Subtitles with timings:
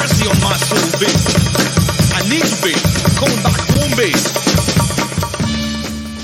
[0.00, 0.54] on.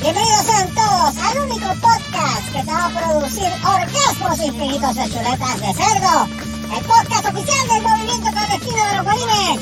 [0.03, 5.61] Bienvenidos sean todos al único podcast que te va a producir orgasmos infinitos de chuletas
[5.61, 6.29] de cerdo.
[6.77, 9.61] El podcast oficial del movimiento clandestino de los bolines.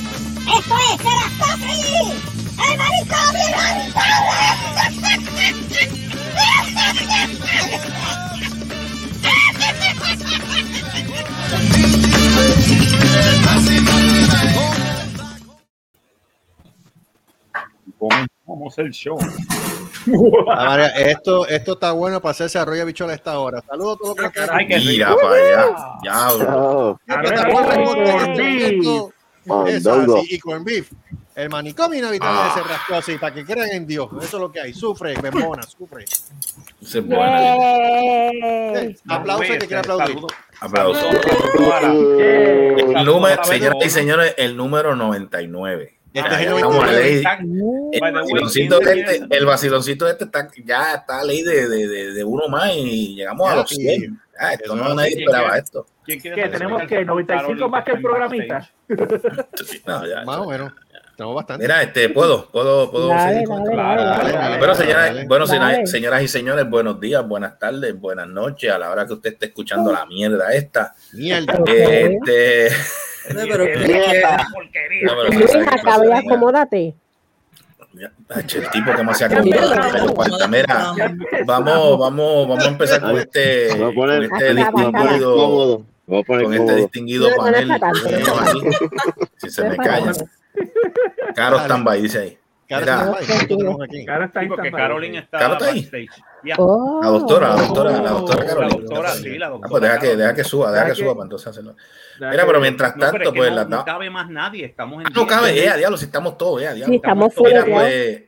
[0.59, 2.23] Esto es Serastofri,
[2.71, 3.49] el manicomio
[17.99, 19.19] Comenzamos el show.
[20.47, 23.61] María, esto, esto está bueno para hacerse arroyo bichola a esta hora.
[23.63, 25.77] Saludos a todos los que Mira para allá.
[26.05, 26.99] Ya, Oh,
[29.69, 30.91] Eso, así, y con beef.
[31.35, 34.09] El manicomio inhabitable de ese rascó así, para que crean en Dios.
[34.23, 34.75] Eso es lo que hay.
[34.75, 36.05] Sufre, bembona, sufre.
[37.03, 37.41] Buena.
[38.81, 40.17] Eh, aplauso el que quiera aplaudir.
[43.45, 45.95] Señoras y señores, el número 99.
[46.13, 47.05] Este Ya, es el estamos a 99.
[47.05, 47.17] ley.
[47.19, 47.41] Están-
[47.93, 51.43] El By the way, vaciloncito ¿quién este, el vaciloncito este está, ya está a ley
[51.43, 54.19] de, de, de, de uno más y llegamos a los 100.
[54.39, 55.65] Ah, esto no nadie ¿Quién esperaba quiere?
[55.65, 55.87] esto.
[56.05, 58.71] ¿Quién ¿Qué, tenemos que 95 Carol más que el programita?
[59.87, 60.73] No, ya, Más o menos.
[61.17, 61.65] Tenemos bastante.
[61.65, 63.45] Mira, este, puedo, puedo, puedo Dale.
[63.45, 69.05] Bueno, señoras, bueno, señoras, y señores, buenos días, buenas tardes, buenas noches, a la hora
[69.05, 70.95] que usted esté escuchando la mierda esta.
[71.15, 71.59] Mierda.
[71.67, 72.69] Este,
[73.27, 74.47] Pero Mierda.
[74.55, 75.07] Porquería.
[75.07, 76.95] no, pero pasa, acomódate
[77.97, 79.61] el tipo como se ha comido
[81.47, 85.85] vamos, vamos, vamos a empezar con este, con este distinguido,
[86.27, 87.69] con este distinguido panel.
[89.37, 90.15] Si se me callan.
[91.35, 92.39] Caro Standby, dice ahí.
[92.69, 94.05] Caro está ahí.
[94.05, 94.49] Caro está ahí.
[95.31, 96.09] Caro está ahí.
[96.45, 96.55] Ya.
[96.59, 97.01] Oh.
[97.03, 98.77] La doctora, la doctora, la doctora La Carolina.
[98.81, 99.71] doctora, sí, la Ah, doctora.
[99.71, 101.75] pues deja que, deja que suba, deja que Deja que- suba para entonces hacerlo.
[102.21, 104.29] Ya Mira, pero mientras No, pero tanto, es que pues no, la no cabe más
[104.31, 104.65] nadie.
[104.65, 105.65] Estamos en Ah, no cabe, diez.
[105.65, 106.93] eh, a diablo, si estamos todos, eh, a diablo.
[106.93, 107.65] Sí, estamos Mira, fuera.
[107.65, 108.23] pues,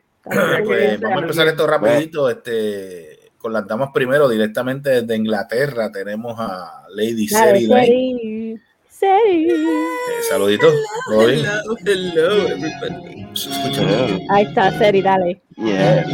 [0.65, 6.35] pues, vamos a empezar esto rapidito, este, con las damas primero, directamente desde Inglaterra, tenemos
[6.39, 8.61] a Lady Seri Lane.
[8.89, 9.49] Seri.
[9.51, 10.75] Eh, saluditos,
[11.09, 11.47] ¿todo bien?
[11.87, 13.27] Hello, everybody.
[13.33, 13.83] Escucha.
[14.31, 15.41] Ahí está, Seri, dale.
[15.57, 16.05] Yeah.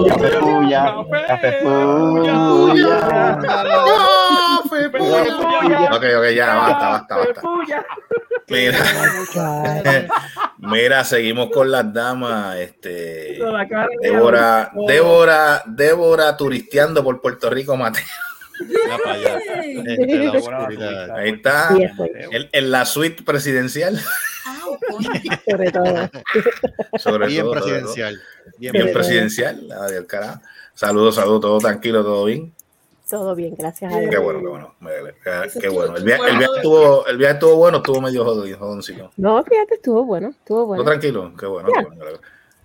[0.00, 0.84] Café puya,
[1.26, 2.34] café puya.
[5.92, 7.40] Ok, ok, ya, basta, basta, basta.
[7.40, 7.84] Puya.
[8.48, 8.78] Mira,
[10.58, 13.38] mira, seguimos con las damas, este,
[14.02, 18.04] Débora, Débora, Débora turisteando por Puerto Rico, Mateo.
[18.68, 21.10] La oscuridad.
[21.16, 22.10] Ahí está, Sí, estoy.
[22.52, 23.98] en, la suite presidencial,
[24.90, 25.10] coño.
[25.50, 26.10] Sobre todo.
[26.98, 27.62] sobre Bien todo, todo.
[27.64, 28.20] presidencial.
[28.58, 30.40] Bien, Bien presidencial, la del carajo.
[30.74, 32.52] Saludos, saludos, todo tranquilo, todo bien.
[33.08, 34.22] Todo bien, gracias a Qué Dios.
[34.22, 34.74] bueno, qué bueno.
[34.78, 35.96] me alegra, Qué, qué bueno.
[35.96, 39.10] El viaje, el viaje estuvo, el viaje estuvo bueno, estuvo medio jodido, jodoncito.
[39.16, 40.84] No, fíjate, estuvo bueno, estuvo ¿Todo bueno.
[40.84, 41.32] tranquilo?
[41.36, 41.68] Qué bueno.
[41.72, 42.18] Qué bueno.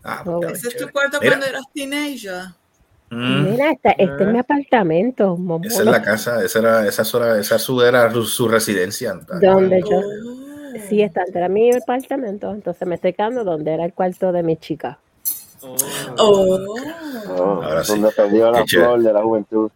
[0.03, 1.31] Ah, pues, Ese es tu cuarto Mira.
[1.37, 2.43] cuando eras teenager.
[3.09, 5.37] Mm, Mira, este, este es mi apartamento.
[5.37, 5.63] momo.
[5.63, 9.13] esa es la casa, esa era, esa era, esa su, era su, su residencia.
[9.41, 9.99] Donde yo.
[9.99, 10.79] Oh.
[10.89, 12.51] Sí, está entre mi apartamento.
[12.51, 14.99] Entonces me estoy quedando donde era el cuarto de mi chica.
[15.61, 15.75] Oh.
[17.29, 17.93] Oh, Ahora sí.
[17.93, 18.89] Donde perdió la Qué chévere.
[18.89, 19.71] flor de la juventud.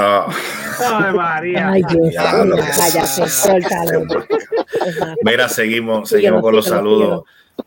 [0.00, 1.70] Ay, María.
[1.70, 2.14] Ay, Dios.
[5.22, 7.24] Mira, seguimos, seguimos con los saludos.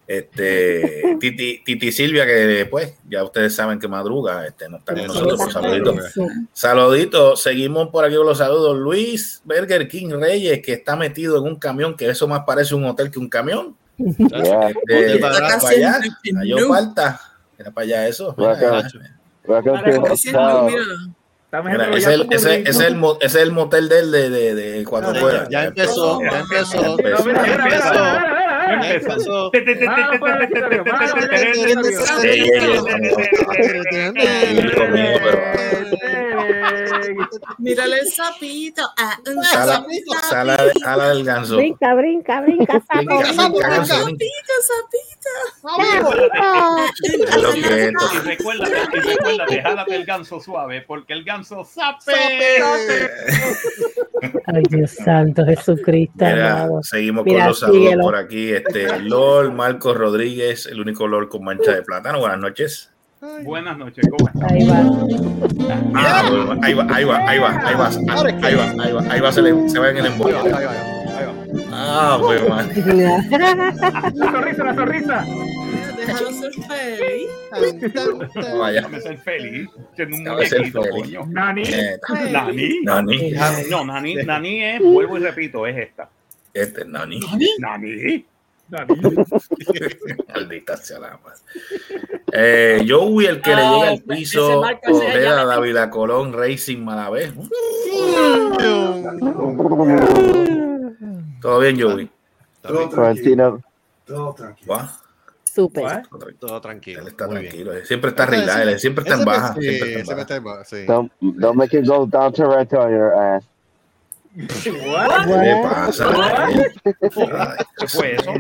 [0.07, 5.07] Este, Titi, Titi Silvia, que pues, ya ustedes saben que madruga, este, no está con
[5.07, 6.13] nosotros, pues, saluditos.
[6.13, 6.21] Sí.
[6.51, 8.77] Saluditos, seguimos por aquí con los saludos.
[8.77, 12.85] Luis Burger King Reyes, que está metido en un camión, que eso más parece un
[12.85, 13.75] hotel que un camión.
[13.97, 14.69] Yeah.
[14.87, 16.67] Este, para allá, no.
[16.67, 17.21] falta.
[17.57, 18.33] Era para allá eso.
[18.37, 18.87] Mira, acá.
[19.45, 20.69] Welcome Vale, to como Diciendo, Chao.
[21.61, 25.13] Mira, es, el, ese, es el, ese, es el, motel del de, de, de cuando
[25.13, 25.47] fuera.
[25.51, 26.19] Ya empezó.
[26.21, 26.97] Ya empezó.
[37.57, 38.83] Mírale el sapito.
[38.97, 41.57] Ah, un sapito, sala, sala del ganso.
[41.57, 43.19] Brinca, brinca, brinca, sapo.
[43.19, 44.53] Brinca, brinca, ganso, brinca.
[44.61, 45.29] sapito.
[47.75, 48.03] Esto.
[48.13, 52.13] Y recuérdate, y recuérdate, jálate el ganso suave, porque el ganso sape.
[54.45, 56.25] Ay, Dios santo, Jesucristo.
[56.25, 58.01] Mira, seguimos Mira, con los saludos síguelo.
[58.03, 58.51] por aquí.
[58.53, 62.19] Este, Lord Marcos Rodríguez, el único Lord con mancha de plátano.
[62.19, 62.92] Buenas noches.
[63.43, 64.51] Buenas noches, ¿cómo estás?
[64.51, 64.83] Ahí va.
[65.95, 68.91] Ah, bueno, ahí va, ahí va, ahí va, ahí va, ahí va, ahí va, ahí
[68.91, 71.25] va, ahí va, se, le, se va en el va, ahí va, ahí va, ahí
[71.25, 71.43] va.
[71.71, 72.69] Ah, pues man.
[74.15, 75.25] La sonrisa, la sonrisa.
[75.97, 77.29] Déjalo ser feliz.
[78.57, 78.81] Vaya.
[78.81, 79.69] Déjame ser feliz.
[79.95, 81.01] Siendo un muñequito, feliz.
[81.03, 81.25] coño.
[81.27, 81.63] Nani.
[81.63, 81.99] Eh,
[82.31, 82.81] Nani.
[82.83, 83.33] Nani.
[83.69, 86.09] No, Nani, Nani es, vuelvo y repito, es esta.
[86.53, 87.21] Este es Nani.
[87.59, 88.25] Nani.
[90.33, 91.39] Maldita sea la madre.
[92.31, 97.33] Eh, Joey, el que le llega al ese piso, Ojeda, llama- David Colón, Racing Malavés.
[101.41, 102.09] Todo bien, Joey.
[102.61, 103.61] Todo tranquilo.
[104.65, 104.87] Guau,
[105.43, 105.83] Súper.
[105.83, 106.03] What?
[106.39, 107.01] Todo tranquilo.
[107.01, 107.49] Él está muy bien.
[107.49, 107.73] tranquilo.
[107.73, 109.53] él Siempre está él siempre está en baja.
[109.53, 110.63] sí, Siempre está en baja.
[110.87, 113.43] Don't, don't make it go down to red on your ass.
[114.35, 115.27] What?
[115.27, 116.11] ¿Qué le pasa?
[117.77, 118.33] ¿Qué fue eso?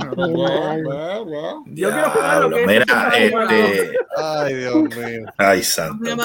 [1.67, 3.91] Yo quiero jugar lo que Mira, este este.
[4.17, 5.25] Ay, Dios mío.
[5.37, 6.17] Ay, santo.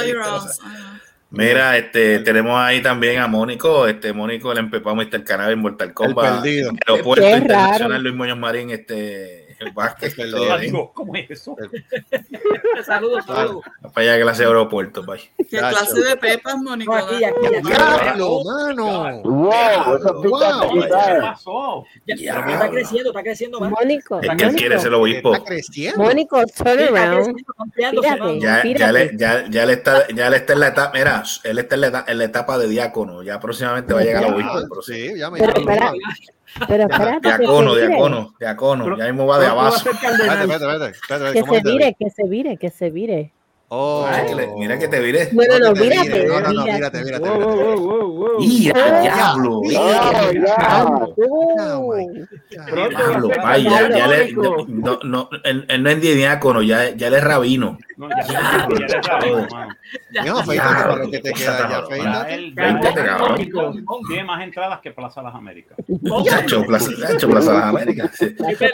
[1.30, 5.22] Mira, este, tenemos ahí también a Mónico, este Mónico, el empepado Mr.
[5.22, 6.40] Cannabis Mortal Kombat.
[6.42, 6.72] perdido.
[6.86, 8.02] Aeropuerto Qué Internacional raro.
[8.02, 10.16] Luis Muñoz Marín, este, el Vázquez.
[10.60, 11.56] Digo, ¿Cómo es eso?
[12.86, 13.64] Saludos, saludos.
[13.92, 15.24] Para allá clase de aeropuerto, vaya.
[15.36, 16.98] ¿Qué clase de pepas, Mónica?
[16.98, 17.68] aquí, aquí, aquí.
[17.68, 19.22] Diablo, mano.
[19.22, 20.72] Wow, Wow.
[20.72, 20.88] ¿Qué
[21.20, 21.84] pasó?
[22.06, 23.60] Está creciendo, está creciendo.
[23.60, 25.34] Mónico, Es que él quiere ser obispo.
[25.34, 26.02] Está creciendo.
[26.02, 27.36] Mónico, turn around.
[27.76, 31.58] Ya, ya, le, ya, ya le está, ya le está en la etapa, mira, él
[31.58, 34.28] está en la, etapa, en la etapa de diácono, ya próximamente va a llegar a
[34.28, 34.52] obispo.
[34.54, 34.82] Ah.
[34.86, 35.74] Sí, ya me Pero dijeron.
[35.74, 35.92] espera,
[36.66, 37.88] pero espérate, vire.
[37.88, 39.76] diácono, diácono, ya mismo va de abajo.
[39.76, 43.32] Espérate, espérate, espérate, Que ¿cómo se vire, que se vire, que se vire.
[43.70, 44.06] Oh.
[44.08, 45.28] Mira que le- Mira que te viré.
[45.32, 46.24] Bueno, no, mírate.
[46.26, 47.04] No, no, no, mírate.
[47.04, 48.36] mírate, wow.
[48.40, 49.58] ¡Y Oh, diablo!
[49.58, 49.62] Oh.
[49.68, 54.64] Diablo, Oh, diablo, vaya, ya le, Mónico.
[54.68, 57.78] no, no, él, no es diácono, ya, ya él es rabino.
[57.96, 59.74] No, ya, ya, ya le mano.
[60.24, 63.04] No, afeítate para lo que te queda ya, Ya afeítate.
[63.04, 63.84] cabrón.
[64.08, 65.76] tiene más entradas que Plaza Las Américas.
[65.86, 68.10] Plaza, chacho, Plaza de las Américas.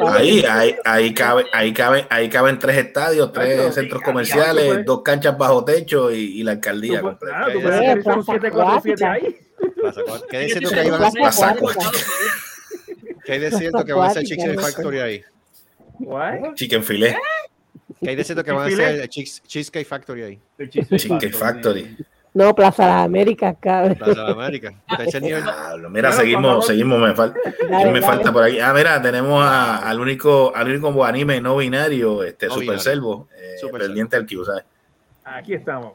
[0.08, 4.83] Ahí, ahí, ahí, cabe, ahí, cabe, ahí caben tres estadios, tres centros ya, ya, comerciales.
[4.84, 7.38] Dos canchas bajo techo y, y la alcaldía Tú completa.
[7.44, 9.38] ah, tú puedes hacer un Plaza 747 ahí.
[9.80, 10.28] Plaza Cuatro.
[10.30, 11.90] ¿Qué que iban a Plaza Plaza Acuática.
[13.24, 14.58] ¿Qué hay de cierto que van a hacer Chicken.
[14.58, 15.22] Factory ahí?
[16.00, 16.54] What?
[16.54, 17.16] Chicken Filet,
[18.02, 20.40] ¿Qué hay de cierto que van a hacer Cheese- Cheesecake Factory ahí?
[20.68, 21.96] Chicken Factory.
[22.34, 23.94] No, Plaza de las Américas, cabrón.
[23.94, 24.74] Plaza de América.
[25.88, 27.38] Mira, seguimos, seguimos, me falta.
[27.44, 28.02] Dale, ¿Quién me dale.
[28.02, 28.58] falta por ahí?
[28.58, 32.82] Ah, mira, tenemos a- al único, al único anime no binario, este No Super binario.
[32.82, 34.64] Servo, eh, Super pendiente al Q, ¿sabes?
[35.24, 35.92] Aquí estamos.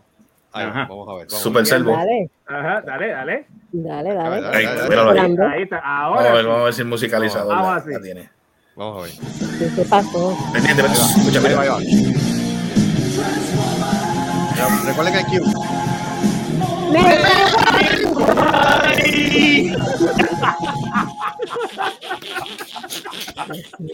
[0.52, 0.88] Ahí, Ajá.
[0.90, 1.28] vamos a ver.
[1.28, 1.66] Vamos Super.
[1.66, 1.92] Servo.
[1.92, 3.46] Dale, Ajá, dale, dale.
[3.72, 4.40] dale, Ahí, dale.
[4.40, 5.62] dale, Ahí, dale, ahí.
[5.64, 5.76] Está.
[5.82, 6.32] Vamos a Ahora.
[6.34, 7.90] ver, vamos a ver si el musicalizador Vamos la, así.
[7.92, 8.30] la tiene.
[8.76, 9.12] Vamos a ver.
[9.76, 10.38] ¿Qué pasó?
[10.54, 11.78] Pendiente, escucha, mira.
[14.86, 15.46] Recuerden que hay Q.
[18.96, 19.74] Sí,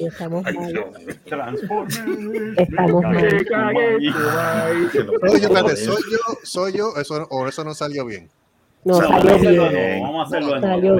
[0.07, 0.85] estamos mal.
[1.25, 2.59] Transformers.
[2.59, 3.27] Estamos mal.
[3.29, 4.89] Te cagué, Kumai.
[4.91, 5.77] Se lo Oye, puedo espérate, joder.
[5.77, 6.37] ¿soy yo?
[6.43, 6.93] ¿Soy yo?
[6.97, 8.29] Eso, ¿O eso no salió bien?
[8.83, 10.01] No, Salió salió Vamos a hacerlo de bien.
[10.03, 10.95] Vamos a hacerlo Salió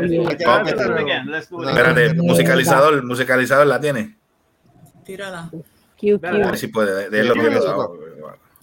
[1.06, 1.24] bien.
[1.70, 4.18] Espérate, musicalizador, musicalizador la tiene.
[5.04, 5.50] Tírala.
[6.00, 7.48] Q, A ver si puede, de, de lo que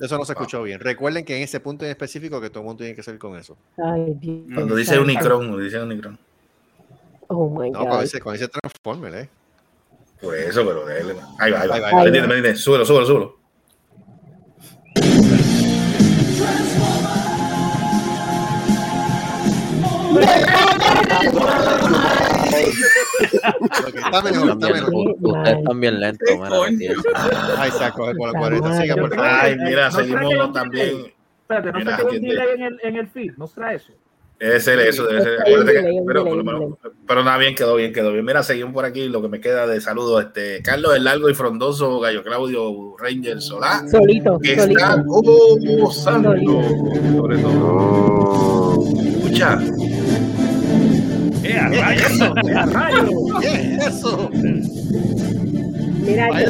[0.05, 0.81] Eso no se escuchó bien.
[0.81, 3.39] Recuerden que en ese punto en específico que todo el mundo tiene que ser con
[3.39, 3.57] eso.
[3.79, 4.41] Ay, Dios.
[4.55, 4.99] Cuando dice.
[4.99, 6.19] Unicron, dice Unicron.
[7.35, 8.03] Oh my No, con God.
[8.03, 9.29] ese, con ese Transformer, ¿eh?
[10.21, 11.17] Por eso, pero de él.
[11.39, 11.75] Ahí va, ahí va.
[11.75, 12.03] Ahí va, ahí va.
[12.05, 12.55] Pendiente.
[12.57, 13.37] Súbelo, súbelo, súbelo.
[23.23, 25.17] Está mejor, está mejor.
[25.19, 26.63] Qué Ustedes están bien lentos, Qué mira, coño.
[26.65, 26.95] mentira.
[27.59, 28.83] Ahí está, coge por la Está 40.
[28.83, 29.27] Siga, por favor.
[29.31, 31.15] Ay, mira, ¿No trae seguimos también.
[31.43, 32.29] Espérate, no se atiende.
[32.29, 33.33] delay en el, en el feed.
[33.37, 33.93] ¿No trae eso?
[34.43, 35.41] Debe ser eso, debe ser.
[35.41, 36.47] Acuérdate que- pero, bien, por lo bien.
[36.47, 38.25] menos- pero nada, bien, quedó bien, quedó bien.
[38.25, 40.25] Mira, seguimos por aquí lo que me queda de saludos.
[40.25, 44.79] Este, Carlos el Largo y Frondoso, Gallo Claudio Ranger Solá, Solito, que solito.
[44.81, 46.33] está gozando.
[46.33, 47.53] Sobre todo.
[47.55, 48.95] Oh.
[49.23, 49.59] Escucha,
[51.45, 52.21] ¡Eh, a rayos!
[52.57, 53.11] ¡A rayos!
[53.41, 54.31] ¿Qué es eso?
[56.05, 56.45] Mira, que?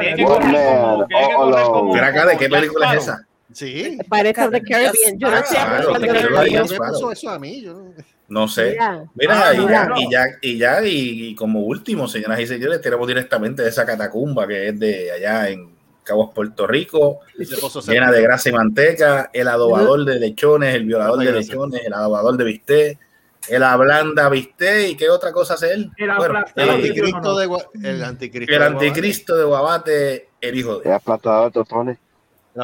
[0.00, 1.92] Tiene que correr como.
[1.94, 3.26] mira acá, ¿de qué película es esa?
[3.52, 3.98] Sí.
[4.10, 5.18] Pirates of the Caribbean.
[5.18, 5.56] Yo no sé.
[7.64, 7.94] No-
[8.28, 8.72] No sé.
[8.72, 9.98] Mira, Mira, Ah, y, ya, no.
[10.00, 13.86] y ya, y ya, y, y como último, señoras y señores, tenemos directamente de esa
[13.86, 15.70] catacumba que es de allá en
[16.04, 17.20] Caguas, Puerto Rico,
[17.86, 22.36] llena de grasa y manteca, el adobador de lechones, el violador de lechones, el adobador
[22.36, 22.98] de bistec,
[23.48, 25.90] el ablanda bistec, ¿y qué otra cosa hace él?
[25.96, 28.52] El Bueno, El anticristo de Gua- el anticristo.
[28.54, 30.84] el de anticristo de Guabate, el hijo de...
[30.90, 31.98] Ya aplastado de totones.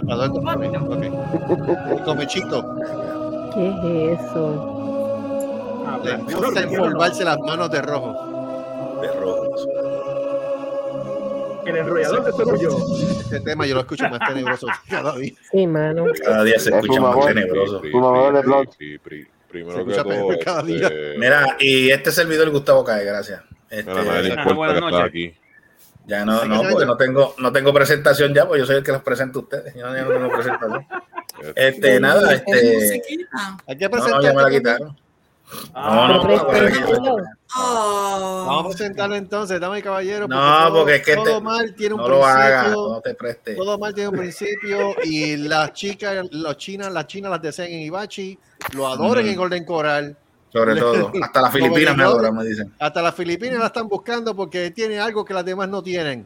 [0.02, 0.82] De totones.
[0.82, 2.04] Ok.
[2.04, 2.76] Comechito.
[3.54, 5.84] ¿qué es eso?
[5.86, 8.12] Ah, Le gusta empolvarse las manos de rojo.
[9.00, 9.54] de rojo.
[11.66, 12.76] El enrollador de soy yo.
[13.20, 15.32] Este tema yo lo escucho más tenebroso cada día.
[15.50, 16.04] Sí, mano.
[16.24, 17.80] Cada día se Es escucha más tenebroso.
[17.80, 18.32] Primero
[19.86, 20.32] que todo,
[20.68, 23.40] este, Mira, y este servidor Gustavo Cae, gracias.
[23.70, 24.96] Este, a nadie le Ajá, importa buenas que noches.
[24.96, 25.34] estás aquí.
[26.06, 28.82] Ya no, no, que porque no- tengo, no tengo presentación ya, pues yo soy el
[28.82, 29.74] que los presenta a ustedes.
[29.74, 30.86] Yo, yo no tengo presentación.
[31.56, 32.52] Este, nada, ¿Qué
[32.92, 33.02] este.
[33.66, 34.16] Hay que presentar.
[34.20, 34.96] no, ya me la quitaron.
[35.74, 37.16] No, no.
[37.56, 38.44] Oh.
[38.48, 40.28] Vamos a presentarlo entonces, damas y caballeros.
[40.28, 42.88] No, porque es que todo te- mal tiene un no lo hagas, principio.
[42.94, 43.56] no te prestes.
[43.56, 47.80] Todo mal tiene un principio y las chicas, los chinas, las chinas las desean en
[47.82, 48.38] Ibachi,
[48.72, 49.28] lo adoran Mm.
[49.28, 50.16] en Golden Coral.
[50.54, 52.72] Sobre todo, hasta las Filipinas me adoran, me dicen.
[52.78, 56.24] Hasta las Filipinas la están buscando porque tiene algo que las demás no tienen.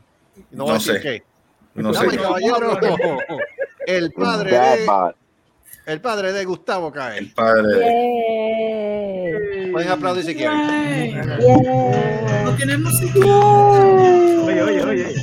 [0.51, 1.01] No, sé.
[1.01, 1.23] qué.
[1.75, 2.07] No sé.
[3.87, 4.87] El padre de,
[5.87, 7.19] el padre de Gustavo Cae.
[7.21, 9.69] El padre de.
[9.73, 11.17] Pueden aplaudir si quieren.
[13.15, 14.45] No.
[14.45, 15.07] Oye, oye, oye.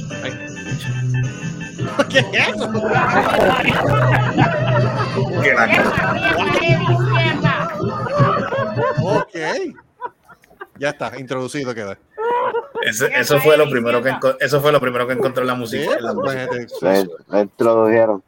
[2.09, 2.71] ¿Qué es eso?
[2.73, 3.55] la-
[9.05, 9.35] Ok.
[10.77, 11.97] Ya está, introducido queda.
[12.81, 15.95] Ese- eso fue lo primero que eso fue lo primero que encontré en la música.
[15.97, 16.91] en la pues, música.
[16.91, 18.23] este, introdujeron.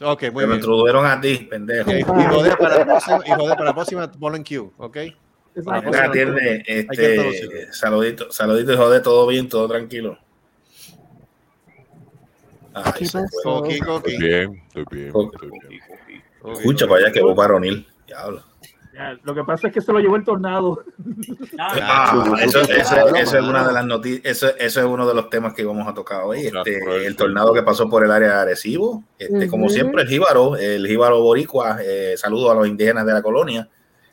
[0.00, 0.54] Ok, muy Me lo bien.
[0.56, 1.90] introdujeron a ti, pendejo.
[1.90, 4.96] Y joder para la próxima, y joder para la próxima, ponlo en Q, ¿ok?
[5.68, 10.18] Acá que este, saludito, saludito, hijo de todo bien, todo tranquilo.
[12.74, 13.22] Ay, ¿Qué se fue.
[13.22, 13.64] pasó?
[13.64, 15.06] Estoy bien, estoy bien.
[15.06, 15.82] Estoy bien.
[16.52, 17.88] Escucha para allá que voz varonil.
[18.06, 18.42] Diablo.
[19.24, 20.82] Lo que pasa es que se lo llevó el tornado.
[21.58, 25.28] Ah, eso, eso- eso es una de las noticias, eso, eso es uno de los
[25.30, 26.46] temas que vamos a tocar hoy.
[26.46, 29.04] Este, el tornado que pasó por el área de Arecibo.
[29.18, 29.74] Este, Como Ujú.
[29.74, 33.68] siempre, el jíbaro, el jíbaro boricua, eh, saludo a los indígenas de la colonia.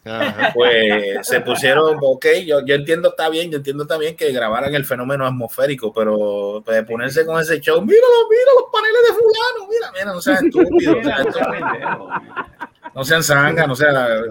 [0.06, 0.52] Ajá.
[0.54, 4.84] Pues se pusieron, ok, yo, yo entiendo, está bien, yo entiendo también que grabaran el
[4.84, 9.92] fenómeno atmosférico, pero pues, ponerse con ese show, míralo, mira los paneles de fulano, mira,
[9.94, 12.10] mira, no sean estúpidos, no sean estúpidos.
[12.96, 14.22] No sean zangas, no sea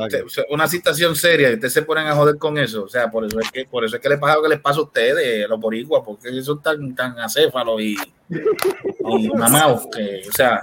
[0.51, 3.41] una situación seria y ustedes se ponen a joder con eso, o sea, por eso
[3.41, 5.59] es que por eso es que les pasa lo que les pasa a ustedes, los
[5.59, 7.97] boricuas, porque son tan tan acéfalos y,
[8.29, 10.61] y mamados que, o sea,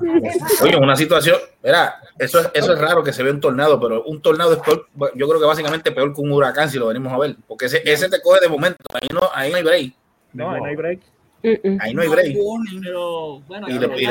[0.61, 4.03] oye, una situación, mira, eso es, eso es raro que se vea un tornado, pero
[4.03, 7.11] un tornado es peor, yo creo que básicamente peor que un huracán si lo venimos
[7.11, 9.93] a ver, porque ese, ese te coge de momento, ahí no, ahí no hay break,
[10.33, 11.01] No, no hay break.
[11.79, 12.37] Ahí no hay break.
[12.83, 14.05] Pero bueno, Y, le- y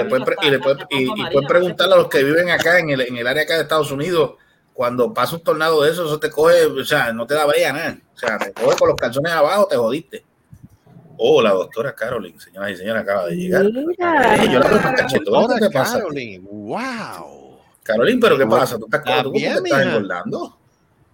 [0.91, 3.57] y y- y preguntarle a los que viven acá en el, en el área acá
[3.57, 4.33] de Estados Unidos,
[4.73, 7.73] cuando pasa un tornado de eso, eso te coge, o sea, no te da bella
[7.73, 7.99] nada.
[8.15, 10.25] O sea, te coge con los calzones abajo, te jodiste.
[11.19, 13.65] Oh, la doctora Carolyn, señoras y señores, acaba de llegar.
[13.65, 14.37] Mira.
[14.37, 15.99] Eh, yo la veo cachetona, ¿qué te pasa?
[15.99, 17.59] Carolyn, wow.
[17.83, 18.79] Carolyn, ¿pero qué pasa?
[18.79, 20.57] ¿Tú estás, Está tú cómo te estás engordando?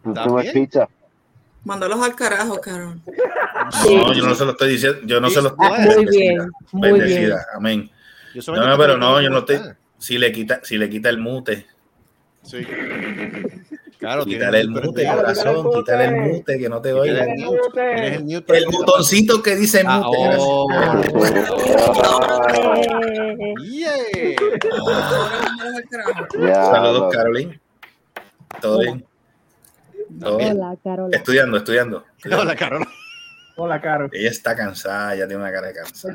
[0.03, 0.89] ¿Tú ¿Está comes pizza?
[1.65, 3.01] Mándalos al carajo, Carol.
[3.87, 6.51] No, yo no se lo estoy diciendo, yo no se lo estoy Ah, muy bien,
[6.73, 7.39] muy Bendecida, bien.
[7.57, 7.91] amén.
[8.47, 9.61] No, no, pero no, yo no estoy,
[9.99, 11.67] si le quita, si le quita el mute,
[12.43, 12.59] Sí.
[13.99, 15.17] Claro, quítale el mute, prendido.
[15.17, 17.25] corazón, quítale el mute, que no te oiga.
[17.25, 20.19] el mute, el mute El botoncito que dice Ah, mute.
[20.39, 20.67] oh,
[23.35, 23.97] Eh, yeah.
[26.47, 27.61] Ya, Saludos, Carolyn.
[28.61, 29.05] ¿Todo bien?
[30.21, 30.57] ¿Todo bien?
[30.59, 31.17] Hola, Carola.
[31.17, 32.05] Estudiando, estudiando.
[32.37, 32.85] Hola, Carol.
[33.57, 34.09] Hola, Caro.
[34.13, 36.13] Ella está cansada, ya tiene una cara de cansada.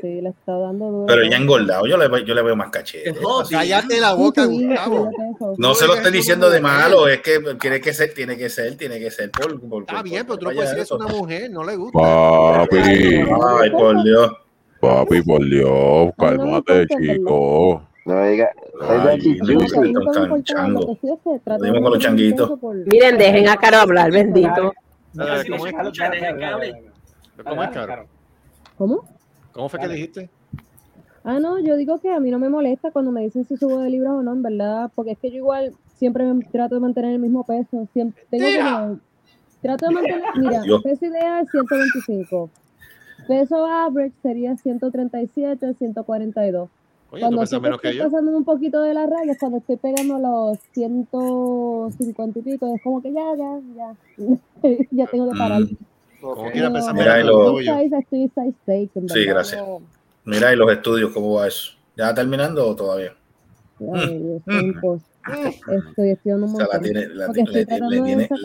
[0.00, 1.06] Sí, le está dando duro.
[1.08, 3.12] Pero ya engordado, yo le, veo- yo le veo más cachete.
[3.12, 3.58] Qué jodido.
[3.58, 5.10] Cállate la boca, Sí, Gustavo.
[5.58, 8.76] No se lo estoy diciendo de malo, es que tiene que ser, tiene que ser,
[8.76, 9.60] tiene que ser por.
[9.68, 10.96] por- Está por- bien, pero tú no puedes decir que es eso.
[10.96, 11.98] una mujer, no le gusta.
[11.98, 14.32] Papi, Ay, por Dios.
[14.80, 17.88] papi, por Dios, cálmate, chico.
[18.04, 18.50] No me diga.
[18.80, 19.54] De
[21.80, 22.58] con los changuitos.
[22.86, 24.72] Miren, dejen a Caro hablar, bendito.
[25.14, 25.74] ¿Cómo es?
[25.74, 26.84] Escucha, deja que hable.
[27.44, 28.06] ¿Cómo es, Caro?
[28.76, 29.04] ¿Cómo?
[29.52, 30.30] ¿Cómo fue que dijiste?
[31.24, 33.78] Ah, no, yo digo que a mí no me molesta cuando me dicen si subo
[33.78, 36.80] de libras o no, en verdad, porque es que yo igual siempre me trato de
[36.80, 37.86] mantener el mismo peso.
[37.92, 38.98] Siempre, tengo como,
[39.60, 40.82] trato de mantener, mira, Dios.
[40.82, 42.50] peso ideal 125.
[43.28, 46.68] Peso average sería 137, 142.
[47.12, 48.04] Oye, Cuando menos que estoy yo.
[48.10, 52.82] pasando un poquito de la raya, es cuando estoy pegando los 150 y pico, es
[52.82, 53.94] como que ya, ya, ya,
[54.90, 55.60] ya tengo que parar.
[55.60, 55.76] Mm,
[56.22, 57.74] Como quiera pesar Mira, que lo- yo.
[59.08, 59.62] Sí, gracias.
[60.24, 61.72] Mira, ¿y los estudios cómo va eso?
[61.96, 63.12] ¿Ya terminando o todavía?
[63.92, 64.40] Ay,
[65.66, 66.68] estoy estudiando un montón.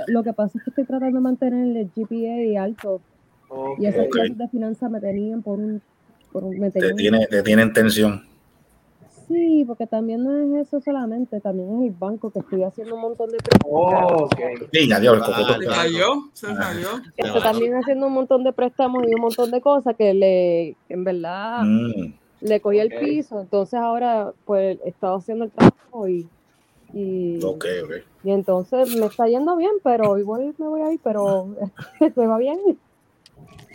[0.07, 3.01] lo que pasa es que estoy tratando de mantener el GPA alto.
[3.79, 4.12] Y esas Ok.
[4.12, 5.81] clases de finanzas me tenían por un,
[6.33, 8.26] por un me te tenían- tiene, te tiene en tensión.
[9.27, 13.01] Sí, porque también no es eso solamente, también es el banco que estoy haciendo un
[13.01, 13.74] montón de préstamos.
[13.74, 14.39] Oh, ok.
[14.72, 15.53] Sí, adiós, cocoto.
[15.60, 16.89] Se cayó, se cayó.
[17.17, 21.03] Estoy también haciendo un montón de préstamos y un montón de cosas que le, en
[21.03, 22.13] verdad, Mm.
[22.41, 23.41] le cogí el piso.
[23.41, 26.29] Entonces ahora, pues, he estado haciendo el trabajo y,
[26.93, 27.91] y, Ok, ok.
[28.24, 31.48] y entonces me está yendo bien, pero igual me voy a ir, pero
[32.15, 32.57] me va bien.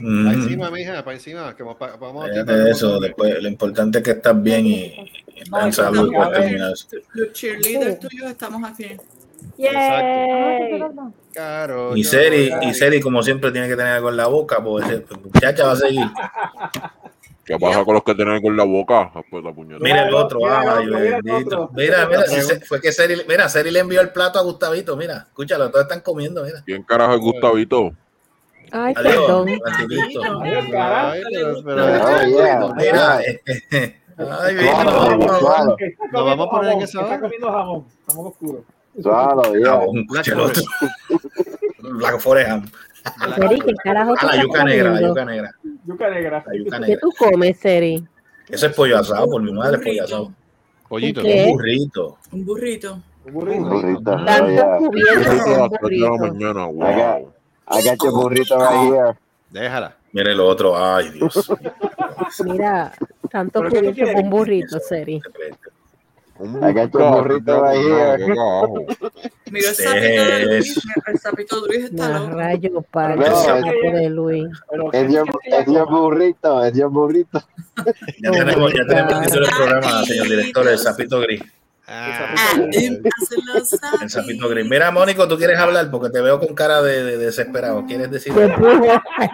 [0.03, 0.25] Mm.
[0.27, 1.57] Para encima, mija, para encima.
[1.57, 5.65] Que vamos, a de eso, después, lo importante es que estás bien y, y estás
[5.67, 6.13] en salud.
[7.15, 8.97] Los cheerleaders tuyos estamos aquí.
[9.59, 11.13] Exacto.
[11.33, 11.97] Claro.
[11.97, 15.05] Y Seri, y Seri, como siempre, tiene que tener algo en la boca, pues ese-
[15.23, 16.07] muchacha va a seguir.
[17.45, 19.11] ¿Qué pasa con los que tienen con la boca?
[19.17, 19.81] Después la puñeta.
[19.83, 21.63] Mira el otro, Mira el ay, otro, mira bendito.
[21.63, 21.71] otro.
[21.75, 24.97] Mira, mira, si se- fue que Seri, mira, Seri le envió el plato a Gustavito,
[24.97, 26.63] mira, escúchalo, todos están comiendo, mira.
[26.65, 27.93] ¿Quién carajo es Gustavito?
[28.73, 29.49] Ay, Adiós, perdón.
[29.49, 32.75] Ay, pero- pero- yeah.
[32.75, 33.43] Mira, eh,
[34.17, 34.83] ay, mira,
[35.39, 37.21] Suave, vamos, Nos a poner en esa hora.
[37.21, 38.65] comiendo jamón, jamón oscuro.
[38.95, 40.63] El otro.
[41.81, 42.65] Black Forest Ham.
[43.37, 45.51] Seri, ¿qué carajo A tú la yuca negra, la yuca negra.
[45.85, 46.45] Yuca negra.
[46.47, 48.07] La yuca ¿Qué tú comes, Seri?
[48.49, 50.33] Ese es pollo asado, por mi madre, es pollo asado.
[50.89, 51.23] Pollito.
[51.23, 51.47] ¿Qué?
[51.47, 52.19] Un burrito.
[52.33, 53.03] Un burrito.
[53.25, 53.65] Un burrito.
[53.65, 54.25] Burrito.
[54.25, 54.77] Tantos yeah.
[54.79, 57.35] cubiertos Burrito un 3 de la burrito.
[57.73, 59.15] I got your burrito right here.
[59.51, 59.97] Déjala.
[60.13, 61.51] Mire el otro, ay, Dios.
[62.45, 62.93] Mira,
[63.31, 64.15] tantos ¿Pero qué tú cubiertos quieres?
[64.17, 65.23] en un burrito, Seri.
[66.39, 68.19] Un I got your burrito right here.
[69.51, 70.83] Mira el sapito de Luis.
[71.07, 72.37] El sapito de Luis está loco.
[72.37, 74.49] rayo para No, el sapo de Luis.
[74.93, 77.43] Es your burrito, es your burrito.
[78.21, 81.43] Ya tenemos, ya tenemos el título del programa, señor director, el sapito gris.
[81.89, 82.55] Ah, Ah,
[84.03, 84.65] El sapito gris.
[84.69, 87.85] Mira, Mónico, tú quieres hablar porque te veo con cara de, de desesperado.
[87.87, 88.33] ¿Quieres decir?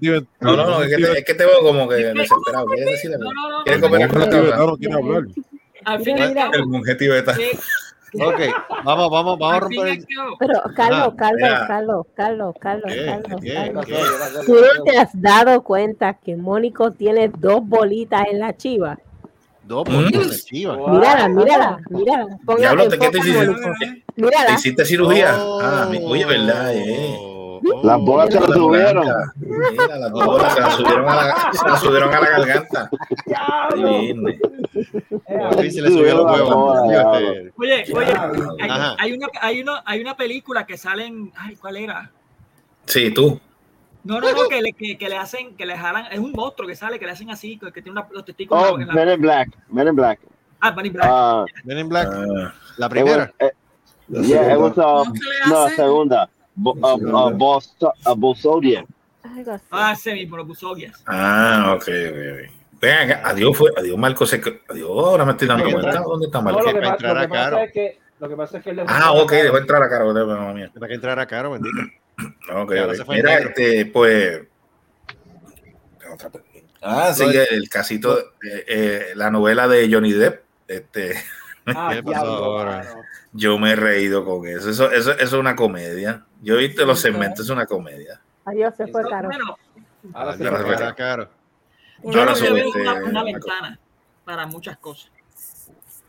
[0.00, 2.66] Tibet- No, no, no, es que te, es que te veo como que desesperado.
[2.66, 3.24] ¿Quieres decir algo?
[3.32, 3.64] No, no, no.
[3.64, 5.22] ¿Quieres el cooperar con tibetano quiere hablar.
[5.84, 7.32] Al El monje tibeta.
[7.38, 7.50] eh,
[8.16, 8.40] Ok,
[8.84, 10.06] vamos, vamos, vamos a romper el.
[10.38, 11.40] Pero, Carlos, Carlos.
[11.66, 12.92] Carlos, Carlos, Carlos.
[12.94, 13.40] Carlos.
[13.86, 14.46] Carlos.
[14.46, 18.98] ¿Tú no te has dado cuenta que Mónico tiene dos bolitas en la chiva?
[19.66, 19.94] Dos Mm.
[19.94, 20.76] bolitas de chiva.
[20.76, 22.38] Mírala, mírala, mírala.
[22.44, 23.46] Ponga, Diablo, ¿qué te hiciste?
[23.46, 23.70] Mónico.
[24.46, 25.36] ¿Te hiciste cirugía?
[25.42, 25.60] Oh.
[25.62, 26.72] Ah, mi- oye, ¿verdad?
[26.74, 27.14] Eh.
[27.18, 29.04] Oh, Las bolas se lo La subieron.
[29.04, 29.32] blanca.
[29.72, 32.90] Mira, las dos bolas se las subieron a la, se las subieron a la garganta.
[35.58, 36.78] Fin se le subió los huevos.
[37.56, 38.14] Oye, oye,
[38.60, 41.32] hay, hay una, hay, una, hay una película que sale en.
[41.36, 42.10] Ay, ¿cuál era?
[42.86, 43.40] Sí, tú.
[44.04, 46.06] No, no, no, que le, que, que le hacen, que le jalan.
[46.12, 48.78] Es un monstruo que sale, que le hacen así, que tiene una, los testículos Oh,
[48.78, 48.92] en la.
[48.94, 50.20] Men in Black, Men in Black.
[50.60, 51.10] Ah, Bunny Black.
[51.10, 53.32] Uh, Men in Black, Ah, la it was, primera.
[53.38, 53.50] eh,
[54.08, 56.30] yeah, it was, uh, ¿Cómo se le no, segunda.
[56.54, 58.86] Bo, uh, uh, Bos- uh, Bosodian.
[59.22, 59.64] Algo así.
[59.70, 61.02] ah, ese mismo, los buzogias.
[61.06, 62.50] ah, ok, ok, ok.
[62.80, 64.26] Ven acá, adiós, fue, adiós, Marco.
[64.26, 64.36] Se,
[64.68, 66.00] adiós, ahora me estoy dando cuenta.
[66.02, 66.60] ¿Dónde está No, Marco?
[66.60, 67.58] lo que, entrar lo a que pasa Caro.
[67.58, 70.70] es que lo que pasa es que Ah, ok, dejó entrar a mía.
[70.74, 71.76] Para que entrara caro, bendito.
[72.54, 72.96] Ok, Y ahora ok.
[72.98, 74.42] se fue Mira, este, pues.
[76.12, 76.74] otra pregunta.
[76.82, 80.44] Ah, sí, el casito, eh, eh, la novela de Johnny Depp.
[80.68, 81.14] Este,
[81.66, 82.76] Ah, ¿Qué pasó diablo, ahora?
[82.84, 83.02] mano.
[83.32, 84.68] yo me he reído con eso.
[84.68, 86.26] Eso, eso, eso es una comedia.
[86.42, 88.20] Yo he visto los segmentos, es una comedia.
[88.44, 89.28] Adiós, se fue caro.
[89.28, 89.56] Bueno,
[90.12, 91.30] Ahora se fue caro.
[92.02, 93.78] yo Ahora este, una, una ventana
[94.26, 95.10] para muchas cosas.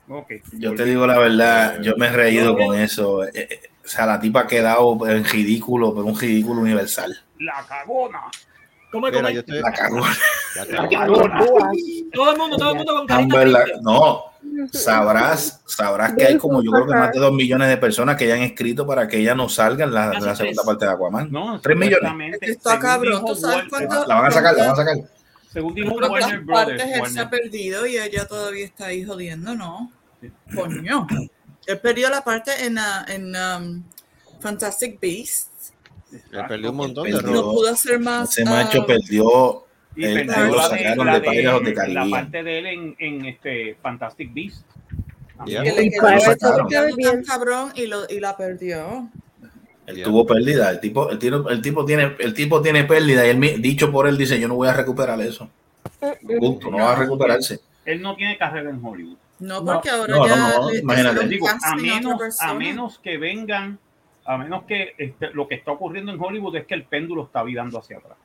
[0.10, 0.34] Ok.
[0.54, 3.24] Yo te digo la verdad, yo me he reído con eso.
[3.24, 7.16] Eh, eh, o sea, la tipa ha quedado en ridículo, pero un ridículo universal.
[7.40, 8.22] La cagona.
[8.92, 9.14] ¿Cómo es?
[9.14, 9.60] Mira, estoy.
[9.62, 11.40] La te- La cagona.
[12.14, 13.82] Todo el mundo, todo el mundo con carita Amber, la- triste.
[13.84, 14.24] no,
[14.72, 18.28] sabrás, sabrás que hay como yo creo que más de dos millones de personas que
[18.28, 20.58] ya han escrito para que ella no salga en la, segunda tres.
[20.66, 21.32] parte de Aquaman.
[21.32, 22.38] No, Tres millones.
[22.42, 24.08] Está cabrón, ¿tú sabes Warner- cuánto?
[24.08, 24.96] La van a sacar, la van a sacar.
[25.52, 27.00] Según dijo ¿Cuántas Warner partes Brothers.
[27.08, 29.56] él se ha perdido y ella todavía está ahí jodiendo?
[29.56, 29.92] No.
[30.54, 31.08] Coño.
[31.68, 33.84] Él perdió la parte en, en um,
[34.40, 35.74] Fantastic Beasts.
[36.32, 37.12] Le perdió un montón de.
[37.12, 38.32] No pudo hacer más.
[38.38, 39.64] Ese macho perdió.
[39.98, 40.56] Y Eh, perdió lo
[41.06, 44.64] la de La parte de él en, en este Fantastic Beast.
[45.46, 45.64] Ya.
[45.64, 46.98] que le Y quedó para eso eso sacaron.
[46.98, 49.10] tan cabrón y, lo, y la perdió.
[49.88, 50.70] Él tuvo pérdida.
[50.72, 54.08] El tipo, el, tiro- el tipo tiene, el tipo tiene pérdida y él dicho por
[54.08, 55.50] él dice yo no voy a recuperar eso.
[56.40, 57.60] Punto, no va a recuperarse.
[57.86, 59.18] Él no tiene carrera en Hollywood.
[59.40, 61.28] No, porque ahora no, ya no, le imagínate.
[61.28, 63.78] Digo, a menos, a menos que vengan,
[64.26, 67.44] a menos que este, lo que está ocurriendo en Hollywood es que el péndulo está
[67.44, 68.18] virando hacia atrás.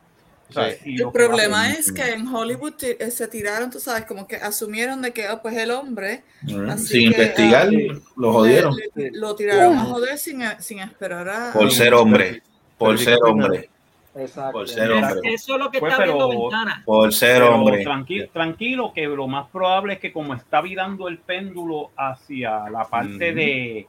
[0.49, 0.79] O sea, Sí.
[0.87, 4.35] y El que problema es que en Hollywood eh, se tiraron, tú sabes, como que
[4.37, 6.23] asumieron de que oh, pues el hombre
[6.69, 8.75] Así Sin que, investigar, ah, lo jodieron.
[8.75, 12.43] le- le- lo tiraron a joder sin, sin esperar a Por ser hombre.
[12.79, 13.69] Por ser hombre.
[14.15, 14.53] Exacto.
[14.53, 15.21] Por ser hombre.
[15.33, 16.83] Eso es lo que Pues, está viendo pero- Ventana.
[16.85, 17.85] Por ser Pero hombre.
[17.85, 22.85] tranqui- tranquilo, que lo más probable es que como está virando el péndulo hacia la
[22.89, 23.87] parte de,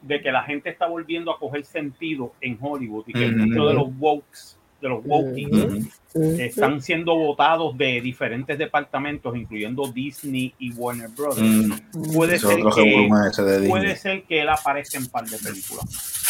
[0.00, 3.36] de que la gente está volviendo a coger sentido en Hollywood y que Ujú.
[3.38, 4.38] muchos de los wokes,
[4.80, 5.50] de los wokies,
[6.38, 11.42] están siendo votados de diferentes departamentos, incluyendo Disney y Warner Brothers.
[11.42, 12.12] Mm.
[12.14, 13.08] Puede ser que
[13.68, 16.27] puede ser que él aparezca en par de películas.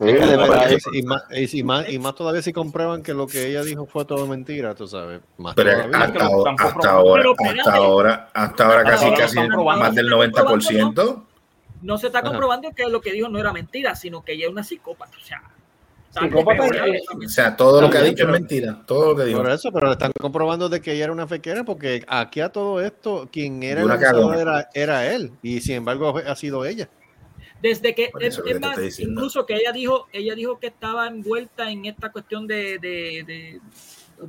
[0.00, 3.26] Sí, de verdad, y, más, y, y más, y más todavía si comprueban que lo
[3.26, 5.20] que ella dijo fue todo mentira, tú sabes.
[5.38, 6.28] Más Pero hasta,
[6.58, 9.36] hasta ahora, Pero hasta ahora, hasta ahora Hasta casi, ahora casi
[9.78, 11.22] más del 90%.
[11.82, 12.28] No se está Ajá.
[12.28, 15.16] comprobando que lo que dijo no era mentira, sino que ella es una psicópata.
[15.16, 15.42] O sea,
[16.12, 18.82] Psicópata O sea, todo lo que ha dicho es mentira.
[18.86, 19.40] Todo lo que dijo.
[19.40, 22.50] Por eso, pero le están comprobando de que ella era una fequera porque aquí a
[22.50, 26.88] todo esto, quien era el abusador era, era él y sin embargo ha sido ella.
[27.62, 31.86] Desde que, es, que más, incluso que ella dijo, ella dijo que estaba envuelta en
[31.86, 33.60] esta cuestión de, de, de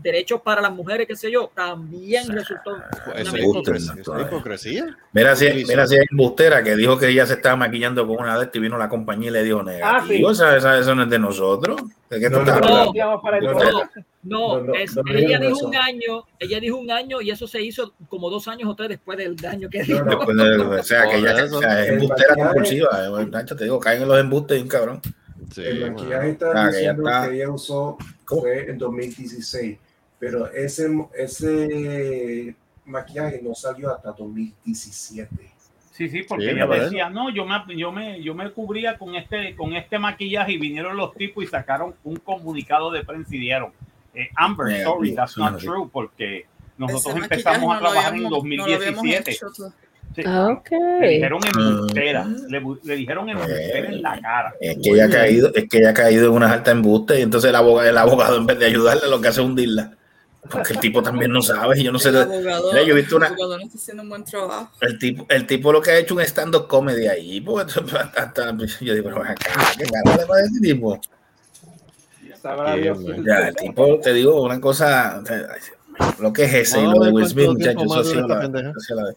[0.01, 2.77] derechos para las mujeres, qué sé yo, también resultó.
[3.05, 3.93] Pues una eso es hipocresía.
[4.21, 4.97] hipocresía.
[5.11, 8.37] Mira si, mira si es embustera que dijo que ella se estaba maquillando con una
[8.37, 10.29] de estas y vino la compañía y le dijo negativo.
[10.29, 10.43] Ah, sí.
[10.81, 11.81] Eso no es de nosotros.
[12.09, 12.39] ¿De qué tú
[14.23, 15.67] No, es- ella dijo eso.
[15.67, 18.89] un año, ella dijo un año y eso se hizo como dos años o tres
[18.89, 20.03] después del daño que dijo.
[20.03, 22.89] Después de- o sea, que ella o sea, es embustera compulsiva.
[23.21, 25.01] eh, Nacho, te digo, caen en los embustes y un cabrón.
[25.51, 25.95] Sí, el bueno.
[25.95, 27.27] maquillaje está Ah, diciendo está.
[27.29, 29.77] que ella usó fue en 2016,
[30.19, 35.29] pero ese, ese maquillaje no salió hasta 2017.
[35.91, 39.15] Sí, sí, porque Sí, ella decía, no, yo me, yo me, yo me cubría con
[39.15, 43.39] este, con este maquillaje y vinieron los tipos y sacaron un comunicado de prensa y
[43.39, 43.71] dieron,
[44.15, 46.47] eh, Amber, Eh, sorry, sí, that's sí, not true, porque
[46.79, 49.31] nosotros empezamos a no trabajar en habíamos- no habíamos 2017.
[49.31, 49.71] hecho, tú.
[50.15, 50.21] Sí.
[50.25, 50.69] Ah, ok.
[51.01, 52.35] Le dijeron embustera, Mm.
[52.49, 54.53] le, le dijeron embustera en la cara.
[54.61, 57.21] Es que ella ha caído, es que ella ha caído en unas altas embustes y
[57.23, 59.91] entonces el abogado, el abogado en vez de ayudarle lo que hace es hundirla.
[60.51, 62.09] Porque el tipo también no sabe, y yo no sé.
[62.09, 64.71] El abogado, Mira, yo he visto una, el abogado no está haciendo un buen trabajo.
[64.81, 67.71] el tipo, el tipo lo que ha hecho un stand-up comedy ahí, porque
[68.15, 70.99] hasta- yo digo, pero ven acá, ¿qué carajo le va a decir tipo?
[72.81, 72.99] Dios.
[73.25, 75.23] Ya, el tipo, te digo una cosa,
[76.19, 78.69] lo que es ese y lo de Will Smith, muchachos, eso sí la- pendeja.
[78.71, 79.13] eso sí la-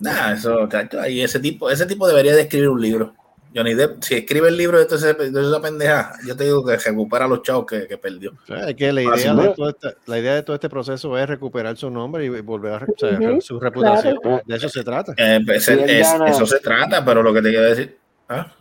[0.00, 0.68] Nah, eso,
[1.00, 3.14] ahí ese tipo, ese tipo debería de escribir un libro.
[3.54, 7.42] Johnny Depp, si escribe el libro de, esa pendeja, yo te digo que recupera los
[7.42, 8.30] chavos que, que perdió.
[8.42, 10.68] O sea, es que la idea, Fácil, de todo este, la idea de todo este
[10.68, 14.18] proceso es recuperar su nombre y volver a o sea, su reputación.
[14.22, 14.40] claro.
[14.46, 15.14] De eso se trata.
[15.16, 17.98] Eh, pues, Si él es- gana- eso se trata, pero lo que te quiero decir.
[18.28, 18.52] ¿ah?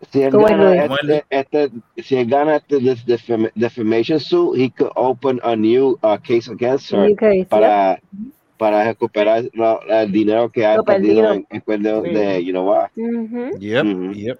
[0.00, 5.98] Este, este, si él gana este def- defam- defamation suit, he could open a new
[6.02, 7.16] uh, case against her
[7.48, 7.98] para,
[8.58, 11.46] para recuperar lo- el dinero que ha Lo perdido perdido.
[11.50, 12.10] en, cuestión Sí.
[12.10, 12.88] de, you know what.
[13.58, 14.38] Yep, Lo yep.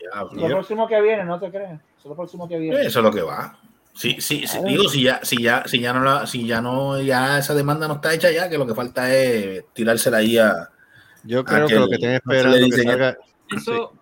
[0.50, 1.80] próximo que viene, no te creas.
[1.80, 2.80] Eso es lo próximo que viene.
[2.82, 3.58] Eso es lo que va.
[3.94, 7.00] Sí, sí, sí, digo, si ya, si ya, si ya no la, si ya no,
[7.00, 10.68] ya esa demanda no está hecha ya, que lo que falta es tirársela ahí a.
[11.24, 13.16] Yo creo que lo que le esperando que salga.
[13.56, 13.92] Eso,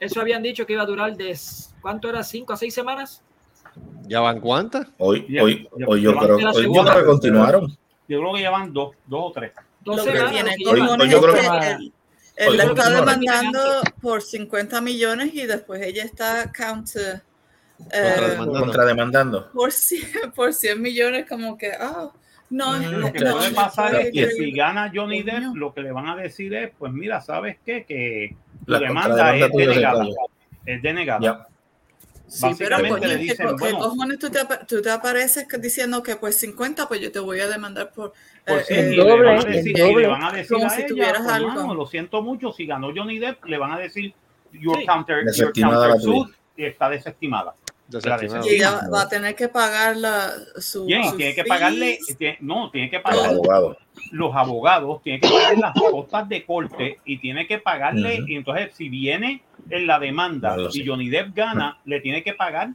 [0.00, 1.36] eso habían dicho que iba a durar de
[1.80, 2.24] ¿cuánto era?
[2.24, 3.22] ¿Cinco a seis semanas?
[4.08, 4.88] ¿Ya van cuántas?
[4.98, 7.76] Hoy, Ya, hoy, ya, hoy yo ya creo, hoy yo creo que continuaron.
[8.08, 9.52] Yo creo que llevan dos, dos o tres.
[9.80, 10.56] Dos semanas.
[12.36, 12.96] él, la está no.
[12.96, 13.60] demandando
[14.00, 17.22] por 50 millones y después ella está counter
[17.92, 19.50] eh, Contrademandando.
[19.52, 22.10] Por 100, por 100 millones como que, ah,
[22.50, 25.52] no, Mm, Lo que no, puede no pasar es que si gana Johnny Depp, mío.
[25.54, 27.84] lo que le van a decir es, pues mira, ¿sabes qué?
[27.84, 30.06] Que tu La demanda contrademanda es denegada.
[30.64, 31.20] Es denegada.
[31.20, 31.46] Ya.
[32.28, 34.90] Sí, pero coño, le ¿qué, dicen, co- qué bueno, cojones tú te, apa- tú te
[34.90, 38.12] apareces diciendo que pues 50, pues yo te voy a demandar por...
[38.46, 40.02] por eh, si- eh, le doble, van a el decir- y doble.
[40.02, 41.48] le van a decir Como a si ella, tuvieras pues, algo.
[41.50, 44.12] mano, lo siento mucho, si ganó Johnny Depp, le van a decir
[44.52, 44.86] your Sí.
[44.86, 47.54] counter, your counter suit y está desestimada.
[48.46, 50.86] Y ella va a tener que pagar la, su...
[50.86, 53.76] Bien, sus tiene que pagarle, tiene- no, tiene que Los pagar abogados.
[54.10, 58.74] los abogados, tiene que pagar las costas de corte y tiene que pagarle, y entonces
[58.74, 60.80] si viene en la demanda sé.
[60.80, 62.70] y Johnny Depp gana, le tiene que pagar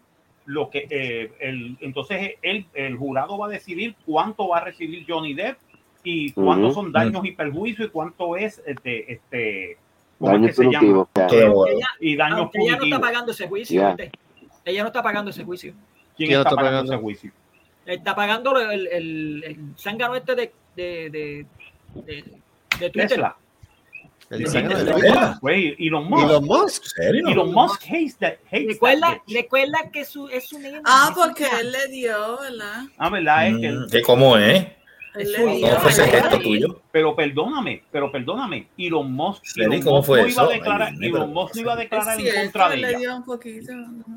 [0.45, 5.06] lo que eh, el, entonces el, el jurado va a decidir cuánto va a recibir
[5.08, 5.58] Johnny Depp
[6.04, 9.78] y cuántos son daños y perjuicios y cuánto es este este
[10.17, 11.06] ¿cómo es que se llama?
[12.00, 13.82] y daños aunque ella no está pagando ese juicio.
[14.65, 15.74] Ella no está pagando ese juicio.
[16.15, 16.93] ¿Quién ¿Quién está, está pagando, pagando?
[16.93, 17.32] ese juicio?
[17.86, 21.45] Está pagando el, el, el zángano este de, de, de,
[22.06, 22.24] de,
[22.80, 23.08] de Twitter.
[23.10, 23.36] Tesla.
[24.30, 26.24] El de Elon Musk.
[26.30, 26.84] Elon Musk.
[26.84, 27.28] ¿En serio?
[27.28, 30.82] Elon Musk hates that, hates Recuerda, that recuerda que su, es nena.
[30.86, 32.84] Ah, porque él le dio, ¿verdad?
[32.97, 34.56] Ah, verdad es que Mm, ¿Qué cómo es?
[34.63, 34.74] Él
[35.13, 36.82] ¿Cómo fue ese gesto tuyo?
[36.91, 38.67] Pero perdóname, pero perdóname.
[38.78, 40.54] Elon Musk, Elon ¿cómo Musk fue no iba a eso?
[40.54, 42.97] declarar, Ay, Elon pero- Musk no iba a declarar en contra de ella.
[42.97, 43.71] dio un poquito.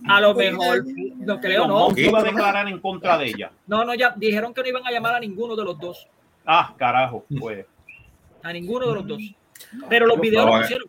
[0.08, 0.84] A lo mejor,
[1.16, 1.78] no creo, Elon no.
[1.88, 3.50] Musk iba a declarar en contra de ella.
[3.66, 6.06] No, no, ya dijeron que no iban a llamar a ninguno de los dos.
[6.46, 7.66] Ah, carajo, pues.
[8.42, 9.18] A ninguno de los dos.
[9.88, 10.86] Pero los videos No, lo pusieron.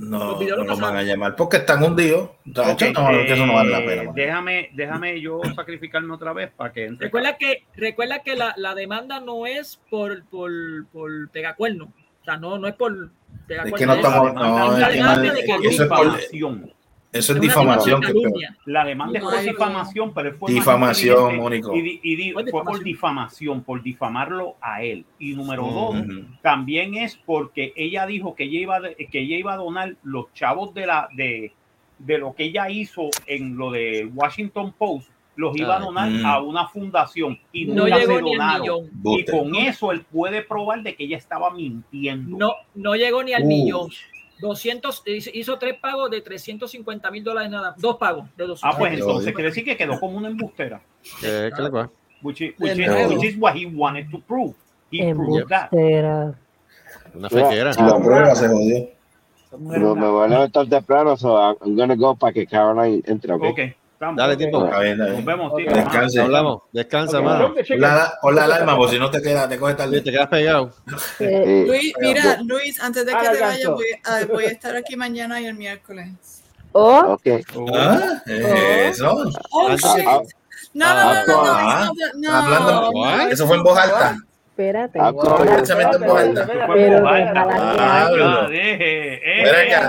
[0.00, 2.30] No, Los no lo van a llamar porque están hundidos.
[2.54, 4.02] Tacho, Ok, no, que eso no vale la pena.
[4.04, 4.14] man.
[4.14, 7.06] déjame, déjame yo sacrificarme otra vez para que entre.
[7.08, 10.50] Recuerda que, recuerda que la, la demanda no es por, por,
[10.92, 11.92] por pegacuerno.
[12.22, 13.10] O sea, no, no es por
[13.46, 13.76] pegacuerno.
[13.76, 14.34] Es que no estamos.
[14.34, 15.70] No, la es que demanda no- de es que calumnia.
[15.70, 16.20] eso es por.
[17.12, 18.00] Eso es una difamación.
[18.00, 18.12] que.
[18.66, 21.74] La demanda es por difamación, pero fue más Difamación, Mónico.
[21.74, 23.62] Y, di- y di- Fue fue por difamación.
[23.62, 25.04] por difamarlo a él.
[25.18, 25.96] Y número dos,
[26.42, 30.32] también es porque ella dijo que ella iba, a- que ella iba a donar los
[30.34, 31.52] chavos de la de,
[31.98, 36.26] de lo que ella hizo en lo de Washington Post, los iba a donar Mm.
[36.26, 38.90] a una fundación y No nunca llegó se ni al millón.
[39.04, 42.36] Y con eso él puede probar de que ella estaba mintiendo.
[42.36, 43.46] No, no llegó ni al Uh.
[43.46, 43.88] millón.
[44.40, 47.74] 200, hizo- hizo tres pagos de 350 mil dólares nada.
[47.78, 48.62] Dos pagos de 200.
[48.64, 50.80] Ah, pues entonces quiere decir que quedó como una embustera.
[51.20, 51.90] ¿Qué, qué le pasa?
[52.22, 52.78] Which is, which is-
[53.16, 54.54] which is what he wanted to prove.
[54.90, 55.70] He proved that.
[55.72, 56.34] Embustera.
[57.14, 57.72] Una fequera.
[57.72, 58.88] La prueba se jodió.
[59.58, 63.32] No, me voy a levantar temprano, so I'm, I'm gonna go para que Caroline entre,
[63.32, 63.42] ¿ok?
[63.50, 63.58] Ok,
[64.00, 64.16] estamos.
[64.16, 64.32] Dale.
[64.32, 65.72] Está bien, está Nos vemos, tío.
[65.72, 66.20] Descanse.
[66.20, 66.62] Hablamos.
[66.72, 67.54] Descansa, mano.
[68.22, 70.00] Pon la, alarma, porque si no te quedas, te coges tarde.
[70.00, 70.72] Te quedas pegado.
[71.18, 74.74] Eh, Luis, mira, Luis, antes de que Haga te vayas, voy, a- voy a estar
[74.76, 76.08] aquí mañana y el miércoles.
[76.72, 77.26] Oh, ok.
[77.74, 79.24] Ah, eso.
[79.50, 80.04] Oh, Antes shit.
[80.04, 80.22] que- Ah,
[80.72, 83.20] No, no, no, no, Ah, no, no, hablando- no.
[83.28, 84.16] Eso fue en voz alta.
[84.60, 84.98] Espérate.
[85.00, 85.64] Ah, Wow, en
[86.68, 87.02] Pero
[88.48, 89.80] deje.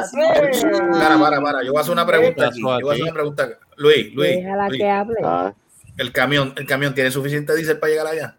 [0.92, 1.64] Para, para, para.
[1.64, 2.62] Yo voy a hacer una pregunta aquí.
[2.62, 3.50] Yo voy a hacer una pregunta.
[3.78, 5.20] Luis, Luis, Déjala Luis, que hable.
[5.24, 5.54] Ah,
[5.98, 8.36] el camión, el camión tiene suficiente diésel para llegar allá.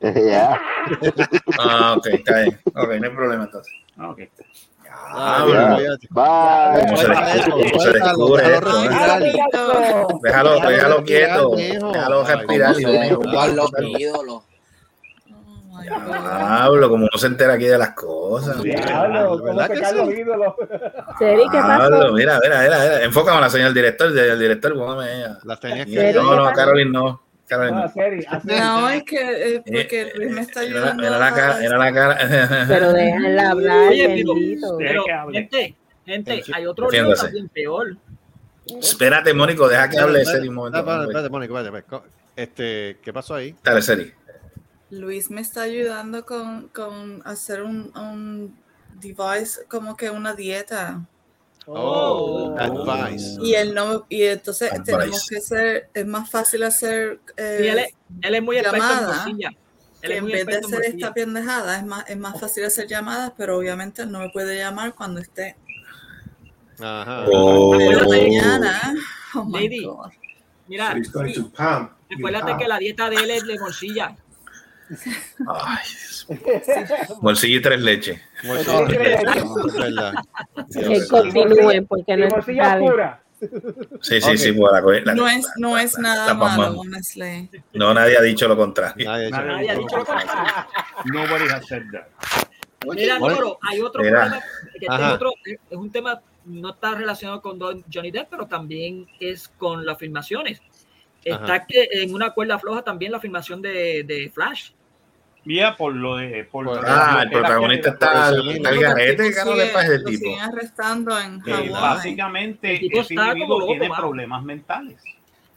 [0.00, 0.60] ya.
[1.58, 2.60] Ah, ok, está bien.
[2.74, 3.72] Ok, no hay problema entonces.
[3.98, 4.20] Ok.
[5.14, 5.46] Ah,
[5.78, 5.88] eh?
[7.98, 8.28] Déjalo,
[10.22, 11.56] déjalo Déjalo quieto.
[11.56, 12.74] Déjalo respirar.
[15.72, 18.62] Pablo, como no se entera aquí de las cosas.
[18.62, 20.54] Diablo, ¿cómo ¿Verdad se los ídolos?
[21.18, 22.12] Seri, ¿qué Pablo, pasó?
[22.12, 23.04] mira, mira, mira, mira.
[23.04, 25.38] Enfócame a la señal director, el director, póngame ella.
[25.44, 26.52] Las tenías que No, no.
[26.52, 27.22] Caroline no.
[27.50, 27.70] No,
[28.44, 28.88] no.
[28.88, 31.06] Es que eh, porque Eh, Luis me está Era, ayudando.
[31.06, 32.64] era la cara, era la cara.
[32.68, 34.78] Pero déjenla hablar, Oye, pero- bendito.
[35.32, 35.74] Gente,
[36.06, 37.96] gente, hay otro lío también peor.
[38.80, 40.78] Espérate, Mónico, deja que hable Seri un momento.
[40.78, 42.08] Espérate, espérate, Mónico, espérate, espérate.
[42.36, 43.54] Este, ¿qué pasó ahí?
[43.62, 44.14] Dale, Seri.
[44.92, 48.54] Luis me está ayudando con, con hacer un, un
[49.00, 51.00] device, como que una dieta.
[51.66, 53.38] Oh, advice.
[53.40, 54.92] Y él no, y entonces Advice.
[54.92, 59.24] tenemos que ser, es más fácil hacer eh, Sí, él, es, él es muy llamada.
[60.02, 60.88] Él en muy vez de hacer morcilla.
[60.88, 64.58] esta pendejada, es más, es más fácil hacer llamadas, pero obviamente él no me puede
[64.58, 65.56] llamar cuando esté.
[66.80, 67.24] Ajá.
[67.32, 67.76] Oh.
[67.78, 68.94] Pero mañana,
[69.36, 69.84] oh my Lady.
[69.84, 70.10] God.
[70.66, 71.50] Mira, sí,
[72.58, 74.16] que la dieta de él es de morcilla.
[75.48, 76.36] Ay,
[77.20, 78.20] bolsillo y tres leches.
[80.72, 83.18] Que continúen porque no Y es oscura.
[84.00, 84.36] Sí, sí, Ok.
[84.36, 87.50] sí, pues, la, la- No es, no es nada la malo, honestly.
[87.72, 89.04] No, nadie ha dicho lo contrario.
[89.04, 90.42] Nadie ha dicho Nadie Nadie ha dicho lo contrario.
[91.06, 92.06] Nobody has said that.
[92.94, 94.20] Mira, Bueno, Noro, hay otro mira.
[94.20, 94.44] problema.
[94.78, 99.06] Que este otro, es un tema, no está relacionado con Don Johnny Depp, pero también
[99.18, 100.60] es con las filmaciones.
[101.24, 101.66] Está Ajá.
[101.66, 104.70] que en una cuerda floja también la filmación de, de Flash.
[105.44, 106.44] Mira, por lo de.
[106.44, 110.04] Por Por- Ah, el protagonista está está al garete, ¿qué no le pasa Sigue- el
[110.04, 110.18] tipo?
[110.24, 111.68] siguen arrestando en Hawái.
[111.70, 115.02] básicamente El tipo ese individuo loco, tiene problemas mentales.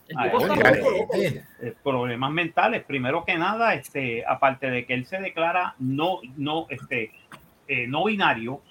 [0.07, 1.07] El Ah, tipo el está Al loco, loco.
[1.13, 1.43] garete.
[1.61, 2.83] Eh, problemas mentales.
[2.83, 7.11] Primero que nada, este, aparte de que él se declara no, no, este,
[7.67, 8.61] eh, no binario,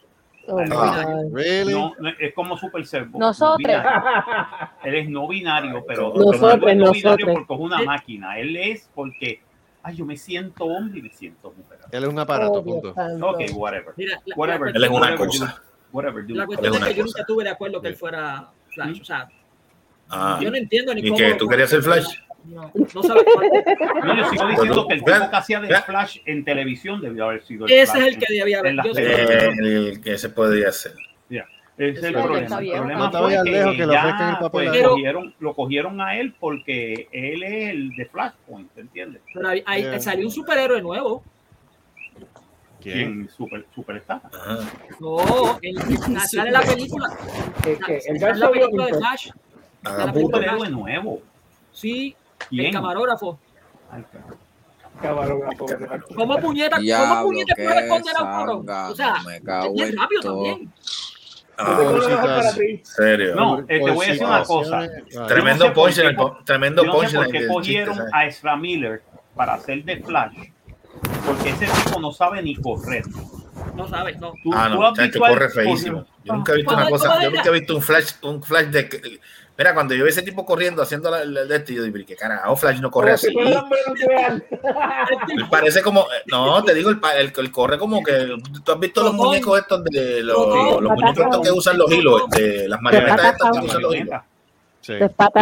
[0.46, 1.02] Oh, Ah.
[1.06, 1.32] God.
[1.34, 1.72] Really?
[1.72, 3.18] no, no, es como Super Servo.
[3.18, 3.60] Nosotros.
[3.66, 3.66] no.
[4.84, 8.38] Él es no binario, pero Nosotros, pero no es no binario porque es una máquina.
[8.38, 9.40] Él es porque,
[9.84, 11.78] ay, yo me siento hombre y me siento mujer.
[11.92, 12.92] Él es un aparato, Oh, punto.
[12.94, 13.28] santo.
[13.30, 13.94] Ok, whatever.
[13.96, 14.70] Mira, la, Whatever.
[14.72, 15.44] la Él es una whatever, cosa.
[15.46, 15.54] dude.
[15.92, 16.34] Whatever, dude.
[16.38, 19.00] La cuestión Es que yo nunca estuve de acuerdo que él fuera Flash.
[19.00, 19.28] O sea,
[20.10, 21.16] Ah, yo no entiendo ni ¿Y cómo.
[21.16, 22.06] que tú querías ser Flash?
[22.44, 23.48] No, no sabes cuál-
[24.04, 25.80] No, yo sigo diciendo que el tipo que hacía de.
[25.82, 28.76] Flash en televisión debió haber sido el Ese Flash es el que debía haber.
[28.76, 28.98] películas.
[28.98, 30.92] Eh, el que se podría hacer.
[31.76, 32.38] Ese es el problema.
[32.44, 32.76] está El bien.
[32.78, 33.50] problema No te fue vayas que
[34.16, 38.06] que el papel pues, Pero- cogieron- lo cogieron a él porque él es el de
[38.06, 39.22] Flashpoint, ¿entiendes?
[39.32, 40.00] Pero ahí, ahí Yeah.
[40.00, 41.22] salió un superhéroe nuevo.
[42.80, 42.94] ¿Quién?
[43.14, 43.28] ¿Quién?
[43.30, 44.20] Super, Superstar.
[44.24, 44.58] Ajá.
[45.00, 45.76] No, el,
[46.28, 47.08] sale la película.
[47.66, 49.30] Es que el Sale la película de Flash.
[50.06, 51.22] Un película- superhéroe nuevo.
[51.72, 52.14] Sí,
[52.50, 52.66] ¿Quién?
[52.66, 53.38] el camarógrafo.
[53.90, 54.26] Ay, cara.
[56.14, 58.28] ¿Cómo puñeta, cómo puñeta puede esconder a un
[58.92, 59.14] O sea,
[59.88, 60.44] es rápido todo.
[60.44, 60.72] también.
[61.56, 63.34] Ah, serio.
[63.34, 64.88] No, eh, te voy a decir una cosa.
[65.28, 68.56] Tremendo no sé en el tremendo yo no sé por qué cogieron chiste, a Ezra
[68.56, 69.02] Miller
[69.34, 70.34] para hacer de Flash.
[71.26, 73.04] Porque ese tipo no sabe ni correr.
[73.76, 74.32] No sabes, no.
[74.42, 76.04] Tú- Ah, tú no, chacho, corre feísimo.
[76.24, 78.66] Yo nunca he visto una ¿Cómo- cosa, yo nunca he visto un flash, un flash
[78.66, 79.20] de que-
[79.56, 82.56] Mira, cuando yo veo ese tipo corriendo, haciendo la, la- este, yo digo, ¿qué carajo?
[82.56, 83.28] Flash no corre así.
[83.28, 83.54] Él
[85.50, 89.14] Parece como, no, te digo, el, el, el corre como que, tú has visto los
[89.14, 90.36] muñecos estos de los,
[90.92, 94.20] muñecos estos que usan los hilos, este, las marionetas estas que usan los hilos.
[94.80, 94.94] Sí.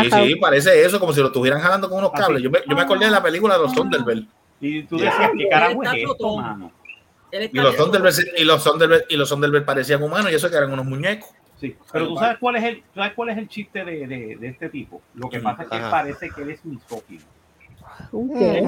[0.04, 2.42] Sí, sí, parece eso, como si lo estuvieran jalando con unos cables.
[2.42, 4.26] Yo me, yo me acordé de la película de los Thunderbirds.
[4.60, 6.72] Y tú decías, ¿qué carajo es esto, mano?
[7.32, 10.72] Y los Thunderbirds, y los Thunderbirds, y los Thunderbirds parecían humanos y eso que eran
[10.72, 11.30] unos muñecos.
[11.62, 14.48] Sí, pero tú sabes cuál es el, ¿sabes cuál es el chiste de, de, de
[14.48, 15.00] este tipo.
[15.14, 15.90] Lo que pasa es que Ajá.
[15.92, 17.22] parece que él es misógino.
[18.36, 18.62] ¿Qué?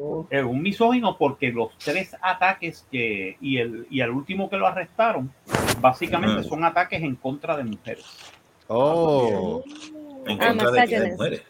[0.00, 0.26] Ok.
[0.30, 4.66] Es un misógino porque los tres ataques que y el y el último que lo
[4.68, 5.32] arrestaron
[5.80, 6.48] básicamente Ujú.
[6.50, 8.06] son ataques en contra de mujeres.
[8.68, 9.64] Oh.
[10.26, 11.42] En Ah, contra de, mujeres.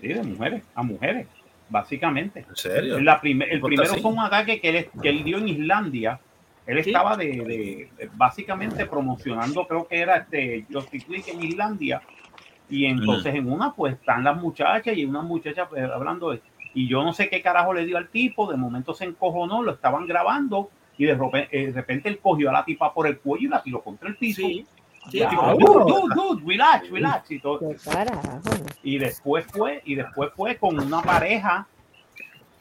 [0.00, 1.26] Sí, de mujeres a mujeres,
[1.68, 2.44] básicamente.
[2.48, 3.00] ¿En serio?
[3.00, 4.00] La prime- el primero así.
[4.00, 6.20] fue un ataque que él, que él dio en Islandia.
[6.66, 12.02] Él estaba de, de- de- básicamente promocionando, creo que era este Justice League en Islandia.
[12.68, 16.40] Y entonces en una, pues están las muchachas y una muchacha pues, hablando de.
[16.74, 18.50] Y yo no sé qué carajo le dio al tipo.
[18.50, 20.68] De momento se encojonó, lo estaban grabando.
[20.98, 23.62] Y de repente, de repente él cogió a la tipa por el cuello y la
[23.62, 24.42] tiró contra el piso.
[24.42, 24.66] Sí.
[25.10, 27.30] Sí, Y el tipo, dude, dude, dude, relax, relax.
[27.30, 27.60] Y todo.
[27.60, 28.40] ¿Qué carajo?
[28.82, 31.68] Y después fue, y después fue con una pareja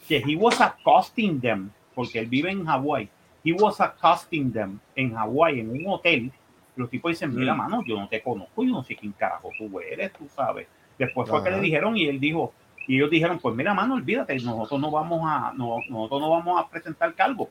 [0.07, 3.09] que he was accosting them, porque él vive en Hawái.
[3.45, 6.31] He was accosting them en Hawái, en un hotel.
[6.75, 7.57] Los tipos dicen, mira, Mm.
[7.57, 10.67] mano, yo no te conozco, yo no sé quién carajo tú eres, tú sabes.
[10.97, 11.57] Después fue que Ajá.
[11.57, 12.53] le dijeron y él dijo,
[12.87, 16.59] y ellos dijeron, pues mira, mano, olvídate, nosotros no vamos a, no, nosotros no vamos
[16.59, 17.49] a presentar cargo.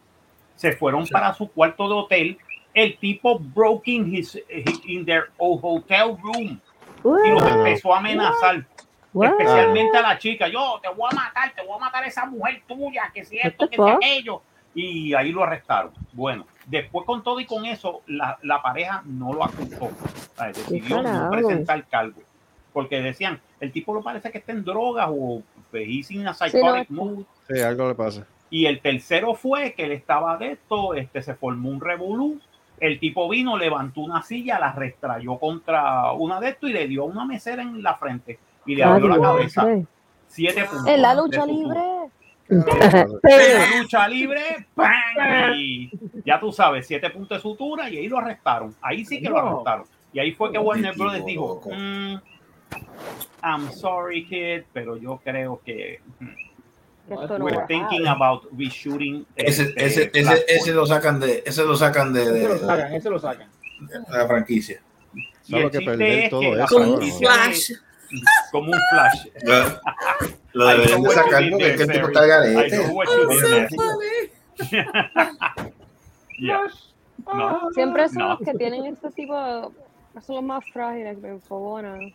[0.56, 2.38] Se fueron para su cuarto de hotel.
[2.72, 4.36] El tipo broke in his,
[4.84, 6.60] in their hotel room
[7.24, 8.66] y los empezó a amenazar.
[9.12, 9.30] What?
[9.30, 12.26] Especialmente a la chica, yo te voy a matar, te voy a matar a esa
[12.26, 14.42] mujer tuya, que si esto, que si aquello.
[14.74, 15.92] Y ahí lo arrestaron.
[16.12, 19.90] Bueno, después con todo y con eso, la, la pareja no lo acusó.
[20.46, 22.20] Decidió no presentar cargo.
[22.72, 26.34] Porque decían, el tipo lo parece que está en drogas o pues, he's in a
[26.34, 27.24] Sí, psychotic no, mood.
[27.48, 28.26] Sí, algo le pasa.
[28.50, 32.40] Y el tercero fue que él estaba de esto, este, se formó un revolú.
[32.80, 37.04] El tipo vino, levantó una silla, la restrayó contra una de esto y le dio
[37.04, 39.66] una mesera en la frente y le abrió la cabeza.
[40.26, 40.86] Siete puntos.
[40.88, 41.80] En la lucha libre.
[42.48, 44.92] La lucha libre, ¡pam!
[45.56, 45.90] y
[46.24, 48.74] ya tú sabes, siete puntos de sutura y ahí lo arrestaron.
[48.82, 49.86] Ahí sí que lo arrestaron.
[50.12, 52.14] Y ahí fue que Warner Brothers dijo, mm,
[53.42, 56.26] I'm sorry kid, pero yo creo que mm,
[57.08, 60.48] no we're thinking about reshooting Ese, este, ese, ese, Flashpoint".
[60.48, 63.48] ese lo sacan de, ese lo sacan de, de- Ese lo sacan, ese lo sacan.
[63.80, 64.80] de la franquicia.
[65.46, 67.70] Y Solo el que perder es todo que eso, franquicia flash.
[68.52, 69.28] Como un flash.
[70.52, 72.54] Lo, deberían de sacar porque es que el tipo está al.
[76.38, 78.28] No, Siempre son No.
[78.30, 79.34] los que tienen este tipo,
[80.20, 82.12] son los más frágiles, me enfogonan.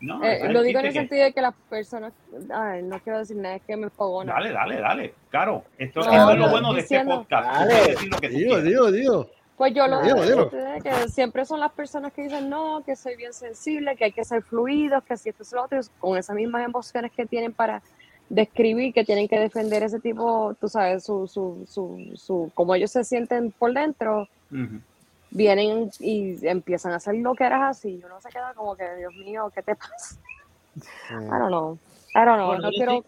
[0.00, 2.12] no, Eh, lo digo en el que- sentido de que las personas,
[2.52, 4.34] ay, no quiero decir nada, es que me enfogonan.
[4.34, 5.14] Dale, dale, dale.
[5.30, 7.62] Claro, esto, No, esto es lo no, bueno de este diciendo- podcast.
[7.62, 7.96] Tú Dale.
[8.20, 9.30] que Digo, digo, digo.
[9.56, 10.42] Pues yo lo Dilo, dilo.
[10.44, 14.12] este, que siempre son las personas que dicen no, que soy bien sensible, que hay
[14.12, 17.52] que ser fluidos, que si esto es lo otro, con esas mismas emociones que tienen
[17.54, 17.82] para
[18.28, 22.90] describir, que tienen que defender ese tipo, tú sabes, su, su, su, su, como ellos
[22.90, 24.28] se sienten por dentro,
[25.30, 28.02] vienen y empiezan a hacer lo que eras así.
[28.04, 30.16] Uno se queda como que, Dios mío, ¿qué te pasa?
[31.10, 31.78] I don't know.
[32.14, 32.46] I don't know.
[32.48, 33.04] Bueno, no quiero,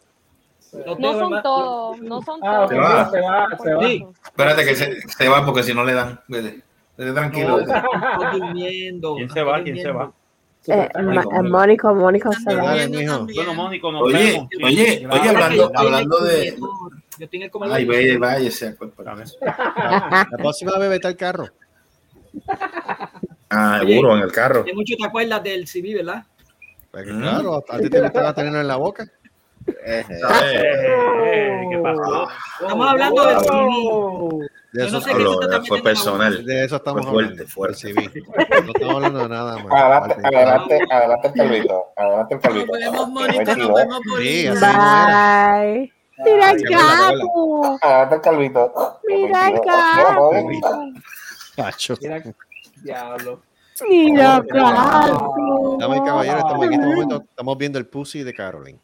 [0.72, 2.70] no son más- todos, no son Ah, todos.
[2.70, 3.82] Se va, se va, se va.
[3.82, 4.06] Sí.
[4.24, 6.20] Espérate que se, se va porque si no le dan.
[6.28, 6.62] Vete,
[6.96, 7.48] vete tranquilo.
[7.48, 7.72] No, vete.
[8.22, 9.14] estoy durmiendo.
[9.16, 9.62] ¿Quién se va?
[9.62, 10.12] ¿Quién se va?
[10.66, 12.74] Eh, eh, Mónico, Mónico se va.
[12.74, 14.48] Bueno, Mónico, nos Oye, vemos.
[14.64, 16.54] Oye, oye, hablando, el hablando de.
[16.58, 16.92] comedor.
[17.18, 17.76] Yo estoy en el comedor.
[17.76, 18.76] Ay, vaya, vaya, se
[19.40, 21.48] La próxima vez vete al carro.
[23.50, 24.62] Ah, seguro, en el carro.
[24.62, 26.24] De mucho te acuerdas del CV, ¿verdad?
[26.92, 27.20] Mm.
[27.20, 29.06] Claro, a ti te gustaba tenerlo en la boca.
[29.84, 32.28] Eh, eh, ¿Qué pasó?
[32.60, 34.48] Estamos hablando del.
[34.72, 35.12] De eso, no sé
[35.66, 36.44] fue personal.
[36.44, 37.52] de eso estamos Fue fuerte, hablando.
[37.52, 37.92] fuerte.
[37.94, 38.22] Recibí.
[38.64, 39.72] No estamos hablando de nada más.
[39.72, 41.84] Adelante, adelante, adelante el calvito.
[41.96, 42.72] Adelante el Nos calvito.
[42.72, 44.60] vemos, nos.
[44.60, 45.92] Bye.
[46.24, 47.78] Mira el gato.
[47.80, 49.00] Adelante el calvito.
[49.06, 49.60] Mira el.
[51.56, 51.94] Cacho.
[52.00, 52.22] Mira,
[52.82, 53.40] diablo.
[53.88, 54.42] Mira
[55.96, 58.78] y caballeros, estamos aquí en este momento, estamos viendo el pussy de Caroline.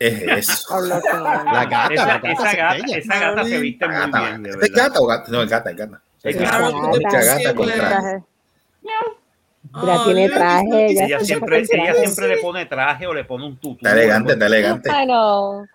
[0.00, 0.80] Es eso?
[0.80, 4.42] La gata, esa, la gata esa se gata, esa gata se viste muy Gata, bien,
[4.42, 5.30] de ¿Es gata o gata?
[5.30, 6.00] No, es gata, es gata.
[6.22, 6.70] Es gata.
[6.70, 7.42] Con traje.
[7.78, 8.22] Traje.
[9.72, 10.86] Mira, tiene traje.
[10.86, 13.76] Ella, Ella siempre, ella siempre le pone traje o le pone un tutú.
[13.76, 14.90] Está elegante, está elegante.
[15.04, 15.66] Know.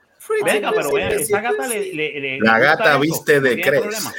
[0.43, 4.11] Venga, pero vean, esa gata le, le, le- La gata eso, viste de problema.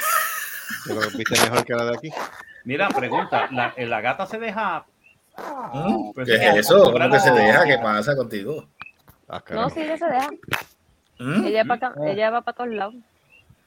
[0.86, 2.10] Pero viste mejor que la de aquí.
[2.64, 4.86] Mira, pregunta, ¿la, la gata se deja...
[5.74, 6.12] ¿Mm?
[6.14, 6.92] pues, ¿Qué es eso?
[6.92, 7.64] ¿Cómo que se deja?
[7.64, 8.68] ¿Qué pasa contigo?
[9.28, 10.30] Ah, No, sí, ella se deja.
[11.18, 11.44] ¿Mm?
[11.46, 12.94] Ella, va pa- ella va para todos lados.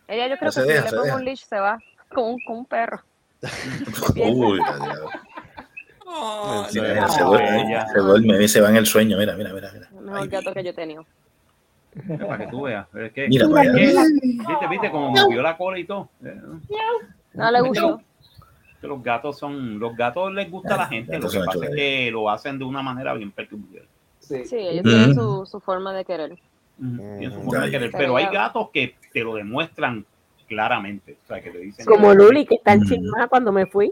[0.07, 1.79] Ella yo creo se que si le se pongo un leash se va
[2.13, 3.01] con un, con un perro.
[4.15, 4.59] Uy.
[6.11, 9.17] Oh, Mira, mira, se duerme, se duerme y se va en el sueño.
[9.17, 9.69] Mira, mira, mira.
[9.73, 9.87] mira.
[9.95, 11.05] El mejor gato que yo he tenido.
[12.19, 12.87] Para que tú veas.
[12.95, 13.73] Es que, Mira para allá.
[13.73, 16.09] viste, viste como movió la cola y todo.
[16.23, 16.41] Eh,
[17.33, 18.01] No le gustó.
[18.81, 22.09] los- gatos son, los gatos les gusta a la gente, lo que pasa es que
[22.11, 23.83] lo hacen de una manera bien peculiar.
[24.29, 24.45] Sí.
[24.45, 26.37] Sí, ellos tienen su, su forma de querer.
[26.77, 27.71] Tienen su forma de Ay.
[27.71, 30.05] querer, Pero hay gatos que te lo demuestran
[30.47, 31.17] claramente.
[31.23, 31.85] O sea, que te dicen.
[31.85, 33.91] Como Luli, que está en chisma cuando me fui.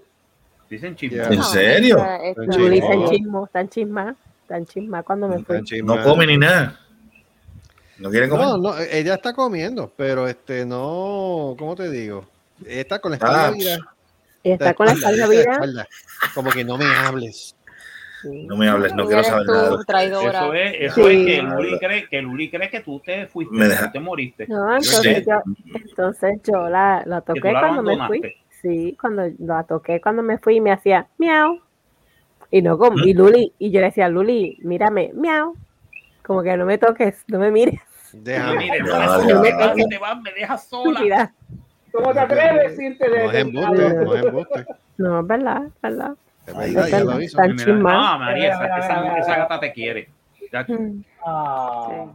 [0.70, 1.24] Dicen chisme.
[1.24, 1.98] ¿En serio?
[2.36, 4.16] Luli está en chismo, está en chisma.
[4.44, 5.82] Está en chisma cuando me fui.
[5.82, 6.80] No come ni nada.
[7.98, 8.46] No quiere comer.
[8.46, 12.26] No, no, ella está comiendo, pero este no, ¿cómo te digo?
[12.66, 13.94] Está con la espalda Ah, virada.
[14.44, 15.88] Está con la espalda espalda.
[16.36, 17.57] Como que no me hables.
[18.46, 19.84] No me hables, no quiero saber tú, nada.
[19.86, 20.30] traidora.
[20.40, 21.02] Eso es, eso Sí.
[21.02, 23.92] es que Luli cree que Luli cree que tú te fuiste, Me que deja- tú
[23.94, 24.48] te moriste.
[24.48, 25.24] No, entonces Sí.
[25.28, 25.42] yo,
[25.76, 28.22] entonces yo la, la toqué la cuando me fui.
[28.62, 31.60] Sí, cuando la toqué cuando me fui y me hacía miau.
[32.50, 35.54] Y no como, y Luli, y yo le decía, Luli, mírame, miau.
[36.24, 37.80] Como que no me toques, no me mires.
[38.14, 38.54] Déjame.
[38.80, 41.02] No, me te vas, dejas sola.
[41.02, 41.34] Mira.
[41.92, 44.66] ¿Cómo te atreves a irte de No es embuste, no es embuste.
[44.98, 46.16] No, es verdad, es verdad.
[46.48, 47.12] Es verdad, ya lo.
[47.92, 48.54] Ah, María,
[49.20, 50.10] esa, gata te quiere.
[50.52, 51.04] Ya- Mm.
[51.26, 52.06] Ah.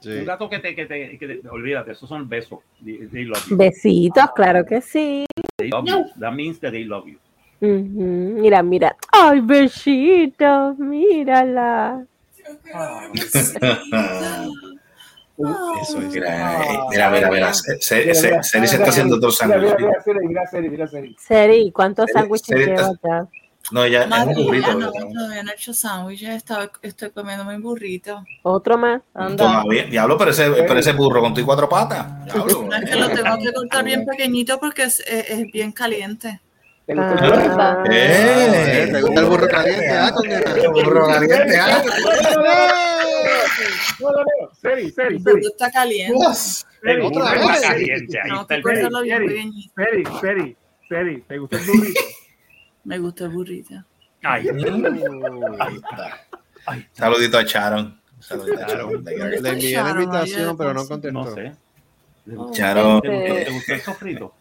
[0.00, 0.10] Sí.
[0.10, 2.60] Un gato que te, que te, que te- olvídate, esos son besos.
[2.84, 3.56] They, they love you.
[3.56, 5.24] Besitos, claro que sí.
[5.56, 6.04] They love you.
[6.20, 7.18] That means that they love you.
[7.60, 8.94] Mira, mira.
[9.10, 12.04] Ay, besitos, mírala.
[15.82, 16.04] Eso es.
[16.12, 17.54] Mira, eh, mira, mira, mira.
[17.54, 20.86] Se, se, se- Seri se está haciendo otro Mira, mira, mira, Seri, mira, Seri, mira,
[20.88, 21.16] Seri.
[21.18, 23.26] Seri, ¿cuántos Seri- sándwiches Seri llevas ya?
[23.70, 24.72] No, ya es un burrito.
[24.74, 26.42] no, todavía no he hecho sándwiches,
[26.82, 28.24] estoy comiendo mi burrito.
[28.42, 29.02] ¿Otro más?
[29.14, 29.36] Anda.
[29.36, 32.24] Todavía, diablo, pero ese, pero ese burro con tu y cuatro patas.
[32.24, 32.62] Diablo.
[32.68, 36.40] No, es que lo tengo que cortar bien pequeñito porque es, es- es bien caliente.
[36.86, 37.56] ¿Te gusta el burro?
[37.60, 38.88] Ah, ¡Eh!
[38.90, 39.90] ¿Te gusta el burro caliente?
[39.90, 40.50] Ah, condena.
[40.56, 41.82] El burro caliente, ah.
[44.00, 44.54] No, no, no.
[44.60, 45.46] Seri, Seri, Seri.
[45.46, 46.18] está caliente.
[46.34, 47.60] Seri, El burro Otra está vez.
[47.62, 49.70] caliente, ahí está el Seri.
[49.76, 50.56] Seri, Seri,
[50.88, 52.00] Seri, ¿te gusta el burrito?
[52.84, 53.74] Me gusta el burrito.
[54.22, 54.46] Ay,
[56.92, 58.00] Saludito a Sharon.
[58.20, 59.04] Saludito a Sharon.
[59.04, 61.12] Le envié la invitación, pero no contestó.
[61.24, 61.52] no sé.
[62.52, 63.00] Sharon.
[63.00, 64.34] ¿Te gustó, Este- te gustó el sofrito?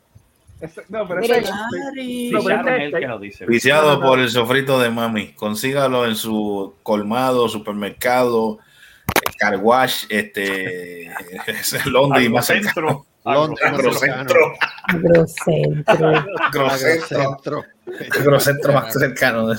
[0.90, 3.46] No, pero es el que lo dice.
[3.46, 5.34] Viciado por el sofrito de mami.
[5.34, 8.58] Consígalo en su colmado, supermercado,
[9.38, 11.12] car wash, este,
[11.86, 13.06] Londres y más cercano.
[13.24, 13.26] Agrocentro.
[13.26, 14.54] Londres, Agrocentro.
[14.88, 16.08] Agrocentro.
[18.20, 18.74] Agrocentro.
[18.74, 19.54] Más cercano.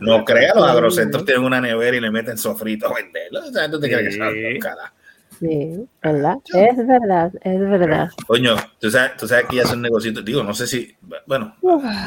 [0.00, 3.42] No creas, los agrocentros tienen una nevera y le meten sofrito a venderlo.
[3.52, 4.56] Sea, ¿tú te crees que Sí.
[4.56, 4.92] es cara?
[5.38, 6.36] Sí, ¿verdad?
[6.52, 8.10] Es verdad, es verdad.
[8.26, 10.24] Coño, tú sabes, tú sabes que ya son negocios.
[10.24, 11.54] Digo, no sé si, bueno,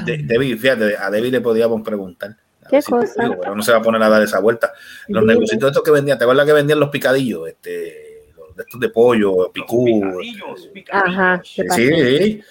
[0.06, 2.36] de, Debbie, fíjate, a Debbie le podíamos preguntar.
[2.72, 3.24] A ¿Qué ver si- cosa?
[3.24, 4.72] digo, pero no se va a poner a dar esa vuelta.
[5.08, 5.34] Los Dime.
[5.34, 7.48] negocios estos que vendían, ¿te acuerdas que vendían los picadillos?
[7.50, 9.86] Este, los de estos de pollo, picú.
[9.86, 11.10] Picadillos, picadillos.
[11.20, 12.42] Ajá, ¿qué Sí, sí,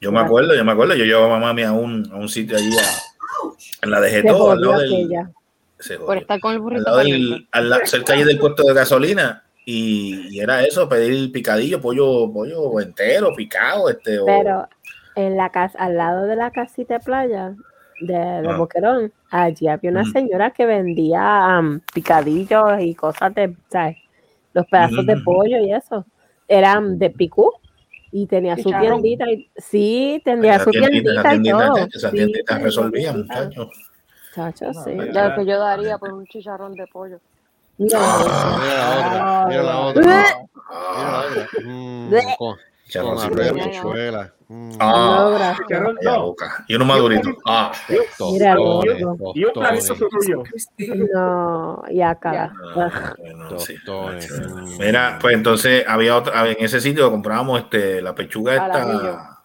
[0.00, 0.94] yo me acuerdo, yo me acuerdo.
[0.94, 4.50] Yo llevaba a mami a un, a un sitio allí, a- en la de Getó,
[4.52, 5.26] al lado del,
[6.04, 9.42] Por estar con el Al burrito del- al la- cerca allí del puesto de gasolina.
[9.68, 14.68] Y, y era eso, pedir picadillo, pollo, pollo entero, picado, este, o- Pero
[15.16, 17.54] en la casa, al lado de la casita de playa
[18.00, 18.56] de, de Ah.
[18.56, 23.96] Boquerón, allí había una señora que vendía am, picadillos y cosas de, ¿sabes?
[24.52, 26.04] Los pedazos de pollo y eso.
[26.48, 27.52] Eran de picú
[28.12, 29.30] y tenía su tiendita.
[29.30, 31.76] Y, sí, tenía su tiendita, y todo.
[31.92, 33.34] esa Sí, tiendita tenía resolvía, tiendita.
[33.44, 33.90] muchachos.
[34.34, 34.90] Chacho, sí.
[35.12, 37.18] Ya que yo daría por un chicharrón de pollo.
[37.78, 40.02] Mira, Mira la otra, mira la otra.
[40.02, 40.12] Mira
[42.22, 42.62] la otra.
[42.94, 44.32] Habichuela.
[44.48, 45.56] Mm, no, Ah.
[45.56, 46.22] Chicharrón, no.
[46.22, 46.64] boca.
[46.68, 47.30] Y uno madurito.
[47.46, 47.72] Ah,
[48.54, 49.32] loco.
[49.34, 49.52] Y un
[50.20, 50.42] suyo.
[51.12, 52.52] No, y acá.
[52.76, 53.14] ah.
[54.78, 59.35] Mira, pues entonces había otra, en ese sitio comprábamos este, la pechuga esta.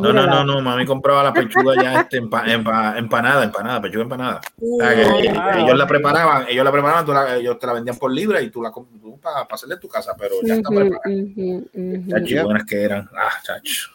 [0.00, 4.02] No, no, no, no, mami compraba la pechuga ya este, empa- empa- empanada, empanada, pechuga
[4.04, 4.40] empanada.
[4.60, 7.72] O sea, que Ah, ellos la preparaban, ellos la preparaban, tú la- ellos te la
[7.74, 10.68] vendían por libra y tú la tú para hacerle en tu casa, pero ya está
[10.70, 11.00] preparada.
[11.06, 12.10] ujú.
[12.10, 13.08] Chacho, buenas que eran.
[13.16, 13.90] Ah, chacho.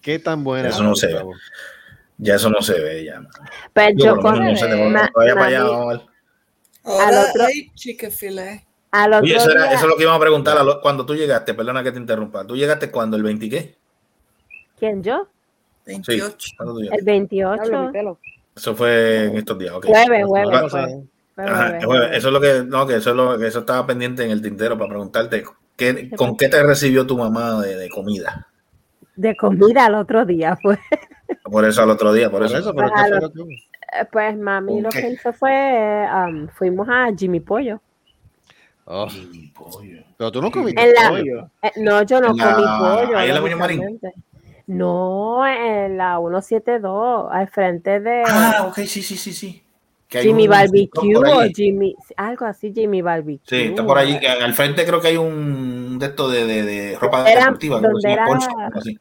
[0.00, 0.68] Qué tan buena.
[0.68, 1.22] Eso no se ve.
[2.18, 3.22] Ya eso no se ve ya.
[3.72, 6.00] Pues Yo con no ma- vaya para allá, vamos a ver.
[6.84, 7.44] Al otro-
[9.20, 11.06] otro Oye, eso, era, día- eso es lo que íbamos a preguntar a lo- cuando
[11.06, 12.46] tú llegaste, perdona que te interrumpa.
[12.46, 13.16] ¿Tú llegaste cuando?
[13.16, 13.76] ¿El 20 qué?
[14.78, 15.28] ¿Quién yo?
[15.90, 16.48] Sí, 28.
[16.56, 17.04] ¿cuándo tú El llegaste?
[17.04, 17.92] 28.
[18.56, 19.86] Eso fue en estos días, ok.
[19.86, 20.96] Jueves, jueves, jueves.
[21.36, 22.08] Jueves, Ajá, jueves.
[22.16, 24.42] Eso es lo que, no, que eso es lo que eso estaba pendiente en el
[24.42, 25.44] tintero para preguntarte
[25.76, 28.46] ¿qué, con qué te recibió tu mamá de, de comida.
[29.16, 30.78] De comida al otro día, pues.
[31.44, 32.58] Por eso al otro día, por, eso.
[32.58, 35.00] eso, pero ¿qué fue lo Eh, Pues mami ¿Con lo qué?
[35.00, 37.80] que hizo fue, um, fuimos a Jimmy Pollo.
[38.84, 39.06] Oh.
[40.18, 41.50] Pero tú no comiste En la- pollo.
[41.62, 43.16] eh, no, yo no comí pollo.
[43.16, 44.00] ahí en la Muñoz Marín.
[44.70, 49.62] No, en la 172, al frente de Ah, ok, sí, sí, sí, sí.
[50.08, 51.52] Jimmy Barbecue o allí.
[51.54, 53.40] Jimmy, algo así, Jimmy Barbecue.
[53.46, 54.18] Sí, está por allí.
[54.18, 57.76] que Al frente creo que hay un de esto de, de, de ropa Era deportiva.
[57.78, 58.98] algo donde así, era- así.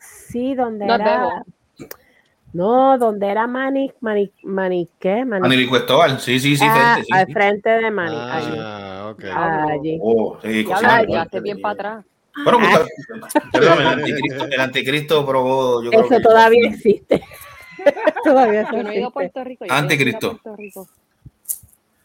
[0.00, 1.44] Sí, donde No era.
[2.52, 5.24] No, donde era Mani, Mani, Mani, ¿qué?
[5.24, 7.32] Mani, Manilico Estoval, sí, sí, sí, Ah, frente, sí, al sí.
[7.32, 8.16] frente de Mani.
[8.30, 9.24] Ah, ok.
[9.24, 9.70] allí.
[9.70, 9.98] Allí.
[10.02, 12.04] Oh, sí, Ya fuerte, llegaste bien para atrás.
[12.44, 17.22] Bueno, pues, perdón, el anticristo, el anticristo probó, yo creo Eso que todavía existe.
[18.24, 19.10] todavía Yo no he ido a.
[19.10, 19.64] Puerto Rico.
[19.68, 20.30] Anticristo.
[20.38, 20.88] Puerto Rico.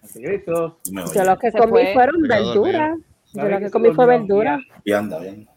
[0.04, 0.78] Anticristo.
[1.14, 1.94] Yo lo que comí fue.
[1.94, 2.98] fueron verduras.
[3.34, 4.62] Yo lo que comí fue verduras.
[4.84, 5.48] Y anda, bien.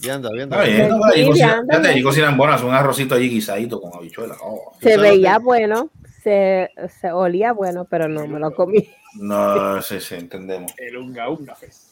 [0.00, 0.52] Bien, anda, bien.
[0.52, 4.36] Está bien, no, Sí, allí cocinan, buenas, un arrocito allí guisadito con habichuela.
[4.42, 5.90] Oh, Se veía que- bueno,
[6.22, 6.70] se,
[7.00, 8.88] se olía bueno, pero no me lo comí.
[9.14, 10.72] no, sí, sí, entendemos.
[10.76, 11.54] El unga unga.
[11.58, 11.87] pues.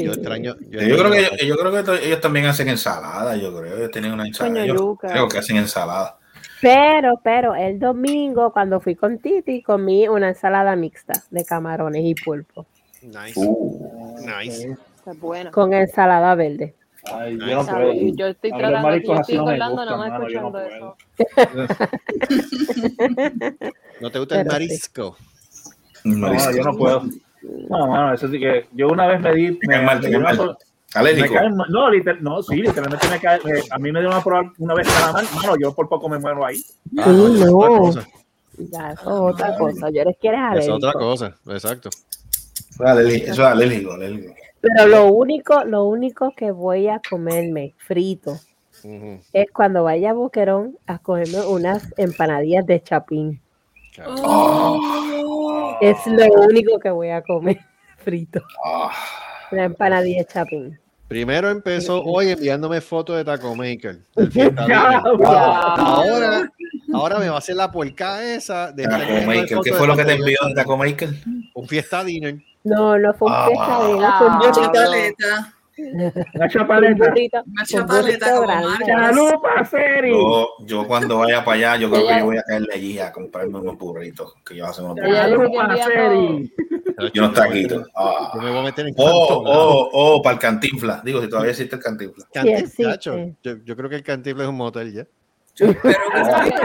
[0.00, 0.06] Sí.
[0.06, 0.56] Yo extraño.
[0.70, 3.76] Yo, Yo creo que ellos, yo creo que ellos también hacen ensalada, yo creo.
[3.76, 4.66] Ellos tienen una ensalada.
[4.66, 6.16] Yo creo que hacen ensalada.
[6.62, 12.14] Pero, pero el domingo, cuando fui con Titi, comí una ensalada mixta de camarones y
[12.14, 12.66] pulpo
[13.02, 13.32] Nice.
[13.36, 14.76] Uh, Nice.
[15.18, 15.50] Buena.
[15.50, 16.74] con ensalada verde.
[17.10, 17.92] Ay, yo no puedo.
[18.14, 20.66] Yo- estoy tratando, yo estoy no hablando, no yo no escuchando puedo.
[20.68, 20.96] eso.
[24.00, 24.66] ¿No te gusta el Pero sí.
[24.66, 25.16] marisco?
[26.04, 27.02] No, yo no puedo.
[27.42, 29.58] No, mano, eso sí que yo una vez me di.
[29.66, 30.38] Me, mal, me una mal.
[30.38, 30.54] me
[30.94, 31.34] Alérgico.
[31.34, 31.66] cae mal.
[31.70, 33.38] No, liter- no, sí, literalmente me cae.
[33.44, 35.24] me- a mí me dio una, probar una vez calamar.
[35.34, 36.56] Mano, yo por poco me muero ahí.
[36.98, 37.78] Ah, Sí, no, eso es otra no.
[37.78, 38.06] cosa.
[38.58, 39.90] Ya, eso es otra cosa.
[39.90, 40.98] Yo les quiero Es otra alérgico.
[40.98, 41.88] cosa, exacto.
[41.88, 44.34] Eso es alérgico, eso es alérgico, alérgico.
[44.60, 48.32] Pero lo único, lo único que voy a comerme frito
[48.84, 49.20] Ujú.
[49.32, 53.40] es cuando vaya a Boquerón a comerme unas empanadillas de chapín.
[54.06, 54.78] Oh.
[55.80, 57.58] Es lo único que voy a comer
[58.04, 58.40] frito.
[58.64, 58.90] Ah,
[59.50, 60.78] Una empanadilla de chapín.
[61.08, 63.98] Primero empezó hoy enviándome fotos de Taco Maker.
[64.14, 65.00] del Fiesta Dinner.
[65.26, 66.52] ahora,
[66.94, 69.58] ahora me va a hacer la puerca esa de Taco Maker.
[69.64, 70.54] ¿Qué fue lo que te envió de.
[70.54, 71.08] Taco Maker?
[71.54, 72.36] Un fiesta dinner.
[72.62, 73.46] No, no fue un Ah.
[73.48, 74.38] fiesta de fue un Ah.
[74.38, 75.59] burrito.
[76.34, 77.12] Un chapaleta.
[77.46, 78.84] un chapaleta burrito como grande.
[78.86, 80.10] Chalupa, Seri.
[80.10, 83.12] Yo, yo cuando vaya para allá, yo creo que yo voy a caerle allí a
[83.12, 84.34] comprarme unos burritos.
[84.44, 85.16] Que yo hacen unos burritos.
[85.16, 86.54] dice que Chalupa, enviando- Seri.
[87.14, 87.66] Yo no está aquí.
[87.96, 88.30] Ah.
[88.34, 89.56] Yo me voy a meter en Oh, ¿verdad?
[89.58, 91.00] oh, oh, para el cantinfla.
[91.02, 92.26] Digo, si todavía existe el cantinfla.
[92.32, 93.34] Canti- Sí, sí, Chacho, sí.
[93.42, 95.06] Yo, yo creo que el cantible es un motel ya.
[95.56, 95.92] Yo creo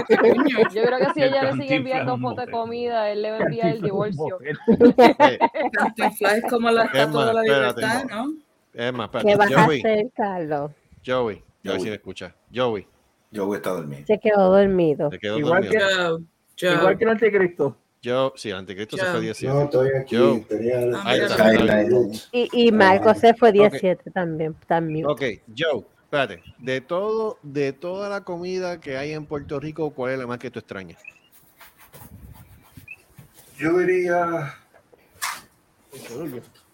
[0.07, 3.31] que- yo creo que si El ella le sigue enviando fotos de comida, él le
[3.31, 4.37] va a enviar el divorcio.
[5.71, 8.33] Cantinflas es como la estatua de la libertad, ¿no?
[8.75, 10.71] Es más, ¿Qué vas a Joey, hacer, Carlos?
[11.05, 11.79] Joey, a ver Joey.
[11.81, 12.35] si me escucha.
[12.53, 12.87] Joey,
[13.33, 14.03] a estar dormido.
[14.05, 15.09] Se quedó dormido.
[15.21, 16.21] Igual dormido.
[16.59, 16.73] Joe.
[16.73, 17.77] Igual que el anticristo.
[18.01, 19.53] Yo, sí, el anticristo se fue 17.
[19.53, 20.15] No, estoy aquí.
[20.15, 20.39] Yo.
[20.47, 21.45] Tenía Ah, Ahí está.
[21.47, 21.87] Ahí.
[22.31, 24.55] Y, y Marco se fue 17 también.
[24.67, 25.07] también.
[25.07, 25.21] Ok,
[25.57, 26.43] Joe, espérate.
[26.59, 30.37] De todo, de toda la comida que hay en Puerto Rico, ¿cuál es la más
[30.37, 31.01] que tú extrañas?
[33.57, 34.53] Yo diría.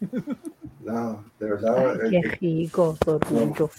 [0.84, 1.94] No, de verdad.
[2.10, 3.70] Qué eh, rico, Torrillo.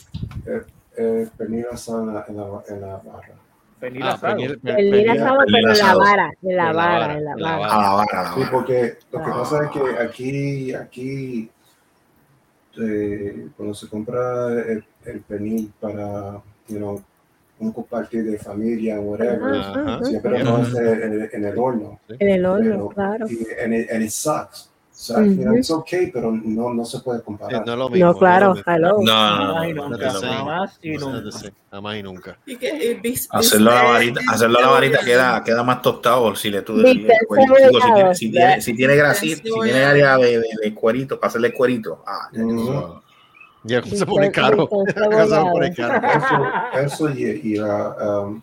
[0.46, 0.62] eh,
[0.96, 3.34] eh, pernil asado en la, en la, en la barra.
[3.80, 4.36] Pernil Ah, asado.
[4.36, 7.34] pernil- per- El pernil- asado, pero pernil en la vara, en la vara, en la
[7.34, 7.74] vara.
[7.74, 9.34] A la vara, Sí, porque lo que Ah.
[9.34, 11.50] pasa es que aquí, aquí,
[12.80, 17.02] eh, cuando se compra el, el pernil para, you know,
[17.58, 19.94] un compartir de familia, whatever, Ajá, Ajá.
[19.96, 20.04] ajá.
[20.04, 20.44] siempre Bien.
[20.46, 22.00] lo hace en, en el horno.
[22.08, 23.26] En el horno, Pero- claro.
[23.28, 24.68] Y, and, it, and it sucks.
[25.09, 25.59] You know, Ujú.
[25.59, 27.66] it's okay, pero no, no se puede comparar.
[27.66, 28.12] no es lo mismo.
[28.12, 28.96] No, claro, es hello.
[29.00, 29.74] No, no, no.
[29.74, 30.32] No, nunca, no, no, no.
[30.32, 31.53] jamás y es nunca.
[31.70, 32.38] Jamás y nunca.
[33.30, 36.78] Hacerlo a la varita, hacerlo a la varita queda, queda más tostado si le tú
[36.78, 41.28] si, tiene, si tiene, si tiene grasita, si tiene área de, de, de cuerito, para
[41.28, 42.05] hacerle cuerito.
[42.07, 42.28] Ah,
[43.64, 44.68] ya, se pone caro.
[44.96, 46.00] Ya se pone caro.
[46.74, 48.42] Eso, eso y, y la, um,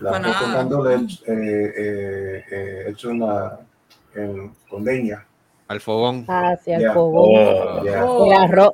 [0.00, 3.60] la gandules eh, eh, eh, hecho en la,
[4.14, 5.24] en, con leña.
[5.70, 6.24] Al fogón.
[6.26, 6.94] Hacia el Yeah.
[6.94, 7.30] fogón.
[7.38, 8.00] Oh, Yeah.
[8.02, 8.72] El arroz.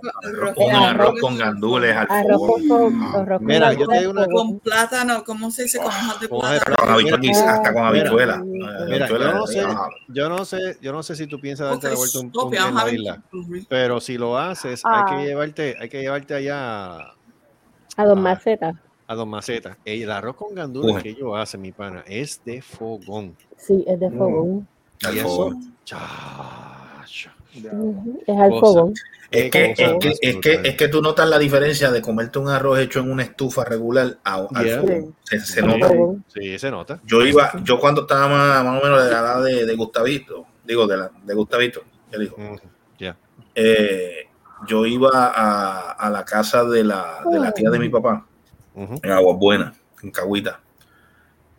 [0.57, 2.99] un El arroz con gandules al Arroz con, fogón.
[2.99, 4.29] con- arroz con Mira, yo te digo una al.
[4.31, 5.77] Con plátano, ¿cómo se dice?
[5.77, 6.77] Con hojas de Con plátano.
[6.77, 8.43] Con habichuela, hasta con habichuela.
[8.89, 11.91] Mira, yo no sé, Ah, yo no sé, yo no sé si tú piensas darte
[11.91, 13.23] la vuelta un, un en la isla,
[13.69, 15.05] pero si lo haces, Ah.
[15.07, 16.57] hay que llevarte, hay que llevarte allá
[16.97, 17.15] a,
[17.99, 18.21] A dos Ah.
[18.23, 18.75] macetas.
[19.09, 19.77] a Don Maceta.
[19.85, 21.03] El arroz con gandules Uy.
[21.03, 23.37] que ellos hacen, mi pana, es de fogón.
[23.59, 24.67] Sí, es de fogón.
[25.01, 25.77] Y Al eso, fogón.
[28.27, 28.95] Es al fogón.
[29.31, 32.49] Es que, es, que, es, que, es que tú notas la diferencia de comerte un
[32.49, 34.81] arroz hecho en una estufa regular a- al Yeah.
[34.81, 35.15] fogón.
[35.25, 35.91] Se, nota.
[36.33, 37.01] Sí, se nota.
[37.05, 40.47] Yo iba, yo cuando estaba más, más o menos de la edad de, de Gustavito,
[40.65, 41.83] digo de, la, de Gustavito,
[42.13, 42.37] el hijo,
[43.55, 44.29] eh,
[44.69, 48.27] yo iba a, a la casa de la, de la tía de mi papá,
[48.75, 50.61] en Aguas Buenas, en Cahuita.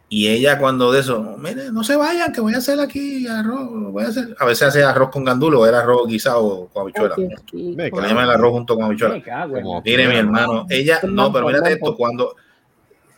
[0.10, 3.68] Y ella cuando de eso, mire, no se vayan, que voy a hacer aquí arroz,
[3.92, 7.14] voy a hacer, a veces hace arroz con gandulo, era arroz guisado con habichuela.
[7.18, 9.22] Me Que le llaman el arroz junto con habichuela.
[9.22, 11.68] Cago Mire, mi hermano, ella, no, pero mampo.
[11.68, 12.36] esto, cuando,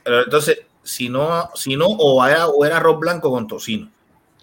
[0.03, 3.89] pero entonces, si no, si no, o era, o era arroz blanco con tocino,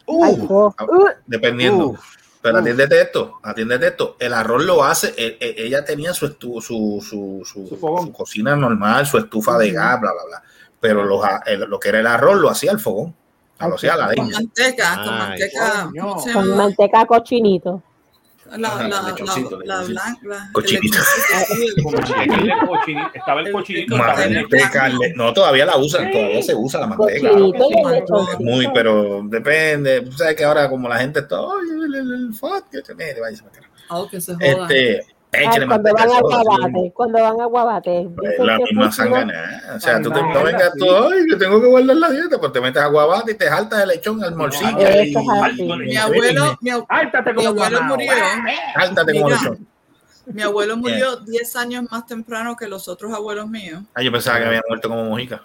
[0.04, 0.72] fogón.
[0.78, 1.86] Ah, Uh, dependiendo.
[1.88, 2.00] Uf.
[2.42, 4.14] Pero atiéndete esto, atiéndete esto.
[4.20, 8.06] El arroz lo hace, e- e- ella tenía su, estu- su, su, su, Su fogón.
[8.06, 10.42] su cocina normal, su estufa de gas, bla, bla, bla.
[10.88, 13.14] Pero los a- el- lo que era el arroz lo hacía al fogón,
[13.60, 14.38] lo hacía a la Con leña.
[14.38, 15.82] manteca, con Ay, manteca.
[15.84, 16.02] coño.
[16.08, 17.82] ¿Cómo se con manteca cochinito.
[18.48, 19.14] La, la,
[20.52, 20.98] Cochinito.
[21.58, 21.74] el
[23.14, 23.94] estaba el cochinito.
[23.96, 27.28] el- Manteca, le- no, todavía la usan, todavía se usa la manteca.
[27.30, 27.68] Cochinito
[28.38, 30.02] el Muy, pero depende.
[30.02, 32.94] Tú sabes que ahora, como la gente está, ay, el, el, el fat, que te
[32.94, 33.68] mire, váyase para acá".
[33.90, 34.46] Oh, que se joda.
[34.46, 36.20] Este, échale cuando van a.
[36.20, 38.08] Guabate, cuando van a Guabate.
[38.16, 39.62] Pues la misma funciona- sangana.
[39.76, 40.78] O sea, Ay, tú te, no vengas sí.
[40.78, 43.46] tú, ay, que tengo que guardar la dieta, pues te metes a guabate y te
[43.48, 45.16] jaltas el lechón al y, es.
[45.86, 48.12] Mi abuelo, mi, ab- Áltate mi abuelo murió.
[48.74, 49.38] Jáltate como Mira.
[49.40, 49.66] lechón.
[50.26, 53.82] Mi abuelo murió 10 años más temprano que los otros abuelos míos.
[53.94, 55.42] Ah, yo pensaba que había muerto como mojica.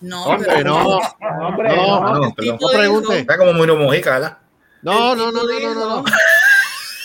[0.00, 0.98] No, Hombre, pero no.
[0.98, 2.18] Hombre, No, Ah, no.
[2.20, 2.58] no, perdón.
[2.60, 3.18] No pregunte.
[3.20, 4.38] Está como murió mojica, ¿verdad?
[4.82, 6.04] No, no, no, no, no, no, no.
[6.04, 6.04] dijo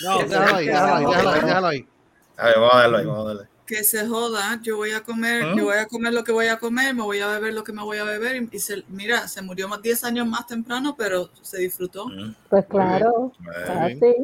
[0.03, 1.87] No, déjalo ahí, déjalo ahí, déjalo ahí, déjalo ahí.
[2.39, 3.49] A ver, vamos a darlo ahí, vamos a darle.
[3.65, 5.57] Que se joda, yo voy a comer, ¿Mm?
[5.57, 7.71] yo voy a comer lo que voy a comer, me voy a beber lo que
[7.71, 11.29] me voy a beber y, se, mira, se murió más 10 años más temprano, pero
[11.41, 12.07] se disfrutó.
[12.07, 13.31] Mm, Pues claro,
[13.79, 14.15] así.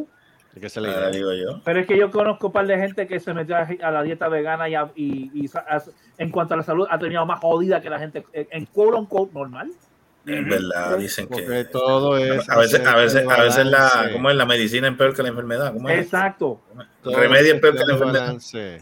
[0.59, 1.09] Que Ahora idea.
[1.11, 1.61] digo yo.
[1.66, 4.30] Pero es que yo conozco un par de gente que se metió a la dieta
[4.30, 5.84] vegana y, a- y- y sa- a-
[6.18, 9.34] en cuanto a la salud ha tenido más jodida que la gente en, en quote
[9.34, 9.70] normal.
[10.28, 11.65] Es verdad, dicen Porque que.
[11.65, 12.49] todo es.
[12.49, 14.09] A veces, a veces, a veces la.
[14.11, 14.36] ¿cómo es?
[14.36, 15.71] La medicina es peor que la enfermedad.
[15.73, 15.99] ¿Cómo es?
[16.05, 16.61] Exacto.
[17.03, 18.21] Todo El remedio es peor que la enfermedad.
[18.26, 18.82] balance.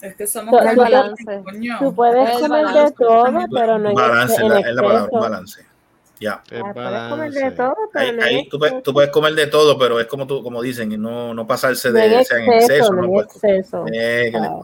[0.00, 1.42] Es que somos El balance.
[1.44, 1.76] coño.
[1.80, 2.94] Tú puedes El comer de balance.
[2.98, 5.20] todo, pero no en, Balance, en la- es la palabra, exceso.
[5.20, 5.66] balance.
[6.20, 6.32] Ya.
[6.34, 9.98] Ah, puedes comer de todo, pero Ahí, no tú, tú puedes comer de todo, pero
[9.98, 12.72] es como tú, como dicen, y no, no pasarse No de, o sea, en exceso,
[12.72, 12.92] exceso.
[12.92, 13.84] no No en exceso.
[13.92, 14.60] Eh, le- Ah.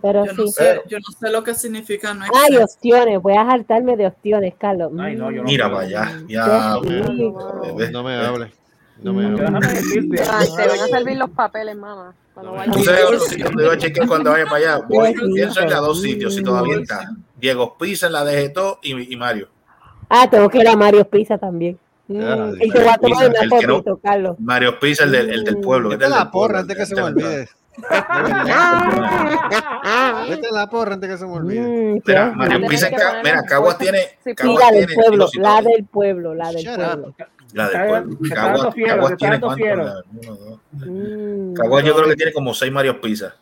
[0.00, 0.52] Pero Yo no, sí.
[0.52, 4.54] sé, yo no sé lo que significa no Ay, ostiones, voy a saltarme de ostiones,
[4.56, 4.92] Carlos.
[4.98, 5.76] Ay, no, yo no Mira puedo.
[5.78, 6.18] para allá.
[6.20, 7.90] Mm, Ya.
[7.90, 8.52] No me hables.
[9.02, 9.56] No me Mm.
[9.56, 9.84] hables.
[9.90, 10.20] Te
[10.68, 12.14] van a servir los papeles, mamá.
[12.36, 14.86] Donde voy a chequear cuando vaya para allá.
[14.88, 17.10] Voy, pienso ir a dos sitios, si todavía está.
[17.36, 19.48] Diego Pizza en la DGTO y, y Mario.
[20.08, 21.78] Ah, tengo que ir a Mario Pizza también.
[22.06, 24.36] Mm, Ya, y te voy a tomar Pizza, una el que no- fotito, Carlos.
[24.40, 25.88] Mario Pizza, el del, el del pueblo.
[25.90, 27.48] Vete el a del la porra pueblo, antes que se el me olvide.
[30.28, 31.60] Vete a la porra antes que se me olvide.
[31.60, 34.18] Mm, Mira, Mario poner mira, Caguas tiene.
[34.36, 37.14] Caguas la del tiene pueblo, la del pueblo, la del pueblo.
[37.52, 38.18] La del pueblo.
[38.34, 40.04] Caguas, Caguas tiene cuánto?
[40.72, 41.54] Mm.
[41.54, 43.34] Caguas yo creo que tiene como seis Mario Pizza.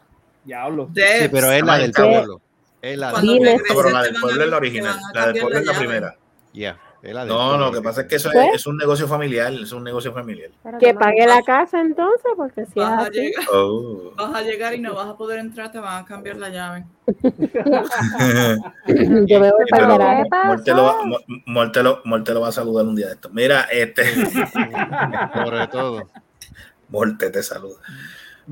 [0.44, 0.90] Diablo.
[0.94, 2.40] Sí, pero es la del pueblo.
[2.82, 4.96] Es la del regrese No, pero la del pueblo es la original.
[5.12, 6.16] La del pueblo es la primera.
[6.52, 6.78] Ya.
[7.12, 9.52] No, lo que pasa es que eso es, es un negocio familiar.
[9.52, 10.50] Es un negocio familiar.
[10.80, 14.12] Que pague la casa entonces, porque si es Vas a, llegar, Oh.
[14.16, 16.84] vas a llegar y no vas a poder entrar, te van a cambiar la llave.
[19.26, 20.26] Yo me voy para el.
[21.46, 23.30] Morte lo, va, a saludar un día de esto.
[23.30, 24.04] Mira, este.
[25.34, 26.02] Sobre todo.
[26.88, 27.76] Morte te saluda.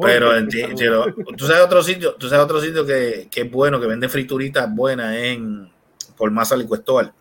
[0.01, 0.49] Pero en
[1.37, 4.73] tú sabes otro sitio, tú sabes otro sitio que, que es bueno, que vende frituritas
[4.75, 5.71] buenas en
[6.17, 7.13] por Masa Licuestoal.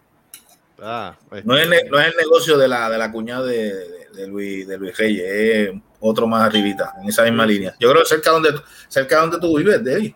[0.85, 3.45] Ah, pues, No es, el, ne- no es el negocio de la, de la cuñada
[3.45, 7.73] de, de- de Luis, de Luis Reyes, es otro más arribita, en esa misma línea.
[7.79, 8.49] Yo creo que cerca donde,
[8.89, 10.13] cerca donde tú vives, Debbie.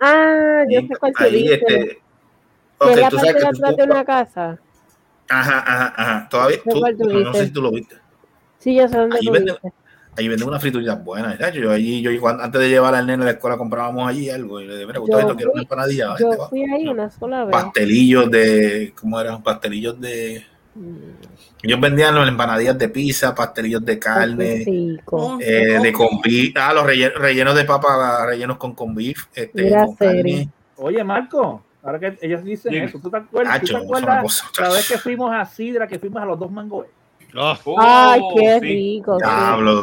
[0.00, 1.58] Ah, yo sé cuál Ahí, dices.
[1.60, 1.90] este.
[1.92, 1.96] ¿Es
[2.78, 4.58] Ok, la tú parte sabes de que tú- de una casa?
[5.28, 6.28] Ajá, ajá, ajá.
[6.28, 6.80] Todavía, tú,
[7.20, 7.96] no, sé si tú lo viste.
[8.58, 9.56] Sí, yo sé dónde Ahí venden.
[10.16, 11.38] Ahí venden unas frituritas buenas.
[11.38, 11.54] ¿sabes?
[11.54, 14.60] Yo allí, yo antes de llevar al nene a la escuela comprábamos allí algo.
[14.60, 16.14] Y le dije, mira, Gustavo, Yo quiero una fui, empanadilla.
[16.18, 16.48] yo va.
[16.48, 17.52] fui ahí una sola vez.
[17.52, 19.42] Pastelillos de, ¿cómo eran?
[19.42, 20.44] Pastelillos de...
[21.62, 25.38] Ellos vendían las empanadillas de pizza, pastelillos de carne, rico.
[25.40, 29.70] eh, de con beef, ah, los rellenos, rellenos de papa, rellenos con con beef, este,
[29.70, 30.50] con carne.
[30.76, 33.98] Oye, Marco, ahora que ellos dicen eso, ¿tú te acuerdas, ¿tú Hacho, te es una
[33.98, 36.86] acuerdas cosa, la vez que fuimos a Sidra, que fuimos a los dos mangos?
[37.34, 38.60] Ay, qué Oh, sí.
[38.60, 39.16] rico.
[39.18, 39.82] Diablo.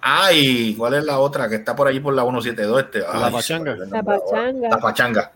[0.00, 2.80] Ay, ¿cuál es la otra que está por allí por la 172?
[2.82, 2.98] Este?
[3.08, 3.76] Ay, La pachanga.
[3.76, 4.68] La pachanga.
[4.68, 5.32] La pachanga.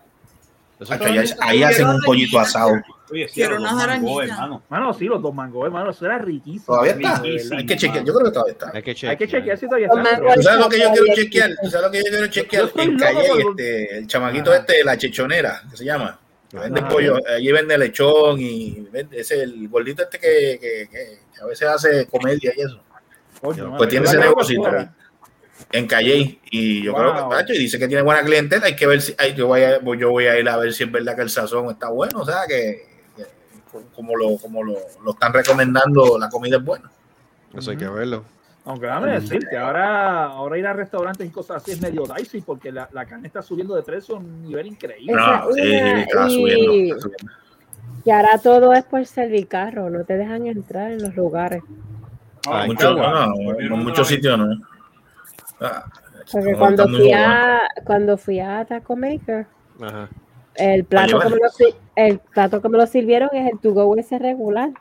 [0.99, 2.73] Ahí, ahí hacen un pollito asado.
[3.11, 4.37] Oye, sí, Quiero los dos unas mangos, arañitas.
[4.37, 4.61] hermano.
[4.69, 6.65] Mano, sí, los dos mangos, hermano, eso era riquísimo.
[6.65, 7.19] Todavía está.
[7.21, 8.03] Riquísimo, Hay que chequear.
[8.05, 8.71] Yo creo que todavía está.
[8.73, 9.17] Hay que Hay que chequear.
[9.29, 10.33] chequear si todavía está.
[10.33, 11.49] ¿Tú sabes lo que yo quiero chequear?
[11.51, 11.65] existe.
[11.65, 12.63] ¿Tú sabes lo que yo quiero chequear?
[12.75, 14.59] Yo En Calle, este, el chamaquito Ajá.
[14.59, 16.19] este, la chechonera, que se llama.
[16.53, 21.45] Vende pollo, allí vende lechón y vende, ese el gordito este que, que, que a
[21.47, 22.79] veces hace comedia y eso.
[23.41, 24.61] Pues tiene ese negocio
[25.71, 27.29] en Calle y yo creo que Wow.
[27.29, 29.81] Pacho, y dice que tiene buena clientela, hay que ver si ay, yo voy a
[29.81, 32.25] yo voy a ir a ver si es verdad que el sazón está bueno, o
[32.25, 33.25] sea que, que
[33.95, 36.91] como lo como lo, lo están recomendando, la comida es buena.
[37.57, 38.23] Eso hay que verlo.
[38.65, 42.71] Aunque déjame decirte, ahora, ahora ir a restaurantes y cosas así es medio dicey porque
[42.71, 45.11] la, la carne está subiendo de precio a un nivel increíble.
[45.13, 47.27] Esa No, sí, una, está y- subiendo, está subiendo.
[48.05, 51.61] Y ahora todo es por servicarro, no te dejan entrar en los lugares.
[52.67, 53.27] Mucho- en otra
[53.77, 54.45] muchos sitios no.
[55.61, 55.85] Ah,
[56.31, 59.45] Porque cuando fui a cuando fui a Taco Maker,
[59.81, 60.09] Ajá.
[60.55, 61.41] el plato que me lo,
[61.95, 64.71] el plato que me lo sirvieron es el to go ese regular,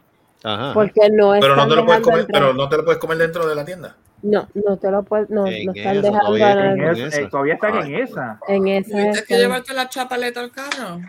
[0.44, 0.72] Ajá.
[0.74, 2.42] porque no Pero no están te lo puedes dejando comer, entrar.
[2.42, 3.96] pero no te lo puedes comer dentro de la tienda.
[4.22, 7.28] No, no te lo puedes, no, En no están eso, dejando todavía En esa- eh,
[7.30, 8.38] todavía están Ay, en esa.
[8.48, 8.90] en esa.
[8.90, 11.00] Tuviste que llevarte la chapaleta al carro.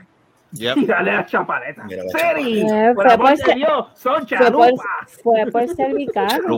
[0.52, 0.78] Yep.
[0.78, 1.84] Y dale a chapaleta.
[1.84, 2.94] Mira la Seri, chapaleta.
[2.96, 4.86] fue por- Dios, son Fue por, chalupas.
[5.24, 5.68] fue por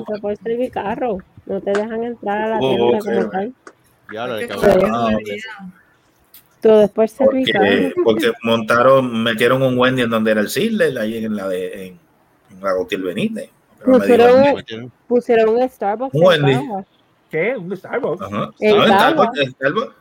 [0.05, 1.17] fue por servicarro.
[1.45, 3.53] No te dejan entrar a la Oh, tienda ok, como tal.
[4.13, 5.09] Ya lo Ah,
[6.61, 11.23] todo es por Porque, porque montaron, metieron un Wendy en donde era el Sidler, ahí
[11.23, 11.99] en la de en,
[12.73, 13.49] Gautier Benítez.
[13.83, 16.85] Pusieron, pusieron un Starbucks Un.
[17.29, 17.55] ¿Qué?
[17.57, 18.21] ¿Un Starbucks?
[18.21, 18.31] Ajá.
[18.37, 18.51] No.
[18.59, 19.95] Starbucks- en Starbucks.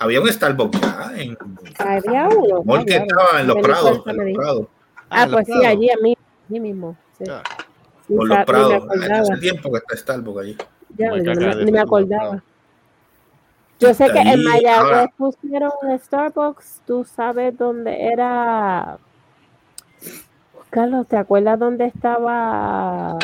[0.00, 1.36] Había un Starbucks ya en
[1.78, 2.62] Había uno.
[2.64, 4.66] mall que estaba en los Prados, en los Prados.
[5.10, 6.16] Ah, en pues los sí, allí, a mí,
[6.48, 6.96] allí mismo.
[7.18, 7.24] Sí.
[8.08, 8.74] Ni Por los Prados.
[8.74, 9.18] acordaba.
[9.20, 10.56] Hace tiempo que está Starbucks allí.
[10.96, 12.42] Ya, No ni, me- ni me acordaba.
[13.80, 18.98] Yo sé que Ahí, en Mayagüez ahora- pusieron un Starbucks, tú sabes dónde era.
[20.70, 23.16] Carlos, ¿te acuerdas dónde estaba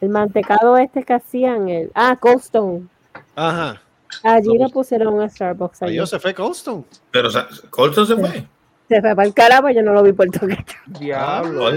[0.00, 1.68] el mantecado este que hacían?
[1.68, 1.90] El...
[1.94, 2.86] Ah, Cold Stone.
[3.34, 3.80] Ajá.
[4.22, 5.82] Allí No, le pusieron un Starbucks.
[5.82, 5.92] allí.
[5.92, 6.84] Adiós, se fue Colston.
[7.10, 8.46] Pero o sea, se fue.
[8.88, 10.56] Se fue para el carajo, yo no lo vi por toque.
[10.86, 11.70] Diablo.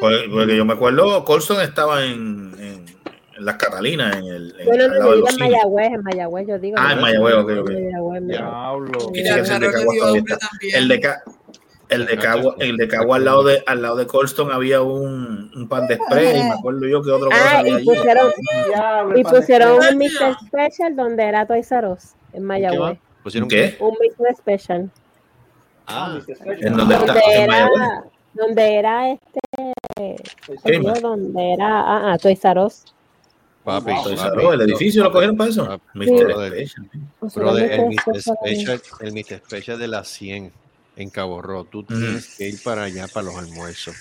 [0.00, 2.86] Pues- porque yo me acuerdo, Colston estaba en, en,
[3.36, 5.38] en las Catalinas, en el, en, Bueno, no, yo en.
[5.38, 6.76] Mayagüez, en Mayagüez, yo digo.
[6.78, 7.70] Ah, en Mayagüez, ok, ok.
[8.20, 8.98] Diablo.
[8.98, 11.00] A el de
[11.88, 14.06] El de, Ca- el de Cagua, el de Cagua al lado de, al lado de
[14.06, 17.58] Colston había un, un pan de spray, y me acuerdo yo que otro cosa Ah,
[17.60, 17.84] había y allí.
[17.86, 18.32] pusieron,
[18.68, 20.36] Diablo, y pusieron un Mr.
[20.48, 22.98] Special donde era Toys R Us, en Mayagüez.
[23.22, 23.76] ¿Pusieron ¿Qué?
[23.80, 24.34] Un Mr.
[24.36, 24.90] Special.
[25.86, 27.06] Ah, ¿En dónde está?
[27.14, 27.82] Donde En era, Mayagüez.
[28.34, 30.20] donde era este,
[30.64, 32.84] ¿Qué, Dios, donde era, ah, ah, Toys R Us.
[33.64, 33.92] papi.
[33.92, 35.64] Entonces, papi, ¿el edificio lo cogieron para eso?
[35.66, 36.26] Papi, Special.
[37.36, 38.20] Brother, el Mr.
[38.22, 39.40] Special, el Mr.
[39.46, 40.52] Special de las 100
[40.96, 41.64] en Cabo Rojo.
[41.70, 43.94] Tú tienes que ir para allá para los almuerzos.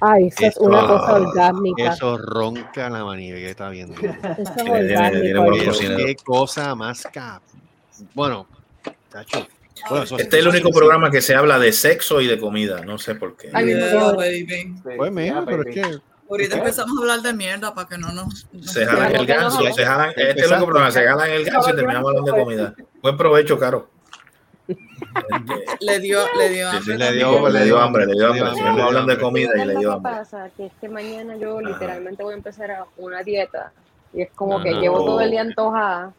[0.00, 1.92] Ay, eso es una Ah, cosa orgánica.
[1.92, 4.12] Eso ronca la manigueta bien duro.
[4.12, 5.96] Eso es orgánico.
[5.96, 7.42] qué cosa más cap.
[8.14, 8.46] Bueno,
[9.10, 9.46] tacho.
[9.88, 12.80] Bueno, eso- Este es el único programa que se habla de sexo y de comida,
[12.84, 13.50] no sé por qué.
[13.52, 14.74] Ay, baby.
[14.96, 15.98] Pues mira, pero es que
[16.30, 18.46] Ahorita empezamos a hablar de mierda para que no nos.
[18.52, 21.44] no Se jalan el ganso, se jalan, este es el único programa, se jalan el
[21.44, 22.74] ganso y terminamos hablando de comida.
[23.00, 23.88] Buen provecho, Caro.
[25.80, 26.92] Le dio, le dio Sí, hambre.
[26.94, 28.46] sí, le dio, le dio hambre, le dio hambre.
[28.46, 30.12] Le dio hambre, hablando de comida y le dio ¿Qué hambre.
[30.12, 30.50] pasa?
[30.56, 33.72] Que es que mañana yo literalmente voy a empezar a una dieta
[34.12, 34.80] y es como que Ajá.
[34.80, 35.48] llevo todo el día Ok.
[35.48, 36.12] antojada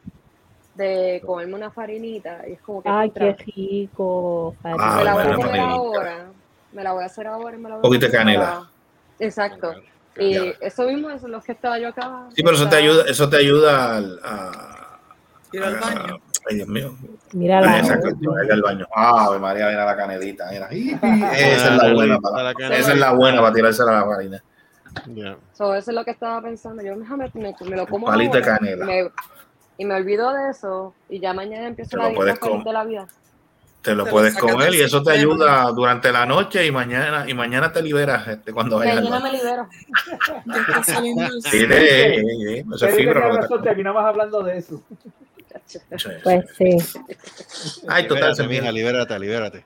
[0.75, 4.55] de comerme una farinita y es como que Ay, qué rico.
[4.63, 5.69] Ah, me la voy a farinita.
[5.69, 6.25] ahora,
[6.71, 8.49] me la voy a hacer ahora y me la voy a Poquito de hacer canela.
[8.55, 8.69] ahora.
[9.19, 9.73] Exacto.
[10.17, 10.41] Y Ya.
[10.61, 12.25] eso mismo es lo que estaba yo acá.
[12.35, 14.68] Sí, pero eso te ayuda, eso te ayuda al- a,
[15.51, 16.19] Ir al a- baño.
[16.49, 16.95] Ay, Dios mío.
[17.33, 18.87] Mira la esa al baño.
[18.95, 20.45] Ave María, mira la canelita.
[20.51, 20.67] mira.
[20.69, 24.43] Esa es la buena para, esa es la buena para tirarse a la farina.
[25.07, 25.37] ya.
[25.53, 26.81] So, eso es lo que estaba pensando.
[26.81, 28.85] Yo déjame, me, me lo como palito de canela.
[28.85, 29.11] me-
[29.77, 32.83] y me olvido de eso y ya mañana empiezo la lo puedes feliz de la
[32.83, 33.07] vida.
[33.81, 36.71] te lo Te lo puedes sacas comer y eso te ayuda durante la noche y
[36.71, 39.67] mañana y mañana te liberas este, cuando vayas Mañana me libero.
[39.71, 40.93] Sí, sí,
[41.43, 43.27] sí, sí, es Pero fibra.
[43.29, 44.83] lo te razón, terminamos hablando de eso.
[46.23, 46.77] Pues sí.
[47.87, 48.71] Ay, total, se Libérate, mija, mira.
[48.71, 49.65] libérate, libérate.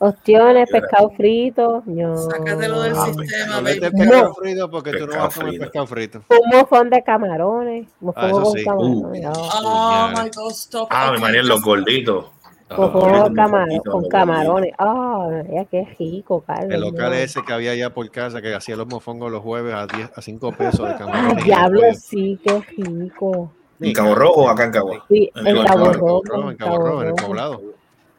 [0.00, 1.82] Ostiones, pescado frito.
[1.86, 2.16] No.
[2.16, 3.80] Sácatelo del Ah, sistema, No baby.
[3.80, 5.64] metes pescado frito porque tú no Pescado vas a comer frito.
[5.64, 6.22] pescado frito.
[6.28, 7.88] Un mofón de camarones.
[8.00, 8.64] Mofongo Ah, eso con sí.
[8.64, 9.24] camarones.
[9.24, 9.30] Uh.
[9.32, 10.12] ah.
[10.14, 10.88] Oh my God, stop.
[10.90, 12.26] Ah, mi Ok, María, los gorditos.
[12.70, 13.68] Los con, camar-
[14.10, 14.72] camarones.
[14.78, 16.72] Ah, ya qué rico, Carlos.
[16.74, 17.16] El local no.
[17.16, 20.20] ese que había allá por casa que hacía los mofongos los jueves a 10 a
[20.22, 21.44] 5 pesos de camarones.
[21.44, 23.52] diablo, sí, qué rico.
[23.80, 25.04] ¿En Cabo Rojo o acá en Cabo?
[25.08, 25.98] Sí, En en Cabo Cabo Rojo.
[25.98, 26.22] Rojo.
[26.24, 27.60] Rojo, en Cabo Rojo, en el poblado.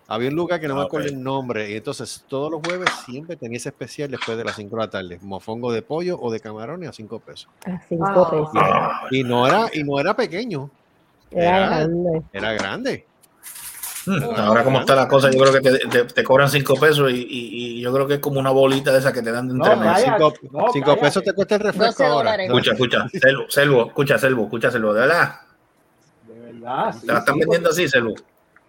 [0.07, 2.87] Había un lugar que no me Ah, acuerdo el nombre, y entonces todos los jueves
[3.07, 6.31] siempre tenía ese especial después de las 5 de la tarde, mofongo de pollo o
[6.31, 7.47] de camarones a 5 pesos.
[7.65, 8.29] A cinco Ah.
[8.29, 8.49] pesos.
[8.55, 10.69] Ah, Y no era, y no era pequeño,
[11.31, 12.21] Era era- grande.
[12.33, 13.05] era grande.
[14.05, 17.09] mm, Ahora como está la cosa, yo creo que te, te- te cobran 5 pesos
[17.11, 19.47] y, y- y yo creo que es como una bolita de esa que te dan
[19.47, 19.91] de No, entre medio.
[19.91, 20.15] calla.
[20.19, 21.01] 5 no, cállate.
[21.01, 22.35] pesos te cuesta el refresco 12 ahora.
[22.35, 25.39] Escucha, escucha, Selvo, Selvo, escucha, Selvo, escucha, Selvo, de verdad.
[26.65, 26.93] Verdad.
[26.93, 28.13] sí, Te la están sí, vendiendo porque- así, Selvo.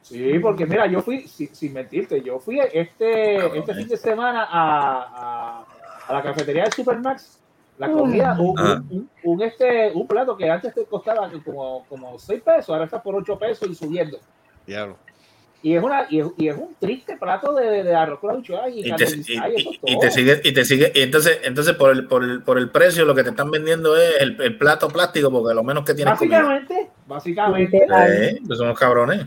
[0.03, 4.45] Sí, porque mira, yo fui, sin, sin mentirte, yo fui este, este fin de semana
[4.45, 5.03] a,
[5.61, 5.67] a,
[6.09, 7.41] a la cafetería de Supermax.
[7.79, 8.83] La comida, un, Ah.
[8.89, 13.03] un, un, este, un plato que antes te costaba como, como 6 pesos, ahora está
[13.03, 14.19] por 8 pesos y subiendo.
[14.67, 14.97] diablo.
[15.67, 18.71] Y es, una, y es, y es un triste plato de, de arroz con habichuelas
[18.73, 19.09] y, Y te, y,
[20.07, 23.05] y sigue, y te sigue, y entonces, entonces por el, por el, por el precio
[23.05, 26.17] lo que te están vendiendo es el, el plato plástico, porque lo menos que tienes
[26.17, 26.41] comida.
[26.41, 27.87] Básicamente, básicamente.
[27.99, 29.27] Eh, pues son los cabrones.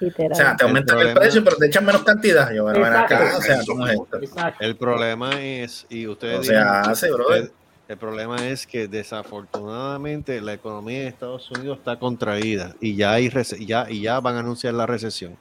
[0.00, 0.32] Literal.
[0.32, 2.52] O sea, te El aumentan el, precio, pero te echan menos cantidad.
[2.52, 3.38] Yo, bueno, ven acá, Exacto.
[3.38, 4.16] o sea, ¿cómo es esto?
[4.18, 4.64] Exacto.
[4.64, 7.42] El problema es, y ustedes No se digan, hace, brother.
[7.44, 7.52] usted-
[7.88, 13.30] el problema es que desafortunadamente la economía de Estados Unidos está contraída y ya hay
[13.60, 15.38] ya y ya van a anunciar la recesión.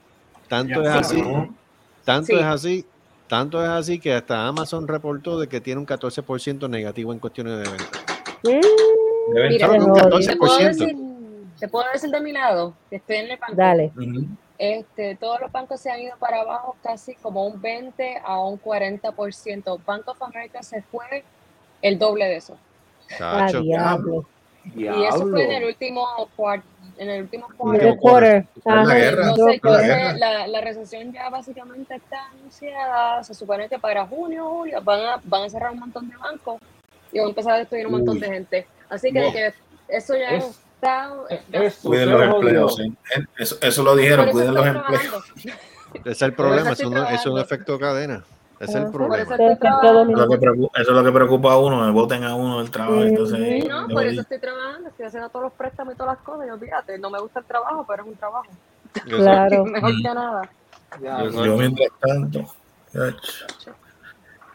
[0.48, 1.50] Tanto Ya es así, sabemos.
[2.06, 2.36] tanto Sí.
[2.36, 2.86] es así,
[3.28, 7.58] tanto es así que hasta Amazon reportó de que tiene un 14% negativo en cuestiones
[7.58, 7.86] de venta.
[8.44, 10.68] Mm, Deben Mira, Solo que un Te ¿te puedo 14%.
[10.68, 10.96] decir,
[11.60, 12.74] te puedo decir de mi lado?
[12.90, 13.54] Que estoy en el banco.
[13.56, 13.92] Dale.
[13.98, 14.26] Ujú.
[14.58, 18.58] Este, todos los bancos se han ido para abajo casi como un 20 a un
[18.60, 19.80] 40%.
[19.86, 21.24] Bank of America se fue
[21.82, 22.58] el doble de eso.
[23.20, 23.62] Ah, Chacho,
[24.76, 25.02] diablo.
[25.02, 26.64] Y eso fue en el último cuart,
[26.98, 28.46] en el último quarter.
[28.64, 29.30] Fue la guerra.
[29.30, 30.14] Entonces, la entonces, guerra.
[30.18, 33.24] la, la recesión ya básicamente está anunciada.
[33.24, 36.62] Se supone que para junio, julio van a, van a cerrar un montón de bancos
[37.12, 38.22] y van a empezar a despedir un montón Uy.
[38.22, 38.68] de gente.
[38.90, 39.32] Así que, No.
[39.32, 39.54] que
[39.90, 40.46] eso ya Es-
[40.76, 41.12] está.
[41.84, 42.94] Cuiden los empleos, sí.
[43.38, 45.34] Eso, eso lo dijeron, cuiden los empleos.
[45.94, 48.24] ese es el problema, es un, es un efecto cadena.
[48.60, 49.18] Es el problema.
[49.24, 49.58] Eso es.
[50.82, 53.04] Eso lo que preocupa, a uno, me voten a uno del trabajo.
[53.04, 56.24] Entonces, Sí, no, por eso estoy trabajando, estoy haciendo todos los préstamos y todas las
[56.24, 56.48] cosas.
[56.48, 58.48] Y olvídate, no me gusta el trabajo, pero es un trabajo.
[59.06, 59.66] Claro.
[59.66, 60.50] Mejor que nada.
[61.02, 62.46] Ya, Yo- yo mientras tanto.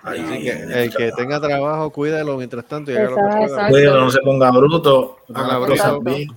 [0.04, 3.70] Ay, Así que el que tenga trabajo, cuídalo mientras tanto y haga lo que Exacto.
[3.70, 6.00] Cuídalo, no se ponga bruto, haga bruto.
[6.00, 6.28] bien.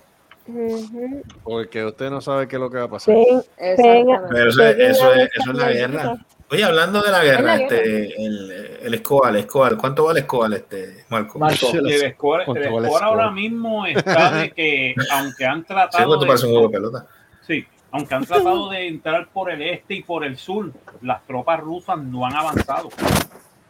[1.44, 3.16] Porque usted no sabe qué es lo que va a pasar.
[3.58, 4.20] Exactamente.
[4.30, 6.16] Pero eso, eso, es, eso es la guerra.
[6.52, 8.52] Oye, hablando de la la guerra, este, el,
[8.84, 11.40] el Escoal, Escoal, ¿cuánto vale Escoal, este, Marco?
[11.40, 15.68] Marco, El score, el ¿Cuánto vale score ahora mismo está de que, aunque han Sí,
[15.68, 17.08] tratado tú de, pareces un juego de pelota.
[17.42, 20.72] sí, aunque han tratado de entrar por el este y por el sur,
[21.02, 22.90] las tropas rusas no han avanzado.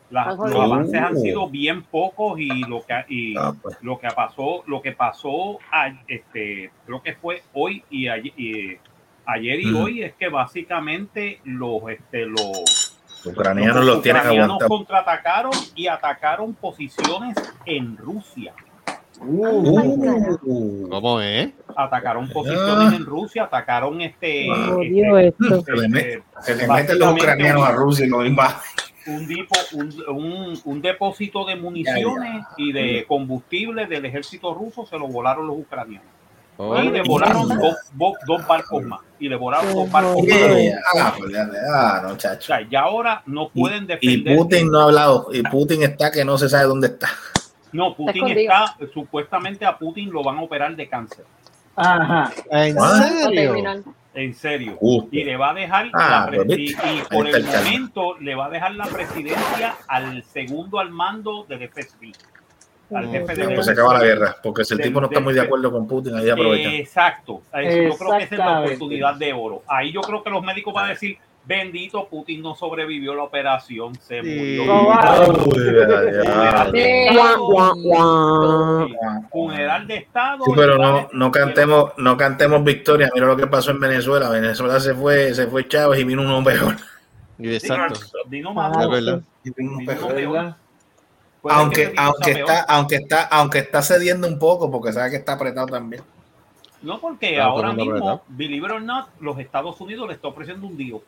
[0.10, 1.20] Las- los avances han Oh.
[1.20, 3.78] sido bien pocos y lo que y Ah, pues.
[3.82, 8.78] lo que pasó, lo que pasó a- este, creo que fue hoy y ayer y,
[9.26, 15.52] ayer y hoy es que básicamente los este los Los ucranianos los tienen ucranianos contraatacaron
[15.76, 18.54] y atacaron posiciones en Rusia.
[19.20, 21.50] Uh, ¿Cómo es?
[21.76, 25.62] Atacaron posiciones en Rusia, atacaron este, Odio este, esto.
[25.62, 28.56] se le, met- este, se le meten los ucranianos a Rusia y lo invaden.
[29.08, 34.98] un, dipo- un, un- un depósito de municiones y de combustible del ejército ruso, se
[35.00, 36.08] lo volaron los ucranianos.
[36.58, 39.00] Oh, y le volaron dos, dos- dos barcos más.
[39.20, 40.26] Y le volaron dos barcos más.
[40.26, 41.34] Yeah, ah, pues
[42.38, 44.38] O sea, ya ahora no pueden Y defender.
[44.38, 45.28] Putin no ha hablado.
[45.34, 47.10] Y Putin está que no se sabe dónde está.
[47.74, 51.26] No, Putin está, supuestamente a Putin lo van a operar de cáncer.
[51.76, 52.32] Ajá.
[52.50, 53.04] ¿En Ah.
[53.26, 53.84] Serio?
[54.14, 54.78] En serio.
[54.80, 55.10] Justo.
[55.12, 58.46] Y le va a dejar Ah, la pero y, y por el momento le va
[58.46, 62.14] a dejar la presidencia al segundo al mando del FSB.
[62.94, 64.36] Al jefe de Pues se acaba la guerra.
[64.44, 66.74] Porque si el Del- tipo no está muy de acuerdo con Putin, ahí aprovechan.
[66.74, 67.42] Exacto.
[67.54, 69.64] Yo creo que esa es la oportunidad de oro.
[69.68, 71.18] Ahí yo creo que los médicos van a decir,
[71.48, 74.58] Bendito Putin no sobrevivió a la operación, se Sí.
[74.58, 74.90] murió.
[79.32, 80.44] Funeral de Estado.
[80.46, 83.10] Sí, pero no, no cantemos, no cantemos victoria.
[83.14, 84.30] Mira lo que pasó en Venezuela.
[84.30, 86.76] Venezuela se fue, se fue Chávez y vino uno mejor.
[87.40, 88.00] Exacto.
[88.28, 89.22] Dino Es Maduro.
[89.44, 90.56] Dino peor.
[91.50, 95.68] Aunque, aunque está, aunque está, aunque está cediendo un poco, porque sabe que está apretado
[95.68, 96.04] también.
[96.82, 98.24] No, porque Está ahora mismo, apretado.
[98.28, 101.00] believe it or not, los Estados Unidos le está ofreciendo un deal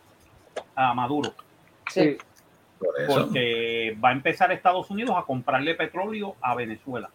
[0.75, 1.33] a Maduro.
[1.91, 2.17] Sí.
[2.79, 3.13] Por eso.
[3.27, 7.09] Porque va a empezar Estados Unidos a comprarle petróleo a Venezuela.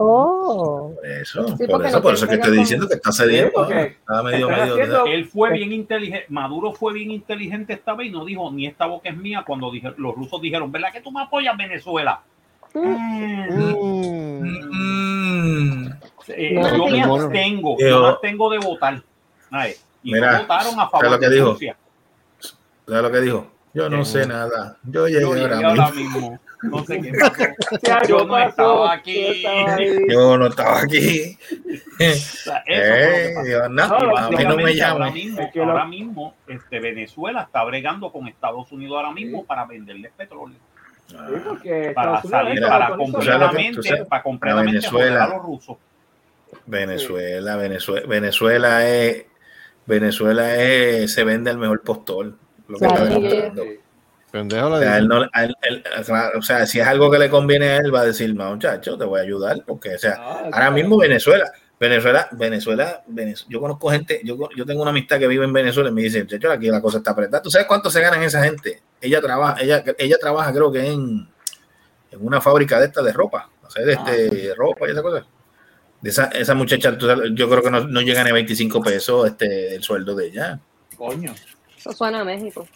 [0.00, 0.92] Oh.
[0.94, 3.66] Por eso, Sí, por eso, no por eso que estoy con- diciendo que está cediendo.
[3.66, 4.74] Sí, Está medio, medio.
[4.74, 8.66] haciendo- Él fue bien inteligente, Maduro fue bien inteligente esta vez y no dijo ni
[8.66, 12.22] esta boca es mía cuando dije, los rusos dijeron, ¿verdad que tú me apoyas Venezuela?
[12.78, 14.68] Mm.
[14.70, 15.92] Mm.
[16.28, 17.00] Eh, No, yo me sí.
[17.00, 19.02] abstengo, Yo- me abstengo de votar.
[19.50, 21.50] Ay, y Mira, no votaron a ¿sabes favor lo que de dijo?
[21.52, 21.76] Rusia.
[22.86, 23.50] ¿Sabes lo que dijo?
[23.74, 24.76] Yo no Eh, sé nada.
[24.84, 26.38] Yo llegué Yo llegué ahora ahora mismo.
[26.62, 28.06] No sé qué pasó.
[28.08, 29.46] Yo no pasó, estaba aquí.
[29.46, 29.96] ahí.
[30.08, 31.38] Yo no estaba aquí.
[32.00, 33.34] O sea, Eh,
[33.70, 38.28] no, No, a mí no me ahora mismo, ahora mismo este, Venezuela está bregando con
[38.28, 40.58] Estados Unidos ahora mismo para venderle petróleo.
[41.08, 43.18] Sí, porque Para salir, para con eso.
[43.18, 44.06] ¿Tú sabes lo que- completamente, sabes?
[44.08, 45.24] para completamente Venezuela.
[45.24, 45.76] a los rusos.
[46.66, 49.24] Venezuela, Venezuela, Venezuela es,
[49.86, 52.34] Venezuela es, se vende al mejor postor.
[52.68, 53.04] Lo que Claro.
[53.04, 53.62] está demostrando.
[53.62, 53.80] Sí.
[54.30, 54.98] Pendejo O sea, dice.
[54.98, 57.76] él no- a él- él- claro, o sea, si es algo que le conviene a
[57.78, 60.50] él, va a decir, no, muchacho, te voy a ayudar, porque, o sea, Ah, ahora
[60.50, 60.72] claro.
[60.72, 61.50] mismo Venezuela,
[61.80, 65.88] Venezuela, Venezuela, Venez- yo conozco gente, yo, yo tengo una amistad que vive en Venezuela
[65.88, 67.40] y me dice, muchacho, aquí la cosa está apretada.
[67.42, 68.82] ¿Tú sabes cuánto se ganan esa gente?
[69.00, 71.28] Ella trabaja, ella, ella trabaja, creo que en,
[72.10, 75.02] en una fábrica de esta de ropa, o sea, de Ah, este, ropa y esa
[75.02, 75.26] cosa.
[76.00, 79.74] De esa, esa muchacha, yo creo que no, no llega ni a 25 pesos este,
[79.74, 80.60] el sueldo de ella
[80.96, 81.32] Coño.
[81.76, 82.66] Eso suena a México.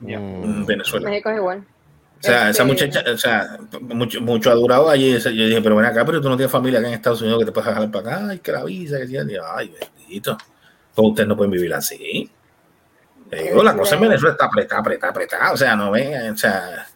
[0.00, 0.08] Mm.
[0.14, 1.08] en Venezuela.
[1.10, 1.58] México es igual.
[1.58, 5.18] O sea, esa Este- muchacha, o sea, mucho, mucho ha durado allí.
[5.18, 7.44] Yo dije, pero ven acá, pero tú no tienes familia acá en Estados Unidos que
[7.46, 8.28] te puedas jalar para acá.
[8.30, 9.20] Ay, que la visa, que yo,
[9.54, 10.36] Ay, bendito.
[10.94, 12.30] Pues ustedes no pueden vivir así.
[13.30, 15.52] Te digo, la cosa en Venezuela está apretada, apretada, apretada.
[15.52, 16.86] O sea, no ven, o sea.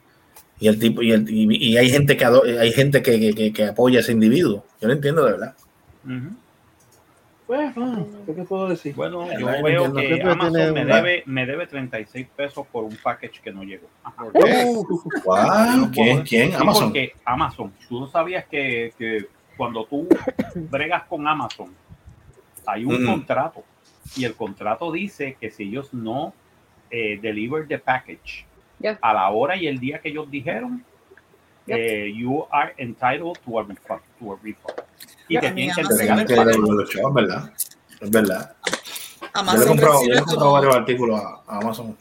[0.58, 3.52] Y el tipo, y, el, y, y hay gente que hay gente que, que, que-
[3.52, 4.64] que apoya a ese individuo.
[4.80, 5.54] Yo lo entiendo de verdad.
[6.04, 6.36] Ujú.
[7.46, 8.94] Pues, ah, ¿qué te puedo decir?
[8.94, 9.94] Bueno, yo veo entiendo.
[9.96, 13.86] que Siempre Amazon me debe, me debe 36 pesos por un package que no llegó.
[15.24, 16.22] Guau, ¿Quién?
[16.22, 16.50] ¿Quién?
[16.50, 16.84] Sí, Amazon.
[16.84, 19.26] Porque Amazon, tú no sabías que, que
[19.56, 20.08] cuando tú
[20.54, 21.70] bregas con Amazon,
[22.66, 23.06] hay un Mm.
[23.06, 23.62] contrato
[24.16, 26.32] y el contrato dice que si ellos no
[26.90, 28.46] eh, deliver the package
[28.78, 28.98] Ya.
[29.00, 30.84] a la hora y el día que ellos dijeron,
[31.66, 31.76] Ya.
[31.76, 34.00] eh, you are entitled to a refund.
[34.20, 34.74] To a refund.
[35.28, 36.54] Y Ya, te tienen que Amazon entregar el
[36.86, 37.52] Que chavos, ¿verdad?
[38.00, 38.54] Es verdad.
[39.34, 41.96] Yo le he comprado, yo le he comprado varios como, artículos a, a Amazon.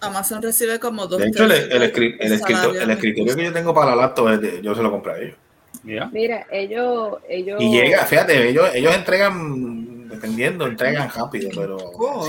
[0.00, 3.52] Amazon recibe como dos De hecho, el, el, escri- el salario el escritorio que yo
[3.52, 5.36] tengo para la laptop, es de- yo se lo compré a ellos.
[6.12, 7.60] Mira, ellos, ellos.
[7.60, 9.81] Y llega, fíjate, ellos, ellos entregan,
[10.22, 11.78] dependiendo, entregan rápido, pero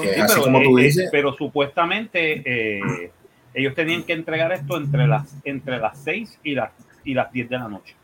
[0.01, 3.11] si es Sí, así pero, como tú eh, eh, dices, pero supuestamente eh,
[3.53, 6.71] ellos tenían que entregar esto entre las entre las 6 y las
[7.03, 7.95] y las 10 de la noche.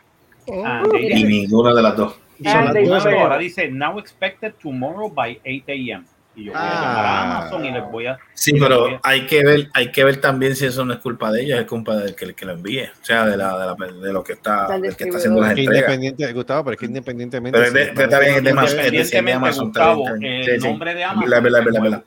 [0.63, 2.19] Ah, Oh, they y ninguna de las dos.
[2.39, 3.19] Y Ah, son las they 9 failed.
[3.21, 6.03] ahora dice now expected tomorrow by 8 a.m.
[6.39, 7.37] Y yo voy a llamar a Ah.
[7.39, 10.55] Amazon y les voy a Sí, pero a- hay que ver, hay que ver también
[10.55, 13.03] si eso no es culpa de ellos, es culpa del que, que lo envíe, o
[13.05, 15.75] sea, de, la, de, la- de lo que está, Del que está haciendo las entregas.
[15.75, 17.59] independiente, Gustavo, pero es que independientemente.
[17.59, 21.01] Pero, es de- de Amazon, es de- es de Independientemente, Amazon, Gustavo, el nombre de
[21.01, 21.69] Es Amazon verdad, nuevo.
[21.75, 22.03] es verdad.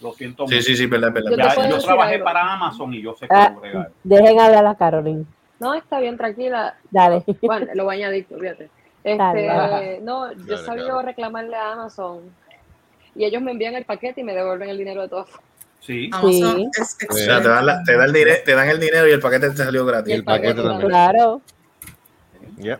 [0.00, 0.66] Lo siento Sí, mucho.
[0.66, 1.30] sí, sí, verdad, es verdad.
[1.56, 2.24] Yo yo trabajé algo.
[2.26, 3.90] para Amazon y yo sé Ah, cómo bregar.
[4.04, 5.24] Dejen hablar a Caroline.
[5.58, 6.74] No, está bien, tranquila.
[6.90, 7.24] Dale.
[7.42, 8.68] Bueno, lo voy a añadir, fíjate.
[9.02, 11.04] Dale, Este, no, yo Dale, he sabido Carol.
[11.06, 12.20] reclamarle a Amazon
[13.16, 15.44] y ellos me envían el paquete y me devuelven el dinero de todas formas.
[15.80, 16.10] Sí.
[16.12, 16.68] Amazon Sí.
[16.80, 19.50] es te dan, la- te, dan el dinero, te dan el dinero y el paquete
[19.50, 20.14] te salió gratis.
[20.14, 20.88] el paquete también.
[20.88, 21.40] Claro,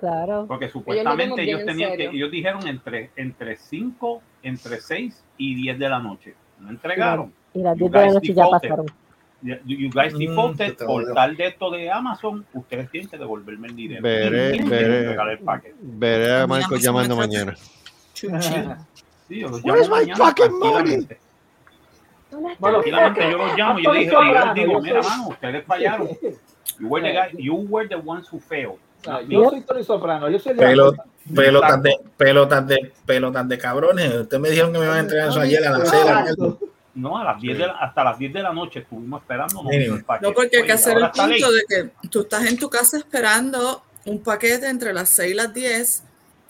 [0.01, 0.45] claro.
[0.49, 5.78] Porque supuestamente ellos en tenían que, ellos dijeron entre, entre 5, entre 6 y 10
[5.78, 6.34] de la noche.
[6.59, 7.32] No entregaron.
[7.55, 8.87] Y las You 10 de la guys noche ya pasaron.
[9.43, 13.68] You guys Mm, defaulted te por tal de esto de Amazon, ustedes tienen que devolverme
[13.68, 14.03] el dinero.
[14.03, 14.99] Veré, veré.
[15.01, 15.74] entregar el paquete.
[15.80, 17.55] Veré a Marco llamando mañana.
[19.29, 21.09] Sí, yo los Where's llamo my mañana fucking money?
[22.59, 26.09] Bueno, Tranquilamente yo los llamo y yo dije, yo digo, mira, mano, ustedes fallaron.
[26.79, 28.79] You were the, guy, you were the ones who failed.
[29.29, 33.57] Yo soy Tony Soprano, yo soy el Pelo- de pelotas de, pelotas de, pelotas de
[33.59, 34.14] cabrones.
[34.14, 36.24] Ustedes me dijeron que me iban a entregar eso ayer a las 6 de la
[36.24, 36.37] tarde.
[36.97, 39.62] No, a las 10 de la- hasta las 10 de la noche estuvimos esperando.
[39.62, 43.83] No, porque hay que hacer el punto de que tú estás en tu casa esperando
[44.05, 46.03] un paquete entre las 6 y las 10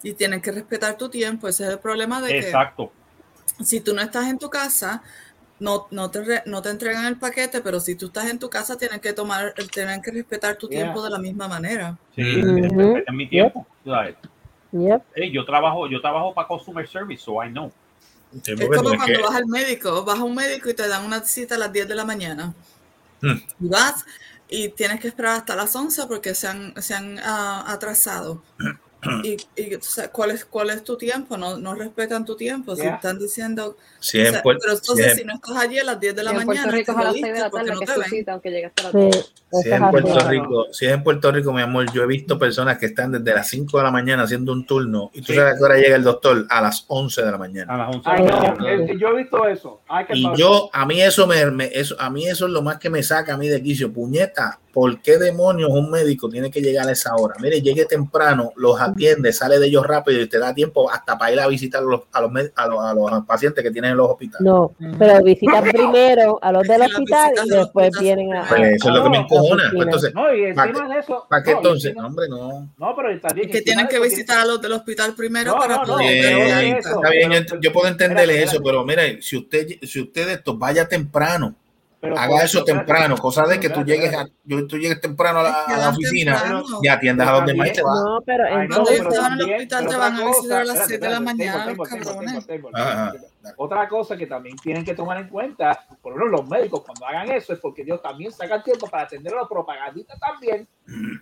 [0.03, 1.49] y tienes que respetar tu tiempo.
[1.49, 2.93] Ese es el problema de que Exacto.
[3.63, 5.03] si tú no estás en tu casa,
[5.59, 8.51] no, no, te re- no te entregan el paquete, pero si tú estás en tu
[8.51, 10.83] casa, tienen que tomar, tienen que respetar tu Yeah.
[10.83, 11.97] tiempo de la misma manera.
[12.15, 13.03] Sí, Ujú.
[13.07, 13.67] en mi tiempo.
[14.73, 15.03] Yep.
[15.15, 17.73] Hey, yo trabajo, yo trabajo para customer service, so I know.
[18.45, 21.55] Es como cuando vas al médico, vas a un médico y te dan una cita
[21.55, 22.53] a las 10 de la mañana.
[23.23, 23.37] Hmm.
[23.61, 24.05] Y vas
[24.49, 28.43] y tienes que esperar hasta las 11 porque se han, se han ah, atrasado.
[29.25, 31.37] Y, y, o sea, ¿cuál, es, ¿cuál es tu tiempo?
[31.37, 32.75] No, no respetan tu tiempo.
[32.77, 32.95] Si Yeah.
[32.97, 33.77] están diciendo.
[34.01, 35.85] Si es o sea, en Puerto- pero entonces, si es- si no estás allí a
[35.85, 37.81] las 10 de la en mañana, Rico a las jodiste 6 de la tarde, no
[37.81, 39.33] que te cita, aunque llegue hasta las Sí, 2.
[39.63, 42.39] Si es en Puerto Rico, si es en Puerto Rico, mi amor, yo he visto
[42.39, 45.35] personas que están desde las 5 de la mañana haciendo un turno y tú Sí.
[45.39, 47.73] sabes a qué hora llega el doctor a las 11 de la mañana.
[47.73, 49.81] A las 11 Ay, no, eh, yo he visto eso.
[49.89, 52.79] Ay, Y yo, a mí eso me, me- eso, a mí eso es lo más
[52.79, 53.93] que me saca a mí de quicio.
[53.93, 57.35] Puñeta, ¿por qué demonios un médico tiene que llegar a esa hora?
[57.41, 61.33] Mire, llegue temprano, los atiende, sale de ellos rápido y te da tiempo hasta para
[61.33, 63.97] ir a visitar a los, a los, a los, a los pacientes que tienen en
[63.97, 64.45] los hospitales.
[64.45, 68.47] No, pero visitan primero a los del hospital y después vienen a.
[68.47, 69.62] Pues eso es lo que me encojona.
[69.72, 71.27] Pues entonces, No, y ¿para encima qué, de eso.
[71.31, 71.85] para qué no, entonces?
[71.93, 72.68] encima- No, hombre, no.
[72.77, 73.51] No, pero también.
[73.51, 76.91] Que tienen que visitar a los del hospital primero No, para no, no, poder eso,
[76.97, 80.55] está bien, pero- yo, yo puedo entenderle eso, pero mire, si usted, si usted esto
[80.59, 81.55] vaya temprano,
[82.01, 84.27] Pero haga eso temprano, cosa de que tú llegues a,
[84.69, 86.65] tú llegues temprano a la, a la oficina temprano.
[86.83, 87.95] y atiendas a los demás y te vas.
[88.05, 88.99] No, pero no, entonces.
[88.99, 91.13] pero estaban en el también- hospital, te van a visitar a las cosa, 7 de
[91.13, 92.47] la mañana, los cabrones.
[93.57, 97.07] Otra cosa que también tienen que tomar en cuenta, por lo menos los médicos, cuando
[97.07, 100.67] hagan eso, es porque ellos también sacan tiempo para atender a los propagandistas también.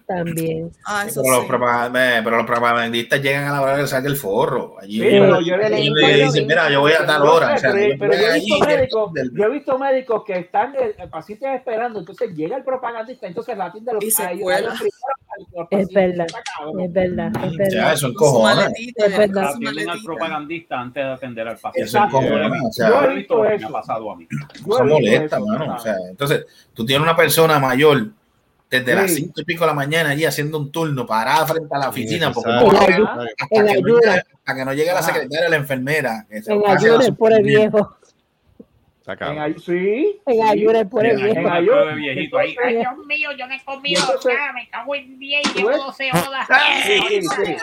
[0.07, 0.71] También.
[0.85, 1.49] Ah, eso Pero los, sí.
[1.49, 4.77] propaganda- eh, pero los propagandistas llegan a la hora que saque el forro.
[4.81, 7.57] Allí Sí, pero yo- ellos yo- le dicen, mira, yo voy a tal hora.
[7.57, 10.75] sé, o sea, pero, yo, he visto médicos, del- yo he visto médicos que están
[10.77, 14.81] el, el paciente esperando, entonces llega el propagandista, entonces la atiende a los a ellos-
[15.71, 16.27] Es verdad,
[16.81, 18.57] es verdad, es Ya, eso es cojones.
[18.57, 19.45] maletita, Es verdad.
[19.55, 21.89] Atienden al propagandista antes de atender al Eso paciente.
[21.89, 22.17] es Exacto.
[22.17, 23.67] cojones, o sea, Yo he visto lo que me eso.
[23.69, 24.29] ha pasado a mí.
[24.55, 25.75] Eso molesta, eso, mano.
[25.75, 28.09] O sea, entonces, tú tienes una persona mayor
[28.71, 28.97] desde Sí.
[28.99, 31.89] las cinco y pico de la mañana allí haciendo un turno parada frente a la
[31.91, 35.57] oficina porque llegue- ayuda, hasta, que no hasta que no llegue la secretaria o la
[35.57, 36.27] enfermera.
[36.29, 37.97] que se En ayuda la el viejo.
[39.07, 39.39] En cabrón.
[39.43, 40.41] ay- sí, En sí.
[40.43, 41.39] ayuda el pobre En viejo.
[41.41, 42.51] En Ay, viejito ahí.
[42.51, 45.49] Entonces, Dios mío, yo no he comido Y entonces- nada, me cago en 10 y
[45.51, 45.77] ¿Tú llevo ves?
[45.79, 46.49] 12 horas.
[46.87, 47.57] Sí, sí, sí.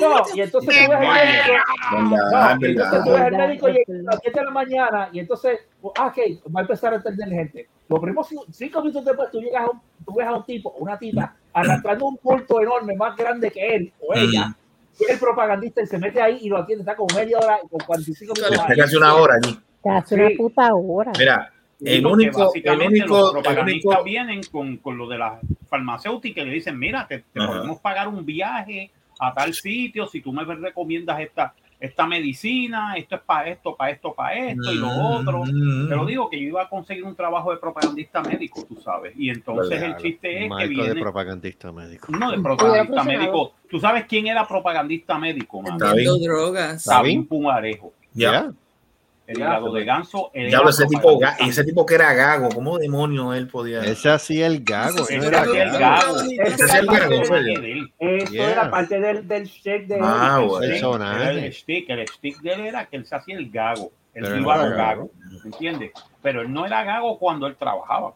[0.00, 2.08] No, y entonces tú ves el médico.
[2.08, 4.50] No, es y entonces tú ves el médico es llega a las 7 de la
[4.50, 5.60] mañana y entonces,
[5.98, 6.18] ah, ok,
[6.56, 7.68] va a empezar a atender gente.
[7.88, 10.70] Los primeros cinco- cinco minutos después tú llegas a un, tú ves a un tipo,
[10.78, 14.54] una tipa, arrastrando un bulto enorme, más grande que él o ella.
[15.00, 17.68] Y el propagandista y se mete ahí y lo atiende, está con media hora y
[17.68, 18.66] con 45 minutos.
[18.76, 19.58] Casi una hora allí.
[19.82, 20.34] Te hace una Sí.
[20.36, 21.12] puta hora.
[21.18, 25.18] Mira, el único, el básicamente único, los el propagandistas único, vienen con, con lo de
[25.18, 25.34] las
[25.68, 30.20] farmacéuticas y le dicen, mira, te, te podemos pagar un viaje a tal sitio si
[30.20, 34.76] tú me recomiendas esta, esta medicina, esto es para esto, para esto, para esto y
[34.76, 35.44] lo otro.
[35.44, 38.76] Mm, Te lo digo que yo iba a conseguir un trabajo de propagandista médico, tú
[38.80, 39.14] sabes.
[39.16, 41.00] Y entonces el chiste es que Marco de viene...
[41.00, 42.10] propagandista médico.
[42.10, 43.52] No, de propagandista médico.
[43.70, 45.62] ¿Tú sabes quién era propagandista médico?
[45.62, 46.82] Vendiendo drogas.
[46.82, 47.92] Sabín Pumarejo.
[48.12, 48.50] Ya.
[49.28, 50.30] El hígado de ganso.
[50.32, 53.80] era ese tipo, ese tipo que era gago, ¿cómo demonios él podía?
[53.84, 55.00] Ese hacía el gago.
[55.02, 56.16] Ese era el gago.
[56.20, 57.24] Ese es el gago,
[58.30, 58.50] Yeah.
[58.52, 60.80] era parte del, del check de Ah, él.
[60.82, 63.92] era el stick, el stick de él era que él se hacía el gago.
[64.14, 65.10] Él Pero iba no a los gago.
[65.26, 65.92] gagos, ¿entiendes?
[66.22, 68.14] Pero él no era gago cuando él trabajaba.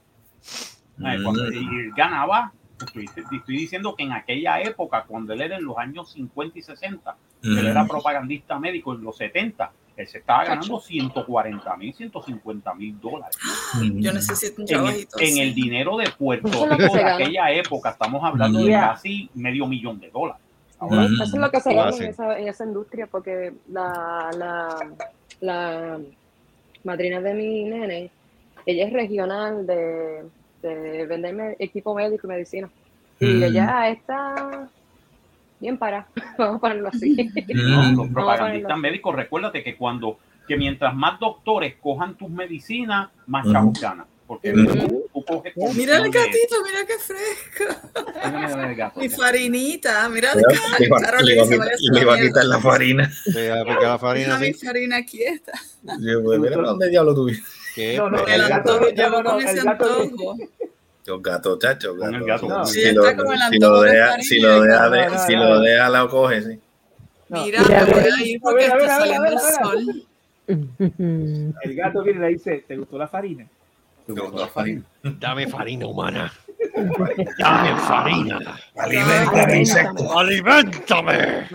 [0.96, 1.22] Mm.
[1.24, 2.52] cuando- él ganaba,
[2.84, 6.62] estoy, estoy diciendo que en aquella época, cuando él era en los años 50 y
[6.62, 7.58] 60, Mm.
[7.58, 13.00] él era propagandista médico en los 70, él se estaba ganando 140 mil, 150 mil
[13.00, 13.36] dólares.
[13.94, 17.90] Yo necesito un En el, trabajito en el dinero de Puerto Rico de aquella época,
[17.90, 20.40] estamos hablando de casi medio millón de dólares.
[20.78, 21.14] Ahora, Mm.
[21.14, 24.90] Eso es lo que se gana en esa, en esa industria, porque la, la,
[25.40, 26.00] la
[26.84, 28.10] madrina de mi nene,
[28.66, 30.24] ella es regional de,
[30.62, 32.68] de vender me- equipo médico y medicina.
[33.20, 33.42] Y Mm.
[33.44, 34.68] ella está
[35.62, 36.06] bien para,
[36.38, 37.16] vamos a ponerlo así.
[37.54, 37.96] No, Mm.
[37.96, 43.80] los propagandistas médicos, recuérdate que cuando que mientras más doctores cojan tus medicinas, más chavos
[43.80, 44.06] ganan.
[44.26, 47.74] Porque tú, tú coges Mira el de- gatito, mira qué fresco.
[48.26, 49.00] Mira, mira el gato.
[49.00, 53.10] Mi farinita, mira Le de iba- le iba a quitar- la farina.
[53.26, 55.52] Le iba a picar la farina mi farina quieta.
[56.00, 57.14] Yo, pues, mira dónde diablo.
[57.74, 57.96] ¿Qué?
[57.98, 60.02] No, no, Pero- El el gato, antojo, no, yo no, no, con el ese gato-
[60.02, 60.36] antojo.
[61.06, 62.46] Los gatos, chacho, Con el gato.
[62.46, 62.58] gato.
[62.60, 62.66] No.
[62.66, 64.90] Si, Sí, lo, está como el si lo deja, si lo de deja, gato.
[64.92, 65.44] de- No, no, si no.
[65.48, 66.60] lo deja, la coge, sí.
[67.28, 70.06] Mira, voy a ir porque está saliendo el sol.
[71.62, 73.46] El gato viene y le dice, ¿te gustó la farina?
[74.06, 74.82] ¿Te gustó la farina?
[75.02, 76.32] Dame farina humana.
[77.38, 78.38] Dame farina.
[78.76, 80.18] Alimentame, insecto.
[80.18, 81.48] ¡Alimentame!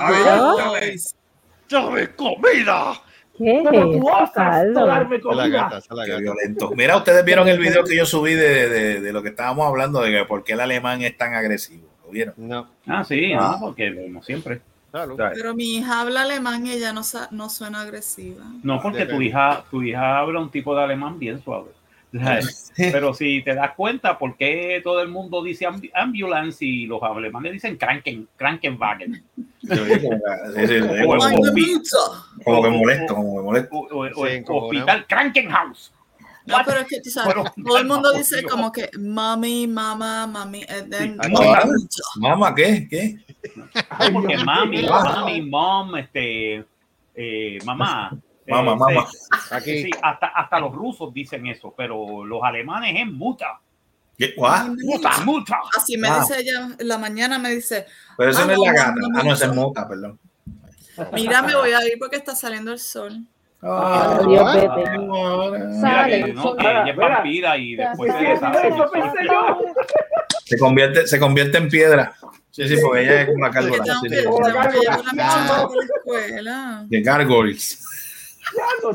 [1.70, 2.94] ¡Dame comida!
[3.38, 5.44] ¿Qué es Pero tú eso, osas darme comida.
[5.44, 5.80] Qué gata.
[6.20, 6.72] violento.
[6.76, 10.02] Mira, ustedes vieron el video que yo subí de, de- de lo que estábamos hablando,
[10.02, 11.88] de por qué el alemán es tan agresivo.
[12.06, 12.34] ¿Lo vieron?
[12.38, 13.58] No, Ah, sí, Ah.
[13.60, 14.62] no, porque como siempre.
[14.92, 15.16] claro.
[15.36, 18.44] Pero mi hija habla alemán y ella no, sa- no suena agresiva.
[18.64, 21.72] No, porque tu hija, tu hija habla un tipo de alemán bien suave.
[22.76, 27.52] Pero si te das cuenta, ¿por qué todo el mundo dice ambulance y los alemanes
[27.54, 29.24] dicen Kranken, Krankenwagen?
[32.44, 33.76] Como que- molesto, como que molesto.
[33.76, 35.92] o- o- o Sí, el como hospital Krankenhaus.
[36.46, 40.26] No, pero es que tú sabes, Bueno, todo el mundo dice como que mami, mamá,
[40.28, 41.32] mami, and then Sí.
[42.22, 42.88] Mamá, ¿qué?
[42.90, 43.18] ¿Qué?
[43.56, 46.64] No, porque mami, mami, mom, este,
[47.16, 48.18] eh, mamá.
[48.48, 49.08] Mamá, eh, mamá.
[49.08, 49.18] sí,
[49.52, 49.84] Aquí.
[49.84, 53.60] sí, hasta, hasta los rusos dicen eso, pero los alemanes es muta.
[54.18, 54.34] ¿Qué?
[54.38, 54.68] What?
[54.84, 55.60] Muta, muta.
[55.78, 56.22] Así me Wow.
[56.22, 57.86] dice ella en la mañana, me dice,
[58.18, 58.94] Pero eso Ah, no es la gata.
[58.96, 59.54] no, Ah, no, es no.
[59.54, 60.20] mota, perdón.
[61.14, 63.20] mira, me voy a ir porque está saliendo el sol.
[63.62, 65.80] Ah, ah, vete.
[65.82, 68.70] Sale, no, que ella es vampira y después se deshace.
[70.60, 72.14] Convierte, se convierte en piedra.
[72.52, 73.84] Sí, sí, porque ella es una cárgola.
[74.02, 74.16] Sí, sí,
[76.50, 76.84] Ah.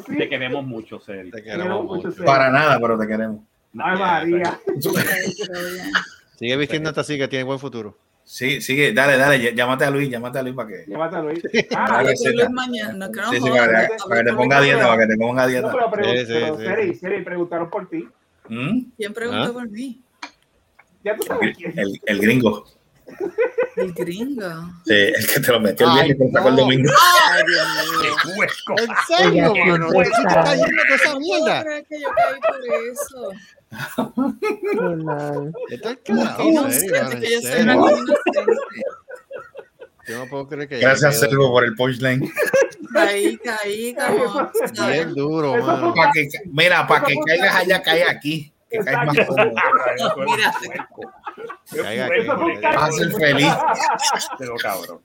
[0.06, 0.16] Sí.
[0.16, 1.30] Te queremos mucho, Ceri.
[1.30, 2.10] Te Queremos mucho.
[2.24, 3.40] Para nada, pero te queremos.
[3.78, 4.60] Ay, María.
[6.38, 7.96] Sigue vistiendo hasta así que tiene buen futuro.
[8.24, 10.84] Sí, sigue, dale, dale, ll- llámate a Luis, llámate a Luis para que.
[10.86, 11.42] Llévate a Luis.
[11.76, 14.60] Ah, sí, Luis mañana, que no Sí, sí, para, que- hablo para que te ponga
[14.60, 15.72] dieta, para que te ponga no, dieta.
[15.72, 17.00] pero, pregun- Sí, sí, pero sí, Seri, sí.
[17.00, 18.08] Seri, preguntaron por ti.
[18.48, 18.80] ¿Mm?
[18.96, 19.52] ¿Quién preguntó ¿Ah?
[19.52, 20.00] por mí?
[21.04, 21.76] Ya tú sabes quién.
[21.78, 22.64] El, el gringo.
[23.76, 24.70] El gringo.
[24.84, 26.92] Sí, el que te lo metió el viernes y te sacó el domingo.
[27.30, 27.66] Ay, Dios
[28.26, 28.46] mío.
[28.78, 29.88] ¿En serio, mano?
[29.88, 30.40] ¿Por qué tú sabe.
[30.40, 33.20] estás yendo con esa No que yo caí por eso.
[36.04, 36.38] Qué mal.
[36.40, 37.76] Inocente, que yo soy una
[40.08, 42.30] no puedo creer que Gracias, Servo, por el punchline.
[42.92, 43.94] Caí, caí,
[44.74, 44.92] ¿sabes?
[44.92, 45.94] Bien duro, mano.
[45.94, 48.51] Pa' que, mira, para que caigas allá, cae aquí.
[48.72, 49.52] Que caes más cómodo.
[52.62, 53.52] Vas a ser feliz.
[54.38, 55.00] Pero cabrón.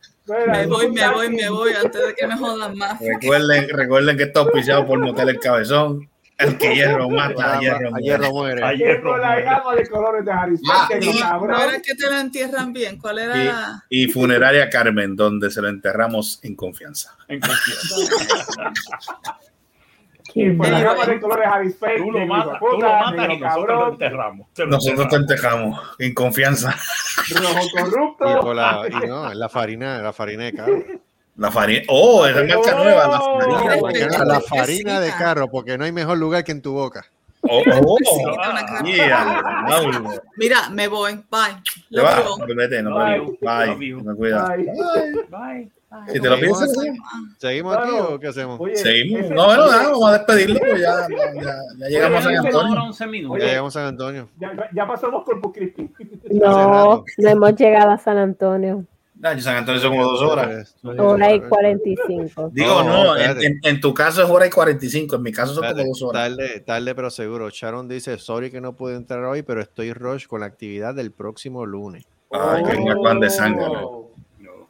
[0.47, 2.99] Me voy, me voy, me voy, antes de que me jodan más.
[2.99, 6.09] Recuerden, recuerden que está auspiciado por Motel El Cabezón.
[6.37, 8.03] El que hierro mata, a hierro A muere.
[8.05, 8.63] hierro muere.
[8.63, 11.49] Ayer Con la gama de colores de Harry Ah, Potter, y- cabrón.
[11.49, 12.97] ¿No era que te lo entierran bien?
[12.99, 13.83] ¿Cuál era la...?
[13.89, 17.15] Y, y Funeraria Carmen, donde se lo enterramos en confianza.
[17.27, 17.95] En confianza.
[20.33, 21.97] Qué Con la gama de colores Potter.
[21.97, 24.47] Tú lo matas, tú lo matas y nosotros lo enterramos.
[24.67, 25.79] Nosotros te enterramos.
[25.99, 26.75] en confianza.
[27.35, 28.39] Rojo Y, corrupto.
[28.39, 30.83] con la, y no, la farina, la farina de carro.
[31.37, 31.81] La farina.
[31.89, 33.07] Oh, es nueva.
[33.07, 33.39] La Oh.
[33.39, 33.75] farina.
[33.79, 37.05] Porque Respeta, la farina de carro, porque no hay mejor lugar que en tu boca.
[37.43, 37.97] Oh, oh.
[38.35, 38.81] Cara.
[38.83, 39.43] Yeah.
[40.37, 41.61] Mira, me voy, bye.
[41.63, 42.21] Te Lo vas,
[42.55, 43.17] vete, no Bye.
[43.19, 44.01] Love Bye, you.
[44.01, 44.55] me cuida.
[45.89, 46.13] Ay.
[46.13, 46.69] Si te lo piensas.
[47.37, 48.59] ¿Seguimos aquí o qué hacemos?
[48.59, 49.29] Oye, seguimos.
[49.29, 52.71] No, bueno, nada, vamos a despedirlo, pues ya, ya, ya- ya llegamos a San Antonio.
[52.73, 53.39] hora, 11 minutos.
[53.39, 54.29] Ya llegamos a San Antonio.
[54.39, 55.89] Ya, ya pasamos Corpus Christi.
[56.31, 58.83] No, no hemos llegado a San Antonio.
[59.39, 60.75] San Antonio son como dos horas.
[60.83, 62.51] Hora y 45.
[62.53, 63.45] Digo, No, no, en, espérate.
[63.47, 66.29] en- en tu caso es hora y 45, en mi caso son como dos horas.
[66.29, 67.49] Tarde, tarde, pero seguro.
[67.49, 71.11] Sharon dice, sorry que no pude entrar hoy, pero estoy rush con la actividad del
[71.11, 72.05] próximo lunes.
[72.31, 73.65] Ay, que venga Juan de sangre.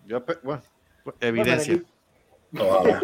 [0.06, 0.61] Yo, bueno,
[1.19, 1.79] evidencia.
[2.57, 2.99] Ojalá.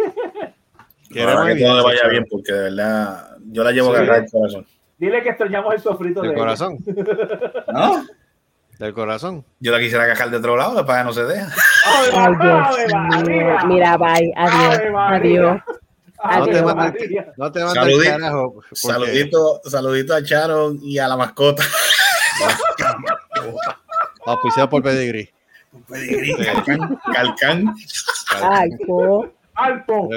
[1.12, 3.96] Queremos Ojalá que todo le vaya bien, porque de verdad yo la llevo Sí.
[3.98, 4.68] agarrada al corazón.
[4.98, 6.44] Dile que extrañamos el sofrito de Del ella.
[6.46, 6.78] corazón.
[7.74, 8.06] ¿No?
[8.80, 9.46] Del corazón.
[9.60, 11.48] Yo la quisiera cajar de otro lado, para que no se deja.
[11.86, 13.08] ¡Ave Ay, Ave Dios mío.
[13.10, 13.66] María!
[13.66, 14.34] Mira, bye.
[14.36, 15.62] ¡Ave Adiós.
[15.62, 15.62] Adiós.
[16.26, 17.34] No te ¡Ave mandes María!
[17.38, 18.02] no te Saludito.
[18.02, 18.54] el carajo.
[18.54, 21.64] porque- Saludito, saludito a Sharon y a la mascota.
[24.26, 25.34] Auspiciado por Pedigree.
[25.88, 27.76] Pedigrí, Calcán, Calcán.
[28.42, 29.30] Ay, po.
[29.56, 30.10] ¡Alpo!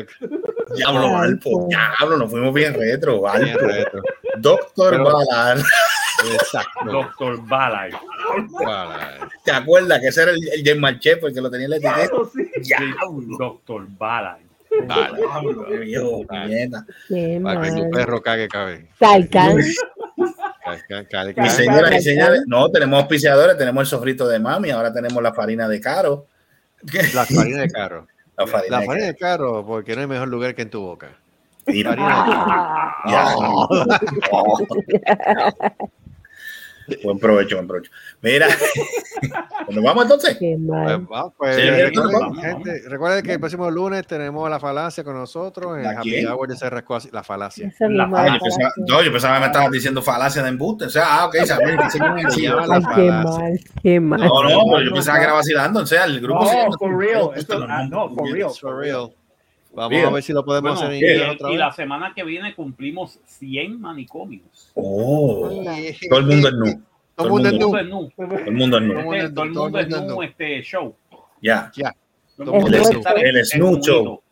[0.75, 1.51] Diablo, Alpo.
[1.51, 1.69] po.
[1.69, 3.21] Diablo, nos fuimos bien retro.
[3.35, 3.67] Bien Alpo.
[3.67, 4.03] retro.
[4.39, 5.61] Doctor Pero- Ballard.
[6.33, 6.91] Exacto.
[6.91, 7.47] Doctor.
[7.47, 7.95] Vale.
[9.45, 12.09] ¿Te acuerdas que ese era el, el James Marché porque lo tenía en la etiqueta?
[12.33, 12.51] Sí.
[12.63, 13.37] Diablo.
[13.39, 14.43] Doctor Balay.
[14.87, 15.17] Vale.
[15.19, 18.89] Diablo, qué viejo, Para que tu perro cague, cabe.
[18.99, 19.59] Calcán.
[20.67, 21.51] Calcán.
[21.51, 26.27] señores, no, tenemos auspiciadores, tenemos el sofrito de mami, ahora tenemos la farina de caro.
[27.15, 28.07] La farina de carro.
[28.37, 29.65] La farina La de farina caro.
[29.67, 31.09] porque no hay mejor lugar que en tu boca.
[31.67, 31.91] Mira.
[31.91, 33.69] Farina de carro.
[35.49, 35.77] Ya.
[37.03, 37.91] Buen provecho, buen provecho.
[38.23, 38.47] Mira,
[39.71, 40.37] ¿nos vamos entonces?
[40.39, 45.03] Qué Pues, pues, Sí, recuerden, vamos, gente, recuerden que el próximo lunes tenemos la falacia
[45.05, 46.29] con nosotros en ¿La Happy quién?
[46.29, 47.69] Hour Cerrasco así- La falacia.
[47.69, 48.85] Esa La misma Ah, yo, la pensaba, falacia.
[48.89, 50.85] no, yo pensaba que me estabas diciendo falacia de embuste.
[50.85, 53.23] O sea, ah, ok, sabes, que Se la falacia.
[53.23, 53.61] mal.
[53.83, 54.21] Qué mal.
[54.21, 55.81] No, no, pero yo pensaba que era vacilando.
[55.81, 56.45] O sea, el grupo.
[56.45, 57.31] No, se- for real.
[57.35, 58.51] Esto- ah, no, for real.
[58.61, 59.11] For real.
[59.77, 61.59] Vamos a ver si lo podemos Bueno, hacer en y, inglés otra y vez.
[61.61, 64.73] la semana que viene cumplimos 100 manicomios.
[64.75, 65.51] Oh,
[66.09, 66.83] todo el mundo es nu.
[67.15, 67.55] Todo el mundo es
[67.87, 68.11] nu.
[68.17, 69.15] Todo el mundo es nu.
[69.15, 70.97] Este, todo el mundo es nu, este show.
[71.43, 71.71] Ya.
[71.77, 71.95] Ya.
[72.39, 73.83] El Snoop.
[73.83, 74.23] Show.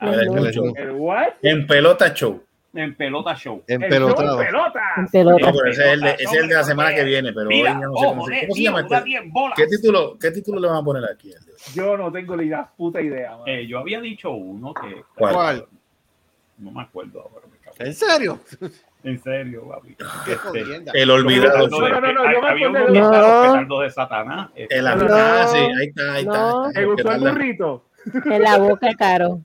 [0.00, 1.28] ¿El what?
[1.42, 2.42] En pelota show.
[2.76, 3.62] En pelota show.
[3.66, 4.80] En El show en pelota.
[4.96, 5.46] En pelota.
[5.50, 7.46] No, pero ese es el de, ese es el de la semana que viene, pero
[7.48, 9.08] Mira, hoy ya no sé cómo, se- de ¿cómo se llama da este?
[9.08, 9.56] 10 bolas.
[9.56, 11.32] ¿Qué título, ¿Qué título le van a poner aquí?
[11.74, 13.38] Yo no tengo ni la puta idea.
[13.46, 15.02] Eh, yo había dicho uno que.
[15.16, 15.34] ¿Cuál?
[15.34, 15.66] ¿Cuál?
[16.58, 17.46] No me acuerdo ahora.
[17.48, 17.86] me.
[17.86, 18.40] ¿En serio?
[19.04, 19.96] En serio, papi.
[20.26, 21.00] Este.
[21.00, 21.68] El olvidado.
[21.68, 23.28] No, no, no, no, yo me había uno acuerdo que de- está No.
[23.28, 24.50] los petardos de Satanás.
[24.56, 24.90] Este, El No.
[25.10, 26.32] ah, sí, ahí está, ahí está.
[26.32, 26.62] No.
[26.64, 26.80] ahí está.
[26.80, 27.84] ¿Te gustó el burrito?
[28.24, 29.40] En la boca, caro.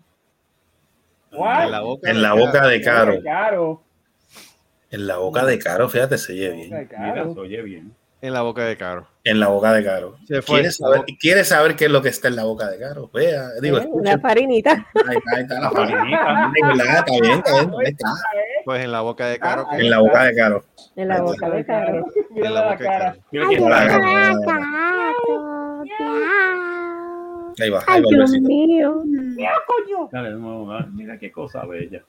[1.34, 1.64] What?
[1.66, 3.14] En la boca, En la boca de Caro.
[3.24, 3.84] Caro.
[4.90, 6.90] En la boca de Caro, fíjate, se oye bien.
[7.00, 7.94] Mira, se oye bien.
[8.22, 9.08] En la boca de Caro.
[9.24, 10.16] En la boca de Caro.
[10.46, 13.10] ¿Quieres saber, ¿Quieres saber qué es lo que está en la boca de Caro?
[13.14, 14.00] Vea, digo, Eh, escucha.
[14.12, 14.72] Una farinita.
[15.08, 16.18] Ahí está, ahí está la farinita.
[16.20, 16.84] farinita.
[16.84, 18.08] Está bien, está bien, ahí está.
[18.66, 19.66] Pues en la boca de Caro.
[19.72, 20.64] En la boca de Caro.
[20.96, 22.06] En la boca de caro.
[22.32, 23.16] Mira En la boca de cara.
[23.16, 23.26] Caro.
[23.32, 23.46] Mira
[27.52, 27.64] está.
[27.64, 28.48] Ahí va, ahí Ay, va, Dios besito.
[28.48, 29.04] mío.
[29.06, 30.10] Mira, coño.
[30.12, 32.04] Dale, no, no, mira qué cosa bella.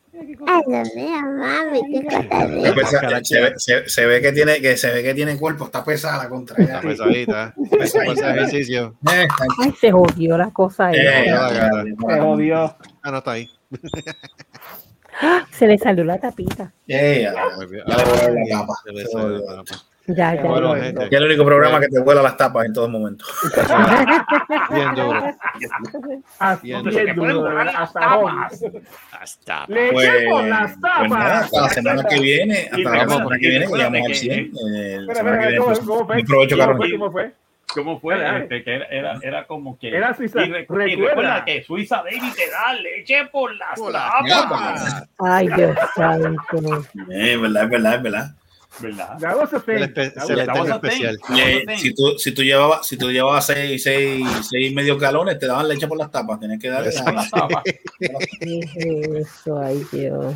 [0.47, 4.61] Ay, Dios mío, mami, qué cosa Está pesa- Se, ve- se- se ve que tiene
[4.61, 7.55] que se ve que tiene cuerpo, está pesada la contra Está pesadita.
[7.81, 8.95] Eso fue ese ejercicio.
[9.13, 11.85] Eh, está- Ay, se jodió la cosa eh, gana.
[11.85, 12.77] Se jodió.
[13.03, 13.49] Ah, no está ahí.
[15.51, 16.73] Se le salió la tapita.
[16.89, 17.85] eh, ya, Muy bien.
[17.87, 18.75] ya le voy a dar la tapa.
[18.85, 19.83] Se le salió la tapa.
[20.09, 20.43] Ya, ya.
[20.43, 20.83] Bueno, ya.
[20.85, 21.09] gente.
[21.09, 23.25] Que es el único programa que te vuela las tapas en todo momento.
[24.71, 25.23] Bien duro.
[26.63, 28.33] Bien hoy.
[29.21, 29.65] Hasta.
[29.69, 31.45] Le Pues, las pues nada, tapas.
[31.45, 34.19] hasta la semana que viene, hasta la recuerda semana que viene, recuerda llegamos al que-
[34.19, 34.39] 100.
[34.41, 36.25] eh, la Espera, semana que espera, viene, ¿cómo, pues, cómo fue?
[36.25, 36.91] ¿Cómo fue?
[36.93, 37.35] ¿Cómo fue?
[37.75, 38.15] ¿Cómo fue?
[38.17, 38.43] Dale, dale.
[38.45, 39.89] Este, que era, era, era como que.
[39.97, 40.43] Era Suiza.
[40.45, 41.07] Y, re- y Recuerda.
[41.09, 45.09] recuerda que Suiza Daily te da leche por las Por las tapas.
[45.19, 46.85] Ay, Dios santo.
[47.11, 48.31] Eh, verdad, es verdad, es verdad.
[48.81, 49.23] ¿Verdad?
[49.25, 51.19] A a especial.
[51.77, 55.69] si tú, si tú llevabas, si tú llevabas seis, seis, seis medios galones, te daban
[55.69, 57.63] leche por las tapas, tenías que darle Por las tapas.
[57.65, 59.59] ¿Qué es eso?
[59.61, 60.35] Ay, Dios.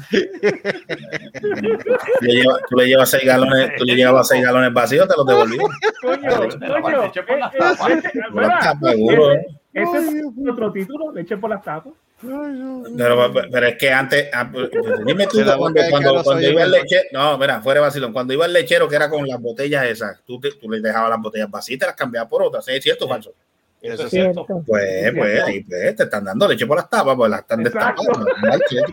[1.40, 1.48] Tú
[2.20, 5.26] le llevas, tú le llevas seis galones, tú le llevabas seis galones vacíos, te los
[5.26, 5.66] devolvían.
[6.02, 7.02] Coño, coño.
[7.04, 7.88] Leche por las Eh, eh, tapas.
[7.88, 8.60] leche- Por las ¿verdad?
[8.60, 9.32] tapas, seguro.
[9.32, 11.92] Ese- Ese es otro título, leche por las tapas.
[12.96, 14.70] Pero, pero es que antes, ah, pues,
[15.04, 18.46] dime tú, cuando, cuando, cuando iba el lechero, no, mira, fuera de vacilón, cuando iba
[18.46, 21.50] el lechero que era con las botellas esas, tú, te- tú le dejabas las botellas
[21.50, 23.34] vacías y te las cambiabas por otras, ¿es cierto falso?
[23.82, 24.44] Eso es Cierto.
[24.46, 24.64] cierto.
[24.66, 28.26] Pues, pues, ahí pues, te están dando leche por las tapas, pues las están destapando.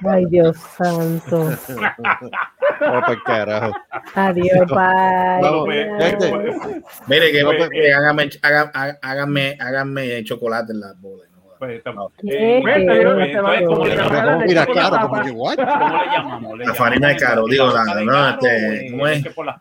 [0.08, 1.50] Ay, Dios santo.
[2.82, 3.74] Oh, pues carajo.
[4.14, 6.08] Adiós, bye.
[6.08, 6.30] Este.
[6.30, 6.56] pues,
[7.08, 11.30] Mire, que, que háganme, hagan- háganme, háganme chocolate en las bolas.
[11.70, 11.82] Eh,
[16.66, 18.90] La farina de caro, digo, de no, este,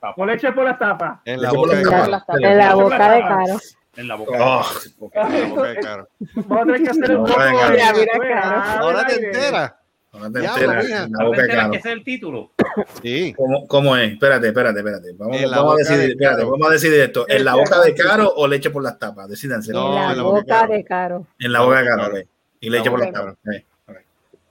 [0.00, 0.14] tapas?
[0.14, 1.18] Con leche por las tapas.
[1.24, 1.82] En la boca de.
[1.84, 2.22] Caro.
[2.38, 3.58] En la boca de caro.
[3.94, 4.38] En la boca.
[4.40, 4.64] Oh,
[4.98, 6.08] Porque- En la boca de Caro.
[6.46, 8.32] Vamos a tener que hacer un poco de-.
[8.80, 9.74] Ahora te enteras.
[10.20, 10.96] No te Diablo, enteras, mija.
[10.96, 12.50] en la ¿No te boca de que es el título?
[13.02, 13.32] Sí.
[13.34, 14.12] ¿Cómo, ¿Cómo es?
[14.12, 15.12] Espérate, espérate, espérate.
[15.16, 17.24] Vamos, a decidir, de espérate, vamos a decidir esto.
[17.28, 19.28] ¿En la boca de caro o leche por las tapas?
[19.28, 19.72] Decídanse.
[19.72, 20.72] No, En la boca de boca Caro.
[20.74, 21.26] de caro.
[21.38, 22.14] En la boca de caro, ok.
[22.60, 23.36] Y leche por las de tapas.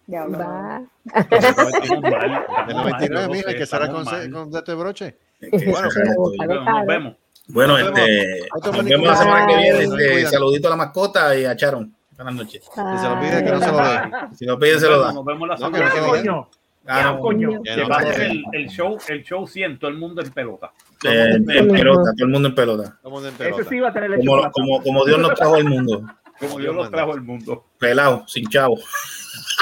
[0.08, 0.38] no.
[0.40, 0.84] Va.
[1.06, 5.18] Mal, 99, yo no mira, que será con, con de este broche.
[5.42, 6.46] Bueno, de.
[6.48, 7.16] Nos vemos.
[7.48, 8.00] Bueno, Nos vemos.
[8.00, 9.84] este, nos vemos la semana que viene.
[9.84, 11.96] Este, saludito a la mascota y a Charon.
[12.24, 12.64] Buenas noches.
[12.64, 14.00] Si se lo pide, que no se lo dé.
[14.36, 15.16] Si lo piden, se lo dan.
[15.16, 16.20] Nos vemos la No, que semana no que.
[16.20, 16.50] Coño.
[16.88, 17.20] Ah, no.
[17.20, 17.62] Coño.
[17.64, 20.72] Que va a ser el, el show, el show 100, todo el mundo en pelota.
[21.04, 22.84] Eh, en pelota, todo el mundo en pelota.
[22.84, 23.64] Estamos en Ese pelota.
[23.70, 26.04] sí va a tener por Como, como, como Dios nos trajo al mundo.
[26.40, 27.66] Como Dios los trajo al mundo.
[27.80, 28.78] Pelado, sin chavo.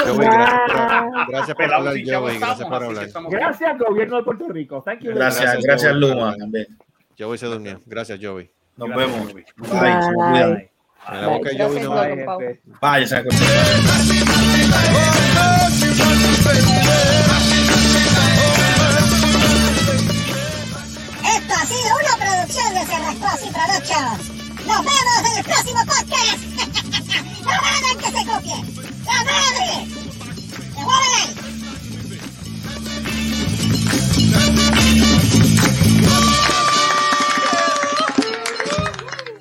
[0.06, 2.40] Joey, gracias, por- gracias por Pelado hablar, sin chavo Joey.
[2.40, 3.08] Gracias por hablar.
[3.30, 4.82] Gracias, gobierno de Puerto Rico.
[4.86, 5.12] Thank you.
[5.14, 5.96] Gracias, Gracias.
[5.96, 6.68] Luma también.
[7.18, 7.80] Joey se durmió.
[7.86, 8.50] Gracias, Joey.
[8.78, 9.32] Nos Gracias, vemos.
[9.32, 9.46] Joey.
[9.58, 9.70] Bye.
[9.70, 10.54] cuidan.
[10.56, 10.79] Bye.
[11.12, 12.38] En la boca no.
[12.82, 13.38] Vaya, esa cosa.
[21.26, 23.50] Esto ha sido una producción de y
[24.68, 26.40] Nos vemos en el próximo podcast.
[27.44, 28.62] no hagan que se copien.
[29.06, 29.70] ¡La madre!
[30.74, 31.40] ¡Se mueven ahí!